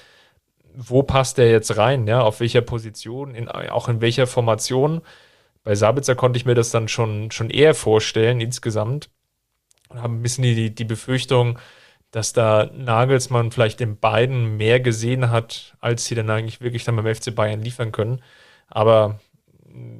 wo 0.80 1.04
passt 1.04 1.38
der 1.38 1.52
jetzt 1.52 1.78
rein, 1.78 2.08
ja, 2.08 2.22
auf 2.22 2.40
welcher 2.40 2.62
Position, 2.62 3.36
in, 3.36 3.50
auch 3.50 3.90
in 3.90 4.00
welcher 4.00 4.28
Formation. 4.28 5.02
Bei 5.64 5.76
Sabitzer 5.76 6.16
konnte 6.16 6.38
ich 6.38 6.46
mir 6.46 6.56
das 6.56 6.72
dann 6.72 6.88
schon, 6.88 7.32
schon 7.32 7.50
eher 7.50 7.76
vorstellen 7.76 8.40
insgesamt. 8.40 9.10
Und 9.90 10.02
habe 10.02 10.14
ein 10.14 10.22
bisschen 10.22 10.44
die, 10.44 10.74
die 10.74 10.86
Befürchtung, 10.86 11.60
dass 12.12 12.32
da 12.32 12.70
Nagelsmann 12.74 13.52
vielleicht 13.52 13.82
in 13.82 14.00
beiden 14.00 14.56
mehr 14.58 14.80
gesehen 14.80 15.32
hat, 15.32 15.76
als 15.82 16.06
sie 16.06 16.16
dann 16.16 16.30
eigentlich 16.30 16.62
wirklich 16.62 16.86
dann 16.86 16.96
beim 16.96 17.14
FC 17.14 17.36
Bayern 17.36 17.62
liefern 17.62 17.92
können. 17.92 18.22
Aber 18.68 19.20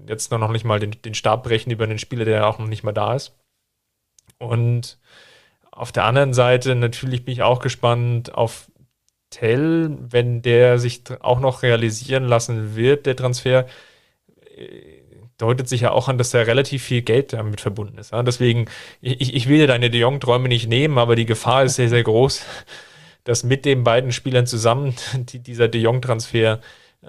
jetzt 0.08 0.32
noch 0.32 0.52
nicht 0.52 0.66
mal 0.66 0.80
den, 0.80 0.92
den 1.04 1.14
Stab 1.14 1.44
brechen 1.44 1.72
über 1.72 1.84
einen 1.84 2.00
Spieler, 2.00 2.26
der 2.26 2.48
auch 2.48 2.58
noch 2.58 2.68
nicht 2.68 2.84
mal 2.84 2.94
da 2.94 3.16
ist. 3.16 3.38
Und 4.38 4.98
auf 5.72 5.92
der 5.92 6.06
anderen 6.06 6.34
Seite 6.34 6.74
natürlich 6.76 7.26
bin 7.26 7.34
ich 7.34 7.44
auch 7.44 7.60
gespannt 7.60 8.34
auf 8.34 8.69
Tell, 9.30 9.96
wenn 10.00 10.42
der 10.42 10.80
sich 10.80 11.04
auch 11.20 11.40
noch 11.40 11.62
realisieren 11.64 12.24
lassen 12.26 12.76
wird, 12.76 13.06
der 13.06 13.16
Transfer, 13.16 13.68
äh, 14.56 15.00
deutet 15.38 15.70
sich 15.70 15.82
ja 15.82 15.92
auch 15.92 16.10
an, 16.10 16.18
dass 16.18 16.32
da 16.32 16.42
relativ 16.42 16.84
viel 16.84 17.02
Geld 17.02 17.34
damit 17.34 17.62
verbunden 17.62 17.98
ist. 17.98 18.12
Deswegen, 18.14 18.66
ich, 19.02 19.34
ich 19.34 19.48
will 19.48 19.58
dir 19.58 19.68
deine 19.68 19.90
De 19.90 20.00
Jong-Träume 20.02 20.50
nicht 20.50 20.68
nehmen, 20.68 20.98
aber 20.98 21.16
die 21.16 21.26
Gefahr 21.26 21.64
ist 21.64 21.76
sehr, 21.76 21.90
sehr 21.90 22.04
groß, 22.04 22.44
dass 23.24 23.44
mit 23.44 23.66
den 23.66 23.84
beiden 23.84 24.12
Spielern 24.12 24.46
zusammen 24.46 24.96
die, 25.14 25.40
dieser 25.40 25.68
De 25.68 25.82
Jong-Transfer 25.82 26.60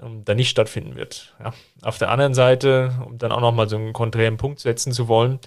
ähm, 0.01 0.23
da 0.23 0.33
nicht 0.33 0.49
stattfinden 0.49 0.95
wird. 0.95 1.35
Auf 1.81 1.97
der 1.97 2.09
anderen 2.09 2.33
Seite, 2.33 2.93
um 3.05 3.17
dann 3.17 3.31
auch 3.31 3.41
nochmal 3.41 3.67
so 3.67 3.75
einen 3.75 3.93
konträren 3.93 4.37
Punkt 4.37 4.59
setzen 4.59 4.93
zu 4.93 5.07
wollen, 5.07 5.39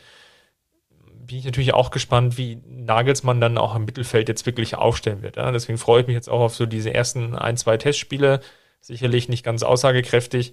bin 1.27 1.39
ich 1.39 1.45
natürlich 1.45 1.75
auch 1.75 1.91
gespannt, 1.91 2.39
wie 2.39 2.61
Nagelsmann 2.67 3.41
dann 3.41 3.59
auch 3.59 3.75
im 3.75 3.85
Mittelfeld 3.85 4.29
jetzt 4.29 4.47
wirklich 4.47 4.75
aufstellen 4.77 5.23
wird. 5.23 5.37
Ja. 5.37 5.51
Deswegen 5.51 5.79
freue 5.79 6.03
ich 6.03 6.07
mich 6.07 6.15
jetzt 6.15 6.29
auch 6.29 6.41
auf 6.41 6.55
so 6.55 6.67
diese 6.67 6.93
ersten 6.93 7.35
ein, 7.35 7.57
zwei 7.57 7.77
Testspiele. 7.77 8.41
Sicherlich 8.81 9.29
nicht 9.29 9.45
ganz 9.45 9.63
aussagekräftig, 9.63 10.53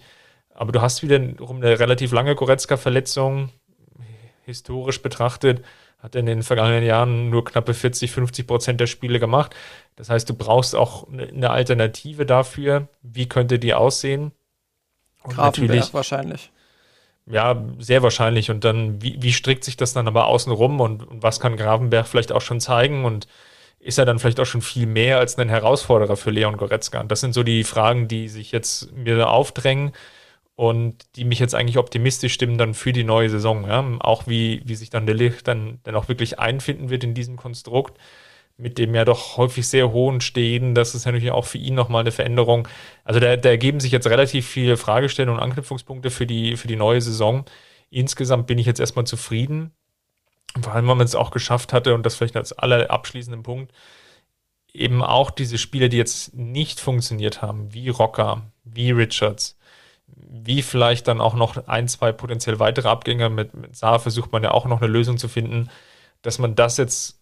aber 0.53 0.71
du 0.71 0.81
hast 0.81 1.03
wiederum 1.03 1.57
eine 1.57 1.79
relativ 1.79 2.13
lange 2.13 2.35
Goretzka-Verletzung. 2.35 3.49
Historisch 4.45 5.01
betrachtet 5.01 5.63
hat 5.99 6.15
er 6.15 6.19
in 6.21 6.25
den 6.25 6.43
vergangenen 6.43 6.83
Jahren 6.83 7.29
nur 7.29 7.43
knappe 7.45 7.73
40, 7.73 8.11
50 8.11 8.47
Prozent 8.47 8.79
der 8.79 8.87
Spiele 8.87 9.19
gemacht. 9.19 9.55
Das 9.95 10.09
heißt, 10.09 10.29
du 10.29 10.33
brauchst 10.33 10.75
auch 10.75 11.07
eine 11.09 11.51
Alternative 11.51 12.25
dafür. 12.25 12.87
Wie 13.01 13.29
könnte 13.29 13.59
die 13.59 13.73
aussehen? 13.73 14.31
Und 15.23 15.35
Grafenberg 15.35 15.93
wahrscheinlich. 15.93 16.51
Ja, 17.27 17.63
sehr 17.77 18.03
wahrscheinlich. 18.03 18.49
Und 18.51 18.63
dann, 18.63 19.01
wie, 19.01 19.21
wie 19.21 19.33
strickt 19.33 19.63
sich 19.63 19.77
das 19.77 19.93
dann 19.93 20.07
aber 20.07 20.27
außen 20.27 20.51
rum 20.51 20.79
und, 20.79 21.07
und 21.07 21.23
was 21.23 21.39
kann 21.39 21.57
Grafenberg 21.57 22.07
vielleicht 22.07 22.31
auch 22.31 22.41
schon 22.41 22.59
zeigen? 22.59 23.05
Und 23.05 23.27
ist 23.79 23.97
er 23.97 24.05
dann 24.05 24.19
vielleicht 24.19 24.39
auch 24.39 24.45
schon 24.45 24.61
viel 24.61 24.85
mehr 24.85 25.17
als 25.17 25.37
ein 25.37 25.49
Herausforderer 25.49 26.17
für 26.17 26.31
Leon 26.31 26.57
Goretzka? 26.57 26.99
Und 26.99 27.11
das 27.11 27.21
sind 27.21 27.33
so 27.33 27.43
die 27.43 27.63
Fragen, 27.63 28.07
die 28.07 28.27
sich 28.27 28.51
jetzt 28.51 28.91
mir 28.93 29.29
aufdrängen 29.29 29.91
und 30.55 31.05
die 31.15 31.25
mich 31.25 31.39
jetzt 31.39 31.55
eigentlich 31.55 31.77
optimistisch 31.77 32.33
stimmen 32.33 32.57
dann 32.57 32.73
für 32.73 32.93
die 32.93 33.03
neue 33.03 33.29
Saison. 33.29 33.65
Ja? 33.65 33.83
Auch 33.99 34.27
wie, 34.27 34.61
wie 34.65 34.75
sich 34.75 34.89
dann 34.89 35.05
der 35.05 35.15
Licht 35.15 35.47
dann, 35.47 35.79
dann 35.83 35.95
auch 35.95 36.07
wirklich 36.07 36.39
einfinden 36.39 36.89
wird 36.89 37.03
in 37.03 37.13
diesem 37.13 37.37
Konstrukt 37.37 37.97
mit 38.57 38.77
dem 38.77 38.93
ja 38.93 39.05
doch 39.05 39.37
häufig 39.37 39.67
sehr 39.67 39.91
hohen 39.91 40.21
Stehen. 40.21 40.75
Das 40.75 40.95
ist 40.95 41.05
natürlich 41.05 41.31
auch 41.31 41.45
für 41.45 41.57
ihn 41.57 41.75
nochmal 41.75 42.01
eine 42.01 42.11
Veränderung. 42.11 42.67
Also 43.03 43.19
da, 43.19 43.35
da 43.37 43.49
ergeben 43.49 43.79
sich 43.79 43.91
jetzt 43.91 44.07
relativ 44.07 44.47
viele 44.47 44.77
Fragestellungen 44.77 45.39
und 45.39 45.43
Anknüpfungspunkte 45.43 46.11
für 46.11 46.27
die, 46.27 46.57
für 46.57 46.67
die 46.67 46.75
neue 46.75 47.01
Saison. 47.01 47.45
Insgesamt 47.89 48.47
bin 48.47 48.57
ich 48.59 48.65
jetzt 48.65 48.79
erstmal 48.79 49.05
zufrieden. 49.05 49.71
Vor 50.61 50.73
allem, 50.73 50.87
weil 50.87 50.95
man 50.95 51.05
es 51.05 51.15
auch 51.15 51.31
geschafft 51.31 51.73
hatte 51.73 51.93
und 51.93 52.05
das 52.05 52.15
vielleicht 52.15 52.35
als 52.35 52.53
aller 52.53 52.91
abschließenden 52.91 53.43
Punkt, 53.43 53.71
eben 54.73 55.01
auch 55.03 55.31
diese 55.31 55.57
Spiele, 55.57 55.89
die 55.89 55.97
jetzt 55.97 56.33
nicht 56.33 56.79
funktioniert 56.79 57.41
haben, 57.41 57.73
wie 57.73 57.89
Rocker, 57.89 58.43
wie 58.63 58.91
Richards, 58.91 59.57
wie 60.07 60.61
vielleicht 60.61 61.07
dann 61.07 61.21
auch 61.21 61.35
noch 61.35 61.67
ein, 61.67 61.87
zwei 61.87 62.11
potenziell 62.11 62.59
weitere 62.59 62.89
Abgänge. 62.89 63.29
Mit, 63.29 63.53
mit 63.53 63.75
Saar 63.75 63.99
versucht 63.99 64.31
man 64.31 64.43
ja 64.43 64.51
auch 64.51 64.65
noch 64.65 64.81
eine 64.81 64.91
Lösung 64.91 65.17
zu 65.17 65.27
finden, 65.27 65.69
dass 66.21 66.39
man 66.39 66.55
das 66.55 66.77
jetzt 66.77 67.20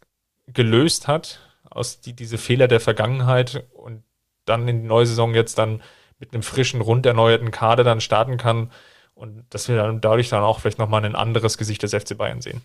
gelöst 0.53 1.07
hat 1.07 1.39
aus 1.69 2.01
die, 2.01 2.13
diese 2.13 2.37
Fehler 2.37 2.67
der 2.67 2.79
Vergangenheit 2.79 3.65
und 3.73 4.03
dann 4.45 4.67
in 4.67 4.81
die 4.81 4.87
neue 4.87 5.05
Saison 5.05 5.33
jetzt 5.33 5.57
dann 5.57 5.81
mit 6.19 6.33
einem 6.33 6.43
frischen, 6.43 6.81
rund 6.81 7.05
erneuerten 7.05 7.51
Kader 7.51 7.83
dann 7.83 8.01
starten 8.01 8.37
kann 8.37 8.71
und 9.13 9.45
dass 9.49 9.67
wir 9.67 9.75
dann 9.75 10.01
dadurch 10.01 10.29
dann 10.29 10.43
auch 10.43 10.59
vielleicht 10.59 10.79
nochmal 10.79 11.05
ein 11.05 11.15
anderes 11.15 11.57
Gesicht 11.57 11.83
des 11.83 11.93
FC 11.93 12.17
Bayern 12.17 12.41
sehen. 12.41 12.61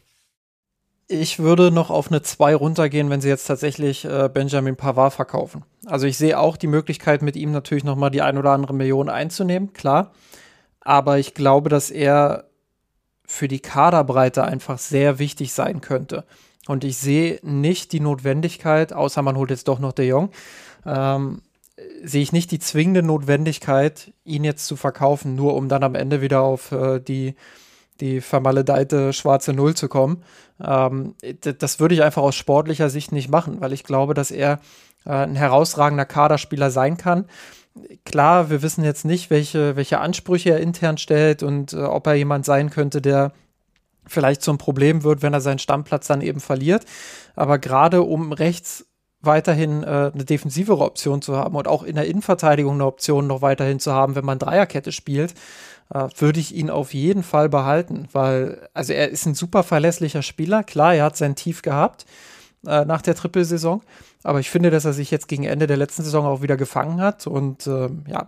Ich 1.07 1.39
würde 1.39 1.71
noch 1.71 1.91
auf 1.91 2.11
eine 2.11 2.23
2 2.23 2.55
runtergehen, 2.55 3.11
wenn 3.11 3.21
sie 3.21 3.29
jetzt 3.29 3.45
tatsächlich 3.45 4.07
äh, 4.07 4.31
Benjamin 4.33 4.75
Pavard 4.75 5.13
verkaufen. 5.13 5.65
Also 5.85 6.07
ich 6.07 6.17
sehe 6.17 6.39
auch 6.39 6.57
die 6.57 6.67
Möglichkeit, 6.67 7.21
mit 7.21 7.37
ihm 7.37 7.53
natürlich 7.53 7.85
nochmal 7.85 8.11
die 8.11 8.23
ein 8.23 8.39
oder 8.39 8.53
andere 8.53 8.73
Million 8.73 9.11
einzunehmen, 9.11 9.75
klar. 9.75 10.13
Aber 10.81 11.19
ich 11.19 11.35
glaube, 11.35 11.69
dass 11.69 11.91
er 11.91 12.45
für 13.27 13.49
die 13.49 13.61
Kaderbreite 13.61 14.45
einfach 14.45 14.79
sehr 14.79 15.19
wichtig 15.19 15.53
sein 15.53 15.81
könnte. 15.81 16.25
Und 16.67 16.85
ich 16.85 16.97
sehe 16.97 17.39
nicht 17.43 17.93
die 17.93 18.01
Notwendigkeit, 18.01 18.93
außer 18.93 19.23
man 19.23 19.37
holt 19.37 19.51
jetzt 19.51 19.69
doch 19.69 19.79
noch 19.79 19.93
De 19.93 20.07
Jong, 20.07 20.31
ähm, 20.87 21.43
sehe 22.03 22.23
ich 22.23 22.33
nicht 22.33 22.51
die 22.51 22.59
zwingende 22.59 23.03
Notwendigkeit, 23.03 24.13
ihn 24.25 24.45
jetzt 24.45 24.67
zu 24.67 24.77
verkaufen, 24.77 25.35
nur 25.35 25.55
um 25.55 25.69
dann 25.69 25.83
am 25.83 25.95
Ende 25.95 26.21
wieder 26.21 26.41
auf 26.41 26.73
äh, 26.73 27.01
die, 27.01 27.35
die 28.01 28.21
vermaledeite 28.21 29.13
schwarze 29.13 29.53
Null 29.53 29.75
zu 29.75 29.89
kommen. 29.89 30.23
Ähm, 30.63 31.15
das 31.43 31.81
würde 31.81 31.95
ich 31.95 32.03
einfach 32.03 32.23
aus 32.23 32.37
sportlicher 32.37 32.91
Sicht 32.91 33.13
nicht 33.13 33.29
machen, 33.29 33.61
weil 33.61 33.73
ich 33.73 33.85
glaube, 33.85 34.15
dass 34.15 34.31
er 34.31 34.61
äh, 35.05 35.11
ein 35.11 35.35
herausragender 35.35 36.05
Kaderspieler 36.05 36.71
sein 36.71 36.97
kann. 36.97 37.27
Klar, 38.05 38.51
wir 38.51 38.63
wissen 38.63 38.85
jetzt 38.85 39.05
nicht, 39.05 39.31
welche, 39.31 39.75
welche 39.75 39.99
Ansprüche 39.99 40.51
er 40.51 40.61
intern 40.61 40.97
stellt 40.97 41.43
und 41.43 41.73
äh, 41.73 41.79
ob 41.79 42.07
er 42.07 42.15
jemand 42.15 42.45
sein 42.45 42.71
könnte, 42.71 43.03
der 43.03 43.33
vielleicht 44.07 44.43
zum 44.43 44.59
Problem 44.59 45.03
wird, 45.03 45.23
wenn 45.23 45.33
er 45.33 45.41
seinen 45.41 45.59
Stammplatz 45.59 46.07
dann 46.07 46.21
eben 46.21 46.41
verliert. 46.41 46.85
Aber 47.35 47.59
gerade 47.59 48.03
um 48.03 48.33
rechts 48.33 48.87
weiterhin 49.27 49.83
äh, 49.83 50.11
eine 50.13 50.25
defensivere 50.25 50.85
Option 50.85 51.23
zu 51.23 51.37
haben 51.37 51.57
und 51.57 51.69
auch 51.69 51.83
in 51.83 51.97
der 51.97 52.07
Innenverteidigung 52.07 52.75
eine 52.75 52.87
Option 52.87 53.27
noch 53.27 53.43
weiterhin 53.43 53.81
zu 53.81 53.93
haben, 53.93 54.15
wenn 54.15 54.25
man 54.25 54.39
Dreierkette 54.39 54.93
spielt, 54.93 55.35
äh, 55.93 56.09
würde 56.19 56.41
ich 56.41 56.55
ihn 56.55 56.71
auf 56.71 56.95
jeden 56.95 57.23
Fall 57.23 57.49
behalten, 57.49 58.09
weil 58.13 58.69
also 58.75 58.93
er 58.93 59.11
ist 59.11 59.27
ein 59.27 59.35
super 59.35 59.63
verlässlicher 59.63 60.23
Spieler. 60.23 60.63
Klar, 60.63 60.95
er 60.95 61.05
hat 61.05 61.17
sein 61.17 61.37
Tief 61.37 61.63
gehabt 61.63 62.07
äh, 62.67 62.85
nach 62.85 63.03
der 63.03 63.15
Trippelsaison, 63.15 63.83
aber 64.23 64.41
ich 64.41 64.51
finde, 64.51 64.71
dass 64.71 64.85
er 64.85 64.93
sich 64.93 65.11
jetzt 65.11 65.29
gegen 65.29 65.45
Ende 65.45 65.67
der 65.67 65.77
letzten 65.77 66.03
Saison 66.03 66.27
auch 66.27 66.43
wieder 66.43 66.57
gefangen 66.57 67.01
hat 67.01 67.27
und 67.27 67.67
äh, 67.67 67.89
ja, 68.09 68.27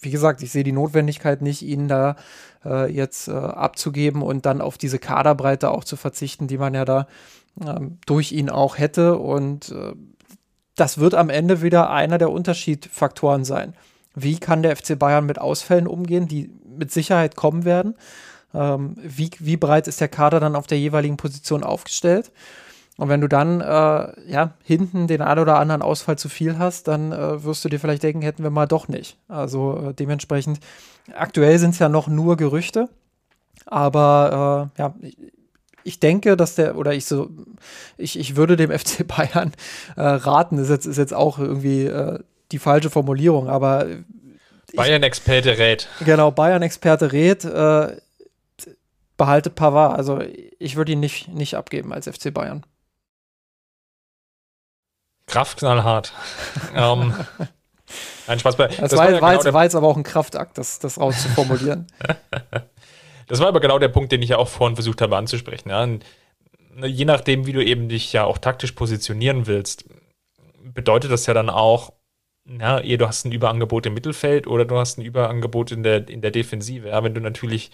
wie 0.00 0.10
gesagt, 0.10 0.42
ich 0.42 0.50
sehe 0.50 0.64
die 0.64 0.72
Notwendigkeit 0.72 1.42
nicht, 1.42 1.62
ihn 1.62 1.88
da 1.88 2.16
äh, 2.64 2.90
jetzt 2.90 3.28
äh, 3.28 3.32
abzugeben 3.32 4.22
und 4.22 4.46
dann 4.46 4.60
auf 4.60 4.78
diese 4.78 4.98
Kaderbreite 4.98 5.70
auch 5.70 5.84
zu 5.84 5.96
verzichten, 5.96 6.46
die 6.46 6.58
man 6.58 6.74
ja 6.74 6.84
da 6.84 7.06
ähm, 7.64 7.98
durch 8.06 8.32
ihn 8.32 8.48
auch 8.48 8.78
hätte. 8.78 9.18
Und 9.18 9.70
äh, 9.70 9.92
das 10.76 10.98
wird 10.98 11.14
am 11.14 11.28
Ende 11.28 11.62
wieder 11.62 11.90
einer 11.90 12.18
der 12.18 12.30
Unterschiedfaktoren 12.30 13.44
sein. 13.44 13.74
Wie 14.14 14.38
kann 14.38 14.62
der 14.62 14.74
FC 14.76 14.98
Bayern 14.98 15.26
mit 15.26 15.38
Ausfällen 15.38 15.86
umgehen, 15.86 16.26
die 16.26 16.50
mit 16.66 16.90
Sicherheit 16.90 17.36
kommen 17.36 17.64
werden? 17.64 17.94
Ähm, 18.54 18.96
wie, 19.02 19.30
wie 19.38 19.56
breit 19.56 19.86
ist 19.86 20.00
der 20.00 20.08
Kader 20.08 20.40
dann 20.40 20.56
auf 20.56 20.66
der 20.66 20.78
jeweiligen 20.78 21.16
Position 21.16 21.62
aufgestellt? 21.62 22.32
Und 23.00 23.08
wenn 23.08 23.22
du 23.22 23.28
dann 23.28 23.62
äh, 23.62 24.30
ja 24.30 24.52
hinten 24.62 25.06
den 25.06 25.22
ein 25.22 25.38
oder 25.38 25.58
anderen 25.58 25.80
Ausfall 25.80 26.18
zu 26.18 26.28
viel 26.28 26.58
hast, 26.58 26.86
dann 26.86 27.12
äh, 27.12 27.42
wirst 27.42 27.64
du 27.64 27.70
dir 27.70 27.80
vielleicht 27.80 28.02
denken, 28.02 28.20
hätten 28.20 28.42
wir 28.42 28.50
mal 28.50 28.66
doch 28.66 28.88
nicht. 28.88 29.16
Also 29.26 29.88
äh, 29.88 29.94
dementsprechend, 29.94 30.60
aktuell 31.14 31.58
sind 31.58 31.70
es 31.70 31.78
ja 31.78 31.88
noch 31.88 32.08
nur 32.08 32.36
Gerüchte, 32.36 32.90
aber 33.64 34.70
äh, 34.76 34.82
ja, 34.82 34.94
ich, 35.82 35.98
denke, 35.98 36.36
dass 36.36 36.56
der, 36.56 36.76
oder 36.76 36.92
ich 36.92 37.06
so, 37.06 37.30
ich, 37.96 38.18
ich 38.18 38.36
würde 38.36 38.58
dem 38.58 38.70
FC 38.78 39.08
Bayern 39.08 39.52
äh, 39.96 40.02
raten, 40.02 40.58
ist 40.58 40.68
jetzt, 40.68 40.84
ist 40.84 40.98
jetzt 40.98 41.14
auch 41.14 41.38
irgendwie 41.38 41.86
äh, 41.86 42.18
die 42.52 42.58
falsche 42.58 42.90
Formulierung, 42.90 43.48
aber 43.48 43.86
Bayern-Experte 44.76 45.56
rät. 45.56 45.88
Genau, 46.04 46.30
Bayern-Experte 46.30 47.12
rät, 47.12 47.44
behalte 49.16 49.48
Pavard. 49.48 49.96
Also 49.96 50.20
ich 50.58 50.76
würde 50.76 50.92
ihn 50.92 51.00
nicht, 51.00 51.28
nicht 51.28 51.54
abgeben 51.54 51.94
als 51.94 52.06
FC 52.06 52.32
Bayern. 52.32 52.62
Kraftknallhart. 55.30 56.12
ähm, 56.74 57.14
ein 58.26 58.38
Spaß 58.38 58.56
bei. 58.56 58.68
Das, 58.68 58.76
das 58.76 58.92
war, 58.92 58.98
war, 58.98 59.06
ja 59.06 59.12
war, 59.12 59.30
genau 59.30 59.42
jetzt, 59.42 59.52
war, 59.52 59.64
jetzt, 59.64 59.74
aber 59.74 59.88
auch 59.88 59.96
ein 59.96 60.02
Kraftakt, 60.02 60.58
das, 60.58 60.78
das 60.78 60.98
rauszuformulieren. 60.98 61.86
das 63.28 63.40
war 63.40 63.48
aber 63.48 63.60
genau 63.60 63.78
der 63.78 63.88
Punkt, 63.88 64.12
den 64.12 64.22
ich 64.22 64.30
ja 64.30 64.38
auch 64.38 64.48
vorhin 64.48 64.76
versucht 64.76 65.00
habe 65.00 65.16
anzusprechen. 65.16 65.70
Ja. 65.70 65.86
Ne, 65.86 66.00
je 66.86 67.04
nachdem, 67.04 67.46
wie 67.46 67.52
du 67.52 67.64
eben 67.64 67.88
dich 67.88 68.12
ja 68.12 68.24
auch 68.24 68.38
taktisch 68.38 68.72
positionieren 68.72 69.46
willst, 69.46 69.84
bedeutet 70.62 71.10
das 71.10 71.26
ja 71.26 71.34
dann 71.34 71.50
auch, 71.50 71.92
na, 72.44 72.80
ehe 72.80 72.98
du 72.98 73.06
hast 73.06 73.24
ein 73.24 73.32
Überangebot 73.32 73.86
im 73.86 73.94
Mittelfeld 73.94 74.46
oder 74.46 74.64
du 74.64 74.78
hast 74.78 74.98
ein 74.98 75.02
Überangebot 75.02 75.72
in 75.72 75.82
der, 75.82 76.08
in 76.08 76.20
der 76.20 76.30
Defensive. 76.30 76.88
Ja, 76.88 77.02
wenn 77.02 77.14
du 77.14 77.20
natürlich 77.20 77.70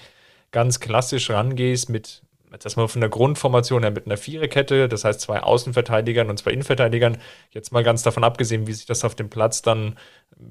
ganz 0.50 0.80
klassisch 0.80 1.30
rangehst 1.30 1.90
mit 1.90 2.22
jetzt 2.52 2.64
erstmal 2.64 2.88
von 2.88 3.00
der 3.00 3.10
Grundformation 3.10 3.82
her 3.82 3.90
mit 3.90 4.06
einer 4.06 4.16
Viererkette, 4.16 4.88
das 4.88 5.04
heißt 5.04 5.20
zwei 5.20 5.40
Außenverteidigern 5.40 6.30
und 6.30 6.38
zwei 6.38 6.52
Innenverteidigern, 6.52 7.18
jetzt 7.50 7.72
mal 7.72 7.84
ganz 7.84 8.02
davon 8.02 8.24
abgesehen, 8.24 8.66
wie 8.66 8.72
sich 8.72 8.86
das 8.86 9.04
auf 9.04 9.14
dem 9.14 9.30
Platz 9.30 9.62
dann 9.62 9.96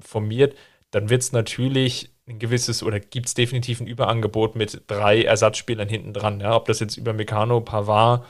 formiert, 0.00 0.56
dann 0.90 1.10
wird 1.10 1.22
es 1.22 1.32
natürlich 1.32 2.10
ein 2.28 2.38
gewisses 2.38 2.82
oder 2.82 3.00
gibt 3.00 3.26
es 3.26 3.34
definitiv 3.34 3.80
ein 3.80 3.86
Überangebot 3.86 4.56
mit 4.56 4.82
drei 4.86 5.22
Ersatzspielern 5.22 5.88
hinten 5.88 6.12
dran. 6.12 6.40
Ja? 6.40 6.56
Ob 6.56 6.66
das 6.66 6.80
jetzt 6.80 6.96
über 6.96 7.12
Meccano, 7.12 7.60
Pavard, 7.60 8.24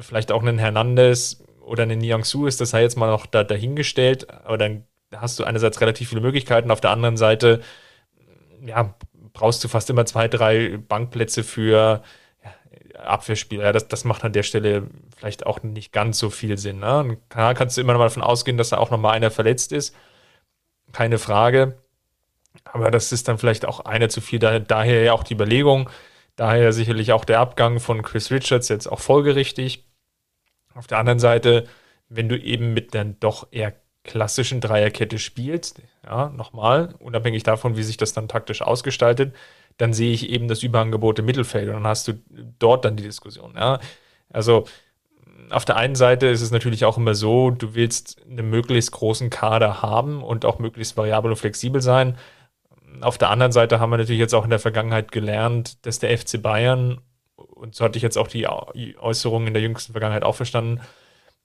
vielleicht 0.00 0.32
auch 0.32 0.42
einen 0.42 0.58
Hernandez 0.58 1.42
oder 1.60 1.84
eine 1.84 1.96
Niangsu 1.96 2.46
ist, 2.46 2.60
das 2.60 2.70
sei 2.70 2.82
jetzt 2.82 2.96
mal 2.96 3.10
noch 3.10 3.26
da, 3.26 3.44
dahingestellt, 3.44 4.30
aber 4.44 4.58
dann 4.58 4.84
hast 5.14 5.38
du 5.38 5.44
einerseits 5.44 5.80
relativ 5.80 6.08
viele 6.08 6.20
Möglichkeiten, 6.20 6.70
auf 6.70 6.80
der 6.80 6.90
anderen 6.90 7.16
Seite 7.16 7.60
ja, 8.64 8.94
brauchst 9.32 9.62
du 9.62 9.68
fast 9.68 9.90
immer 9.90 10.06
zwei, 10.06 10.28
drei 10.28 10.78
Bankplätze 10.78 11.44
für 11.44 12.02
Abwehrspieler. 12.98 13.64
Ja, 13.64 13.72
das, 13.72 13.88
das 13.88 14.04
macht 14.04 14.24
an 14.24 14.32
der 14.32 14.42
Stelle 14.42 14.86
vielleicht 15.16 15.46
auch 15.46 15.62
nicht 15.62 15.92
ganz 15.92 16.18
so 16.18 16.30
viel 16.30 16.58
Sinn. 16.58 16.80
Ne? 16.80 17.18
Klar 17.28 17.54
kannst 17.54 17.76
du 17.76 17.80
immer 17.80 17.92
noch 17.92 18.00
mal 18.00 18.06
davon 18.06 18.22
ausgehen, 18.22 18.56
dass 18.56 18.70
da 18.70 18.78
auch 18.78 18.90
noch 18.90 18.98
mal 18.98 19.12
einer 19.12 19.30
verletzt 19.30 19.72
ist. 19.72 19.94
Keine 20.92 21.18
Frage. 21.18 21.78
Aber 22.64 22.90
das 22.90 23.12
ist 23.12 23.28
dann 23.28 23.38
vielleicht 23.38 23.66
auch 23.66 23.80
einer 23.80 24.08
zu 24.08 24.20
viel. 24.20 24.38
Da, 24.38 24.58
daher 24.58 25.02
ja 25.02 25.12
auch 25.12 25.24
die 25.24 25.34
Überlegung. 25.34 25.90
Daher 26.36 26.72
sicherlich 26.72 27.12
auch 27.12 27.24
der 27.24 27.40
Abgang 27.40 27.80
von 27.80 28.02
Chris 28.02 28.30
Richards 28.30 28.68
jetzt 28.68 28.86
auch 28.86 29.00
folgerichtig. 29.00 29.84
Auf 30.74 30.86
der 30.86 30.98
anderen 30.98 31.18
Seite, 31.18 31.66
wenn 32.08 32.28
du 32.28 32.38
eben 32.38 32.74
mit 32.74 32.94
dann 32.94 33.16
doch 33.20 33.48
eher 33.50 33.74
klassischen 34.02 34.60
Dreierkette 34.60 35.18
spielst, 35.18 35.80
ja, 36.04 36.28
nochmal, 36.28 36.94
unabhängig 36.98 37.42
davon, 37.42 37.76
wie 37.76 37.82
sich 37.82 37.96
das 37.96 38.12
dann 38.12 38.28
taktisch 38.28 38.60
ausgestaltet, 38.60 39.34
dann 39.76 39.92
sehe 39.92 40.12
ich 40.12 40.28
eben 40.30 40.48
das 40.48 40.62
Überangebot 40.62 41.18
im 41.18 41.26
Mittelfeld 41.26 41.68
und 41.68 41.74
dann 41.74 41.86
hast 41.86 42.08
du 42.08 42.14
dort 42.58 42.84
dann 42.84 42.96
die 42.96 43.02
Diskussion. 43.02 43.54
Ja. 43.56 43.80
Also 44.30 44.66
auf 45.50 45.64
der 45.64 45.76
einen 45.76 45.94
Seite 45.94 46.26
ist 46.26 46.42
es 46.42 46.50
natürlich 46.50 46.84
auch 46.84 46.96
immer 46.96 47.14
so, 47.14 47.50
du 47.50 47.74
willst 47.74 48.22
einen 48.22 48.48
möglichst 48.48 48.92
großen 48.92 49.30
Kader 49.30 49.82
haben 49.82 50.22
und 50.22 50.44
auch 50.44 50.58
möglichst 50.58 50.96
variabel 50.96 51.30
und 51.32 51.36
flexibel 51.36 51.80
sein. 51.80 52.16
Auf 53.00 53.18
der 53.18 53.30
anderen 53.30 53.52
Seite 53.52 53.80
haben 53.80 53.90
wir 53.90 53.98
natürlich 53.98 54.20
jetzt 54.20 54.34
auch 54.34 54.44
in 54.44 54.50
der 54.50 54.60
Vergangenheit 54.60 55.12
gelernt, 55.12 55.84
dass 55.86 55.98
der 55.98 56.16
FC 56.16 56.40
Bayern, 56.40 57.00
und 57.36 57.74
so 57.74 57.84
hatte 57.84 57.96
ich 57.96 58.02
jetzt 58.02 58.16
auch 58.16 58.28
die 58.28 58.46
Äußerungen 58.46 59.48
in 59.48 59.54
der 59.54 59.62
jüngsten 59.62 59.92
Vergangenheit 59.92 60.22
auch 60.22 60.36
verstanden, 60.36 60.80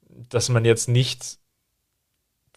dass 0.08 0.50
man 0.50 0.66
jetzt 0.66 0.88
nicht 0.88 1.40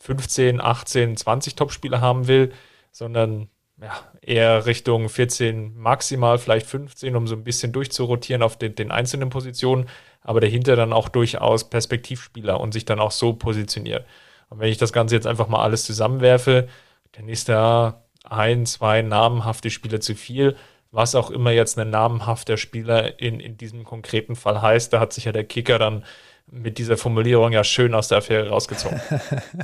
15, 0.01 0.61
18, 0.61 1.17
20 1.17 1.55
Topspieler 1.55 2.01
haben 2.01 2.27
will, 2.27 2.53
sondern 2.91 3.49
ja, 3.83 3.93
eher 4.21 4.67
Richtung 4.67 5.09
14, 5.09 5.77
maximal 5.77 6.39
vielleicht 6.39 6.67
15, 6.67 7.17
um 7.17 7.27
so 7.27 7.35
ein 7.35 7.45
bisschen 7.45 7.73
durchzurotieren 7.73 8.43
auf 8.43 8.57
den, 8.57 8.75
den 8.75 8.91
einzelnen 8.91 9.31
Positionen, 9.31 9.89
aber 10.21 10.41
dahinter 10.41 10.77
dann 10.77 10.93
auch 10.93 11.09
durchaus 11.09 11.69
Perspektivspieler 11.69 12.61
und 12.61 12.73
sich 12.73 12.85
dann 12.85 13.01
auch 13.01 13.11
so 13.11 13.33
positioniert. 13.33 14.07
Und 14.49 14.61
wenn 14.61 14.69
ich 14.69 14.79
das 14.79 14.93
Ganze 14.93 15.15
jetzt 15.15 15.27
einfach 15.27 15.49
mal 15.49 15.63
alles 15.63 15.85
zusammenwerfe, 15.85 16.69
dann 17.13 17.29
ist 17.29 17.49
da 17.49 18.05
ein, 18.25 18.67
zwei 18.67 19.03
namenhafte 19.03 19.71
Spieler 19.71 20.01
zu 20.01 20.15
viel. 20.15 20.57
Was 20.93 21.15
auch 21.15 21.31
immer 21.31 21.51
jetzt 21.51 21.79
ein 21.79 21.91
namenhafter 21.91 22.57
Spieler 22.57 23.19
in, 23.19 23.41
in 23.41 23.57
diesem 23.57 23.83
konkreten 23.85 24.37
Fall 24.37 24.63
heißt, 24.63 24.93
da 24.93 25.01
hat 25.01 25.13
sich 25.13 25.25
ja 25.25 25.33
der 25.33 25.45
Kicker 25.45 25.79
dann 25.79 26.05
mit 26.47 26.79
dieser 26.79 26.99
Formulierung 26.99 27.53
ja 27.53 27.65
schön 27.65 27.95
aus 27.95 28.09
der 28.09 28.19
Affäre 28.19 28.51
rausgezogen. 28.51 29.01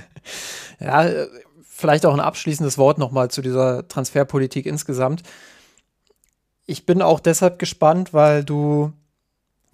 ja, 0.80 1.06
vielleicht 1.78 2.04
auch 2.06 2.12
ein 2.12 2.20
abschließendes 2.20 2.76
Wort 2.76 2.98
nochmal 2.98 3.30
zu 3.30 3.40
dieser 3.40 3.86
Transferpolitik 3.86 4.66
insgesamt. 4.66 5.22
Ich 6.66 6.86
bin 6.86 7.02
auch 7.02 7.20
deshalb 7.20 7.60
gespannt, 7.60 8.12
weil 8.12 8.42
du, 8.42 8.92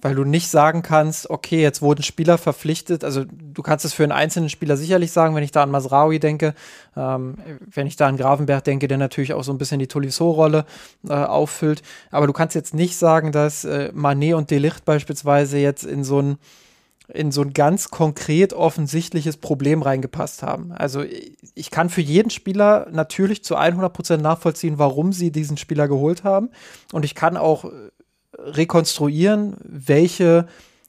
weil 0.03 0.15
du 0.15 0.25
nicht 0.25 0.51
sagen 0.51 0.83
kannst, 0.83 1.31
okay, 1.31 1.63
jetzt 1.63 1.81
wurden 1.81 2.03
Spieler 2.03 2.37
verpflichtet. 2.37 3.05
Also 3.05 3.25
du 3.25 3.63
kannst 3.63 3.87
es 3.87 3.95
für 3.95 4.03
einen 4.03 4.13
einzelnen 4.13 4.51
Spieler 4.51 4.77
sicherlich 4.77 5.13
sagen, 5.13 5.35
wenn 5.35 5.43
ich 5.43 5.51
da 5.51 5.63
an 5.63 5.71
Masraui 5.71 6.21
denke, 6.21 6.55
ähm, 6.95 7.39
wenn 7.59 7.87
ich 7.87 7.97
da 7.97 8.07
an 8.07 8.19
Gravenberg 8.19 8.63
denke, 8.65 8.87
der 8.87 8.99
natürlich 8.99 9.33
auch 9.33 9.43
so 9.43 9.53
ein 9.53 9.59
bisschen 9.59 9.79
die 9.79 9.89
Tolisso-Rolle 9.89 10.67
äh, 11.09 11.15
auffüllt. 11.15 11.83
Aber 12.11 12.27
du 12.27 12.35
kannst 12.35 12.55
jetzt 12.55 12.75
nicht 12.75 12.99
sagen, 12.99 13.33
dass 13.33 13.65
äh, 13.65 13.91
Manet 13.95 14.35
und 14.35 14.51
Delicht 14.51 14.85
beispielsweise 14.85 15.57
jetzt 15.57 15.85
in 15.85 16.05
so 16.05 16.21
ein 16.21 16.37
in 17.13 17.33
so 17.33 17.43
ein 17.43 17.53
ganz 17.53 17.91
konkret 17.91 18.55
offensichtliches 18.55 19.37
Problem 19.37 19.83
reingepasst 19.83 20.43
haben. 20.43 20.73
Also 20.73 21.05
ich 21.55 21.71
kann 21.71 21.91
für 21.91 22.01
jeden 22.01 22.31
Spieler 22.31 22.89
natürlich 22.91 23.45
zu 23.45 23.59
100% 23.59 24.19
nachvollziehen, 24.19 24.79
warum 24.79 25.13
sie 25.13 25.31
diesen 25.31 25.59
Spieler 25.59 25.87
geholt 25.87 26.25
haben. 26.25 26.49
Und 26.93 27.05
ich 27.05 27.15
kann 27.15 27.37
auch 27.37 27.65
äh, 27.65 27.69
rekonstruieren, 28.39 29.57
welche, 29.63 30.47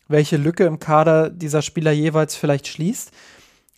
welche 0.07 0.37
Lücke 0.37 0.65
im 0.65 0.79
Kader 0.79 1.29
dieser 1.29 1.61
Spieler 1.61 1.91
jeweils 1.91 2.35
vielleicht 2.35 2.67
schließt. 2.67 3.11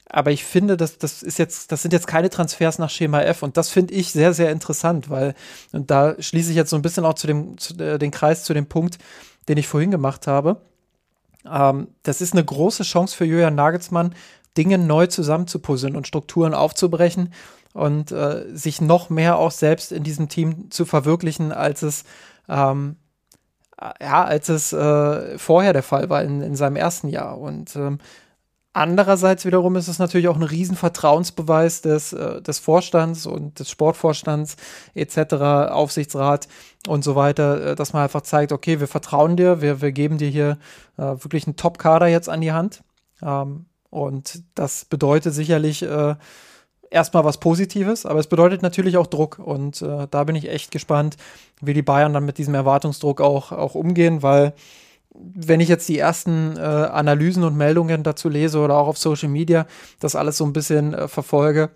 Aber 0.10 0.32
ich 0.32 0.46
finde, 0.46 0.78
das, 0.78 1.00
das 1.00 1.24
ist 1.24 1.40
jetzt, 1.40 1.72
das 1.72 1.82
sind 1.82 1.92
jetzt 1.92 2.08
keine 2.08 2.30
Transfers 2.30 2.78
nach 2.78 2.90
Schema 2.90 3.22
F 3.24 3.44
und 3.44 3.58
das 3.58 3.70
finde 3.70 3.94
ich 3.94 4.12
sehr, 4.12 4.34
sehr 4.34 4.52
interessant, 4.52 5.10
weil, 5.10 5.34
und 5.74 5.92
da 5.92 6.16
schließe 6.18 6.52
ich 6.52 6.56
jetzt 6.56 6.70
so 6.70 6.78
ein 6.78 6.82
bisschen 6.82 7.04
auch 7.04 7.16
zu 7.16 7.28
dem, 7.28 7.58
zu, 7.58 7.74
äh, 7.78 8.00
den 8.00 8.12
Kreis 8.12 8.46
zu 8.46 8.54
dem 8.54 8.68
Punkt, 8.68 9.00
den 9.50 9.58
ich 9.58 9.68
vorhin 9.68 9.92
gemacht 9.92 10.28
habe 10.28 10.62
ähm, 11.52 11.88
das 12.04 12.22
ist 12.22 12.34
eine 12.34 12.46
große 12.46 12.84
Chance 12.84 13.16
für 13.16 13.26
Julian 13.26 13.56
Nagelsmann, 13.56 14.14
Dinge 14.58 14.78
neu 14.78 15.08
zusammenzupuzzeln 15.08 15.96
und 15.96 16.08
Strukturen 16.08 16.54
aufzubrechen 16.54 17.34
und 17.74 18.12
äh, 18.12 18.46
sich 18.54 18.82
noch 18.82 19.10
mehr 19.10 19.38
auch 19.38 19.52
selbst 19.52 19.92
in 19.92 20.04
diesem 20.04 20.30
Team 20.30 20.72
zu 20.72 20.86
verwirklichen, 20.86 21.52
als 21.52 21.84
es 21.84 22.04
ähm, 22.50 22.98
ja, 24.02 24.24
als 24.24 24.50
es 24.50 24.74
äh, 24.74 25.38
vorher 25.38 25.74
der 25.74 25.84
Fall 25.84 26.10
war 26.10 26.24
in, 26.24 26.42
in 26.42 26.56
seinem 26.56 26.76
ersten 26.76 27.10
Jahr. 27.10 27.38
Und 27.38 27.76
ähm, 27.76 28.00
Andererseits 28.74 29.44
wiederum 29.46 29.76
ist 29.76 29.88
es 29.88 29.98
natürlich 29.98 30.28
auch 30.28 30.36
ein 30.36 30.44
Riesenvertrauensbeweis 30.44 31.82
des, 31.82 32.14
äh, 32.14 32.42
des 32.42 32.60
Vorstands 32.60 33.26
und 33.26 33.60
des 33.60 33.72
Sportvorstands 33.72 34.56
etc., 34.94 35.34
Aufsichtsrat 35.72 36.48
und 36.88 37.04
so 37.04 37.16
weiter, 37.16 37.72
äh, 37.72 37.76
dass 37.76 37.94
man 37.94 38.04
einfach 38.04 38.22
zeigt, 38.22 38.52
okay, 38.52 38.80
wir 38.80 38.88
vertrauen 38.88 39.36
dir, 39.36 39.62
wir, 39.62 39.82
wir 39.82 39.92
geben 39.92 40.18
dir 40.18 40.30
hier 40.30 40.58
äh, 40.98 41.02
wirklich 41.02 41.48
einen 41.48 41.56
Top-Kader 41.56 42.08
jetzt 42.08 42.30
an 42.30 42.42
die 42.42 42.52
Hand. 42.52 42.84
Ähm, 43.24 43.66
und 43.90 44.44
das 44.54 44.86
bedeutet 44.86 45.34
sicherlich 45.34 45.82
äh, 45.82 46.16
erstmal 46.90 47.26
was 47.26 47.40
Positives, 47.40 48.06
aber 48.06 48.20
es 48.20 48.28
bedeutet 48.28 48.62
natürlich 48.62 48.98
auch 48.98 49.08
Druck. 49.08 49.40
Und 49.40 49.82
äh, 49.82 50.08
da 50.10 50.24
bin 50.24 50.36
ich 50.36 50.50
echt 50.50 50.72
gespannt, 50.72 51.18
wie 51.62 51.74
die 51.74 51.82
Bayern 51.82 52.14
dann 52.14 52.26
mit 52.26 52.38
diesem 52.38 52.54
Erwartungsdruck 52.54 53.22
auch, 53.22 53.52
auch 53.52 53.76
umgehen, 53.76 54.22
weil 54.24 54.54
wenn 55.20 55.60
ich 55.60 55.70
jetzt 55.70 55.90
die 55.90 55.98
ersten 55.98 56.58
äh, 56.58 56.62
Analysen 56.62 57.44
und 57.44 57.58
Meldungen 57.58 58.04
dazu 58.04 58.30
lese 58.30 58.60
oder 58.60 58.76
auch 58.76 58.88
auf 58.88 58.98
Social 58.98 59.30
Media 59.30 59.66
das 60.00 60.16
alles 60.16 60.38
so 60.38 60.46
ein 60.46 60.54
bisschen 60.54 60.94
äh, 60.94 61.08
verfolge, 61.08 61.70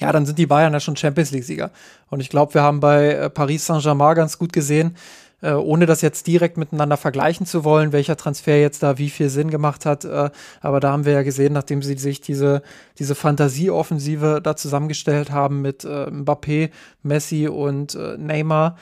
ja, 0.00 0.10
dann 0.12 0.26
sind 0.26 0.38
die 0.38 0.46
Bayern 0.46 0.72
ja 0.72 0.80
schon 0.80 0.96
Champions 0.96 1.30
League-Sieger. 1.30 1.70
Und 2.10 2.20
ich 2.20 2.28
glaube, 2.28 2.54
wir 2.54 2.62
haben 2.62 2.80
bei 2.80 3.12
äh, 3.12 3.30
Paris 3.30 3.66
Saint-Germain 3.66 4.16
ganz 4.16 4.38
gut 4.38 4.52
gesehen, 4.52 4.96
äh, 5.40 5.52
ohne 5.52 5.86
das 5.86 6.00
jetzt 6.00 6.26
direkt 6.26 6.56
miteinander 6.56 6.96
vergleichen 6.96 7.46
zu 7.46 7.64
wollen, 7.64 7.92
welcher 7.92 8.16
Transfer 8.16 8.60
jetzt 8.60 8.82
da 8.82 8.98
wie 8.98 9.10
viel 9.10 9.28
Sinn 9.28 9.50
gemacht 9.50 9.86
hat. 9.86 10.04
Äh, 10.04 10.30
aber 10.60 10.80
da 10.80 10.90
haben 10.90 11.04
wir 11.04 11.12
ja 11.12 11.22
gesehen, 11.22 11.52
nachdem 11.52 11.82
sie 11.82 11.96
sich 11.96 12.20
diese, 12.20 12.62
diese 12.98 13.14
Fantasieoffensive 13.14 14.40
da 14.42 14.56
zusammengestellt 14.56 15.30
haben 15.30 15.62
mit 15.62 15.84
äh, 15.84 16.06
Mbappé, 16.10 16.70
Messi 17.02 17.46
und 17.46 17.96
Neymar, 18.18 18.76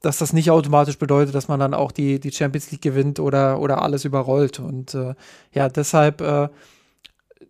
dass 0.00 0.18
das 0.18 0.32
nicht 0.32 0.50
automatisch 0.50 0.98
bedeutet, 0.98 1.34
dass 1.34 1.48
man 1.48 1.60
dann 1.60 1.74
auch 1.74 1.92
die, 1.92 2.20
die 2.20 2.32
Champions 2.32 2.70
League 2.70 2.82
gewinnt 2.82 3.20
oder, 3.20 3.60
oder 3.60 3.82
alles 3.82 4.04
überrollt. 4.04 4.58
Und 4.58 4.94
äh, 4.94 5.14
ja, 5.52 5.68
deshalb 5.68 6.20
äh, 6.20 6.48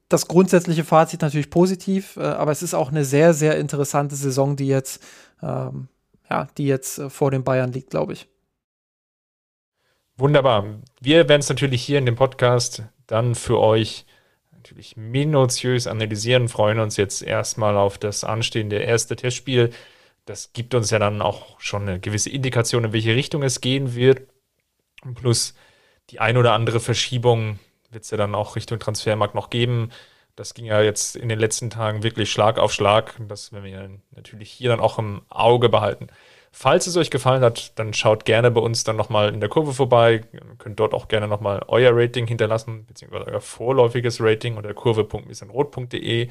das 0.08 0.26
grundsätzliche 0.26 0.84
Fazit 0.84 1.22
natürlich 1.22 1.50
positiv, 1.50 2.16
äh, 2.16 2.22
aber 2.22 2.50
es 2.50 2.62
ist 2.62 2.74
auch 2.74 2.90
eine 2.90 3.04
sehr, 3.04 3.32
sehr 3.34 3.56
interessante 3.56 4.16
Saison, 4.16 4.56
die 4.56 4.66
jetzt, 4.66 5.02
ähm, 5.42 5.88
ja, 6.28 6.48
die 6.58 6.66
jetzt 6.66 6.98
äh, 6.98 7.08
vor 7.08 7.30
den 7.30 7.44
Bayern 7.44 7.72
liegt, 7.72 7.90
glaube 7.90 8.14
ich. 8.14 8.28
Wunderbar. 10.16 10.64
Wir 11.00 11.28
werden 11.28 11.40
es 11.40 11.48
natürlich 11.48 11.82
hier 11.82 11.98
in 11.98 12.06
dem 12.06 12.16
Podcast 12.16 12.82
dann 13.06 13.34
für 13.34 13.58
euch 13.60 14.04
natürlich 14.52 14.96
minutiös 14.96 15.86
analysieren, 15.86 16.48
freuen 16.48 16.80
uns 16.80 16.96
jetzt 16.96 17.22
erstmal 17.22 17.76
auf 17.76 17.96
das 17.96 18.24
anstehende 18.24 18.76
erste 18.76 19.16
Testspiel 19.16 19.70
das 20.24 20.52
gibt 20.52 20.74
uns 20.74 20.90
ja 20.90 20.98
dann 20.98 21.22
auch 21.22 21.60
schon 21.60 21.82
eine 21.82 22.00
gewisse 22.00 22.30
Indikation, 22.30 22.84
in 22.84 22.92
welche 22.92 23.14
Richtung 23.14 23.42
es 23.42 23.60
gehen 23.60 23.94
wird. 23.94 24.22
Plus 25.14 25.54
die 26.10 26.20
ein 26.20 26.36
oder 26.36 26.52
andere 26.52 26.80
Verschiebung 26.80 27.58
wird 27.90 28.04
es 28.04 28.10
ja 28.10 28.16
dann 28.16 28.34
auch 28.34 28.56
Richtung 28.56 28.78
Transfermarkt 28.78 29.34
noch 29.34 29.50
geben. 29.50 29.90
Das 30.36 30.54
ging 30.54 30.64
ja 30.64 30.80
jetzt 30.80 31.16
in 31.16 31.28
den 31.28 31.38
letzten 31.38 31.70
Tagen 31.70 32.02
wirklich 32.02 32.30
Schlag 32.30 32.58
auf 32.58 32.72
Schlag. 32.72 33.14
Das 33.28 33.52
werden 33.52 33.64
wir 33.64 33.90
natürlich 34.14 34.50
hier 34.50 34.70
dann 34.70 34.80
auch 34.80 34.98
im 34.98 35.22
Auge 35.28 35.68
behalten. 35.68 36.08
Falls 36.52 36.86
es 36.86 36.96
euch 36.96 37.10
gefallen 37.10 37.42
hat, 37.42 37.78
dann 37.78 37.94
schaut 37.94 38.24
gerne 38.24 38.50
bei 38.50 38.60
uns 38.60 38.82
dann 38.82 38.96
nochmal 38.96 39.32
in 39.32 39.40
der 39.40 39.48
Kurve 39.48 39.72
vorbei. 39.72 40.22
Ihr 40.32 40.40
könnt 40.58 40.80
dort 40.80 40.94
auch 40.94 41.08
gerne 41.08 41.28
nochmal 41.28 41.62
euer 41.68 41.92
Rating 41.94 42.26
hinterlassen, 42.26 42.86
beziehungsweise 42.86 43.26
euer 43.26 43.40
vorläufiges 43.40 44.20
Rating 44.20 44.56
unter 44.56 44.74
kurve.missenrot.de. 44.74 46.28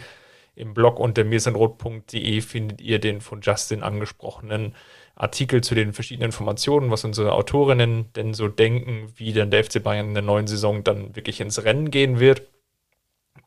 Im 0.60 0.74
Blog 0.74 1.00
unter 1.00 1.24
mirsenrot.de 1.24 2.42
findet 2.42 2.82
ihr 2.82 3.00
den 3.00 3.22
von 3.22 3.40
Justin 3.40 3.82
angesprochenen 3.82 4.76
Artikel 5.16 5.62
zu 5.62 5.74
den 5.74 5.94
verschiedenen 5.94 6.28
Informationen, 6.28 6.92
was 6.92 7.06
unsere 7.06 7.32
Autorinnen 7.32 8.12
denn 8.14 8.34
so 8.34 8.50
denken, 8.50 9.10
wie 9.16 9.32
dann 9.32 9.52
der 9.52 9.64
FC 9.64 9.82
Bayern 9.82 10.10
in 10.10 10.14
der 10.16 10.24
neuen 10.24 10.48
Saison 10.48 10.84
dann 10.84 11.16
wirklich 11.16 11.40
ins 11.40 11.64
Rennen 11.64 11.92
gehen 11.92 12.20
wird. 12.20 12.42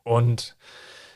Und 0.03 0.57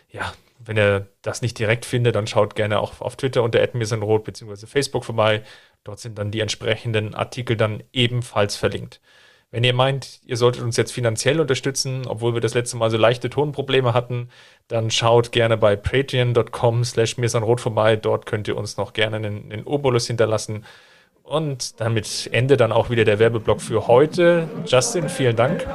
ja, 0.10 0.34
wenn 0.60 0.78
ihr 0.78 1.08
das 1.24 1.42
nicht 1.42 1.58
direkt 1.58 1.84
findet, 1.84 2.16
dann 2.16 2.28
schaut 2.28 2.54
gerne 2.54 2.80
auch 2.80 3.02
auf 3.02 3.16
Twitter 3.16 3.42
unter 3.42 3.68
@mirsenrot 3.74 4.24
bzw. 4.24 4.68
Facebook 4.68 5.04
vorbei. 5.04 5.42
Dort 5.84 6.00
sind 6.00 6.20
dann 6.20 6.30
die 6.30 6.42
entsprechenden 6.42 7.16
Artikel 7.16 7.58
dann 7.58 7.84
ebenfalls 7.92 8.56
verlinkt. 8.56 9.02
Wenn 9.50 9.64
ihr 9.64 9.74
meint, 9.74 10.20
ihr 10.26 10.36
solltet 10.36 10.62
uns 10.62 10.76
jetzt 10.76 10.92
finanziell 10.92 11.40
unterstützen, 11.40 12.04
obwohl 12.06 12.34
wir 12.34 12.42
das 12.42 12.54
letzte 12.54 12.76
Mal 12.76 12.92
so 12.92 12.98
leichte 12.98 13.30
Tonprobleme 13.30 13.94
hatten, 13.94 14.30
dann 14.68 14.92
schaut 14.92 15.32
gerne 15.32 15.56
bei 15.56 15.78
patreon.com 15.78 16.84
slash 16.84 17.18
mirsanrot 17.18 17.62
vorbei. 17.62 17.96
Dort 17.96 18.26
könnt 18.26 18.50
ihr 18.50 18.58
uns 18.58 18.76
noch 18.76 18.92
gerne 18.92 19.16
einen, 19.16 19.52
einen 19.52 19.64
Obolus 19.64 20.08
hinterlassen. 20.08 20.66
Und 21.24 21.80
damit 21.82 22.30
Ende 22.32 22.56
dann 22.56 22.72
auch 22.72 22.90
wieder 22.90 23.04
der 23.04 23.20
Werbeblock 23.20 23.62
für 23.62 23.88
heute. 23.88 24.48
Justin, 24.66 25.10
vielen 25.10 25.36
Dank. 25.36 25.66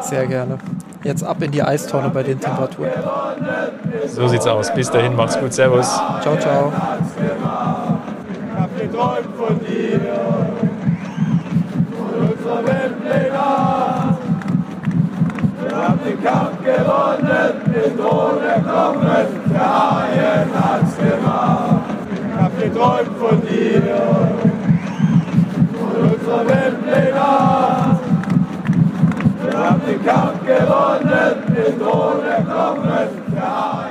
Sehr 0.00 0.26
gerne. 0.26 0.58
Jetzt 1.02 1.22
ab 1.22 1.42
in 1.42 1.50
die 1.50 1.62
Eistonne 1.62 2.10
bei 2.10 2.22
den 2.22 2.40
Temperaturen. 2.40 2.92
So 4.06 4.28
sieht's 4.28 4.46
aus. 4.46 4.72
Bis 4.74 4.90
dahin, 4.90 5.14
macht's 5.14 5.38
gut. 5.38 5.52
Servus. 5.52 5.88
Ciao, 6.22 6.36
ciao. 6.38 6.72
gewonnen, 16.70 17.52
nicht 17.66 17.98
ohne 18.00 18.52
Knochen, 18.62 19.26
der 19.52 19.68
Haien 19.74 20.48
hat's 20.54 20.96
gemacht. 20.96 21.80
Ich 22.12 22.40
hab 22.40 22.52
geträumt 22.58 23.16
von 23.18 23.36
dir. 23.42 23.82
Und 25.80 25.94
unserer 26.12 26.44
Welt 26.48 26.76
den 26.86 27.14
Wir 29.42 29.54
haben 29.58 29.80
den 29.86 30.00
Kampf 30.04 30.40
gewonnen, 30.46 31.34
nicht 31.48 31.80
ohne 31.82 32.32
Knochen, 32.44 33.08
der 33.34 33.42
Haien 33.42 33.89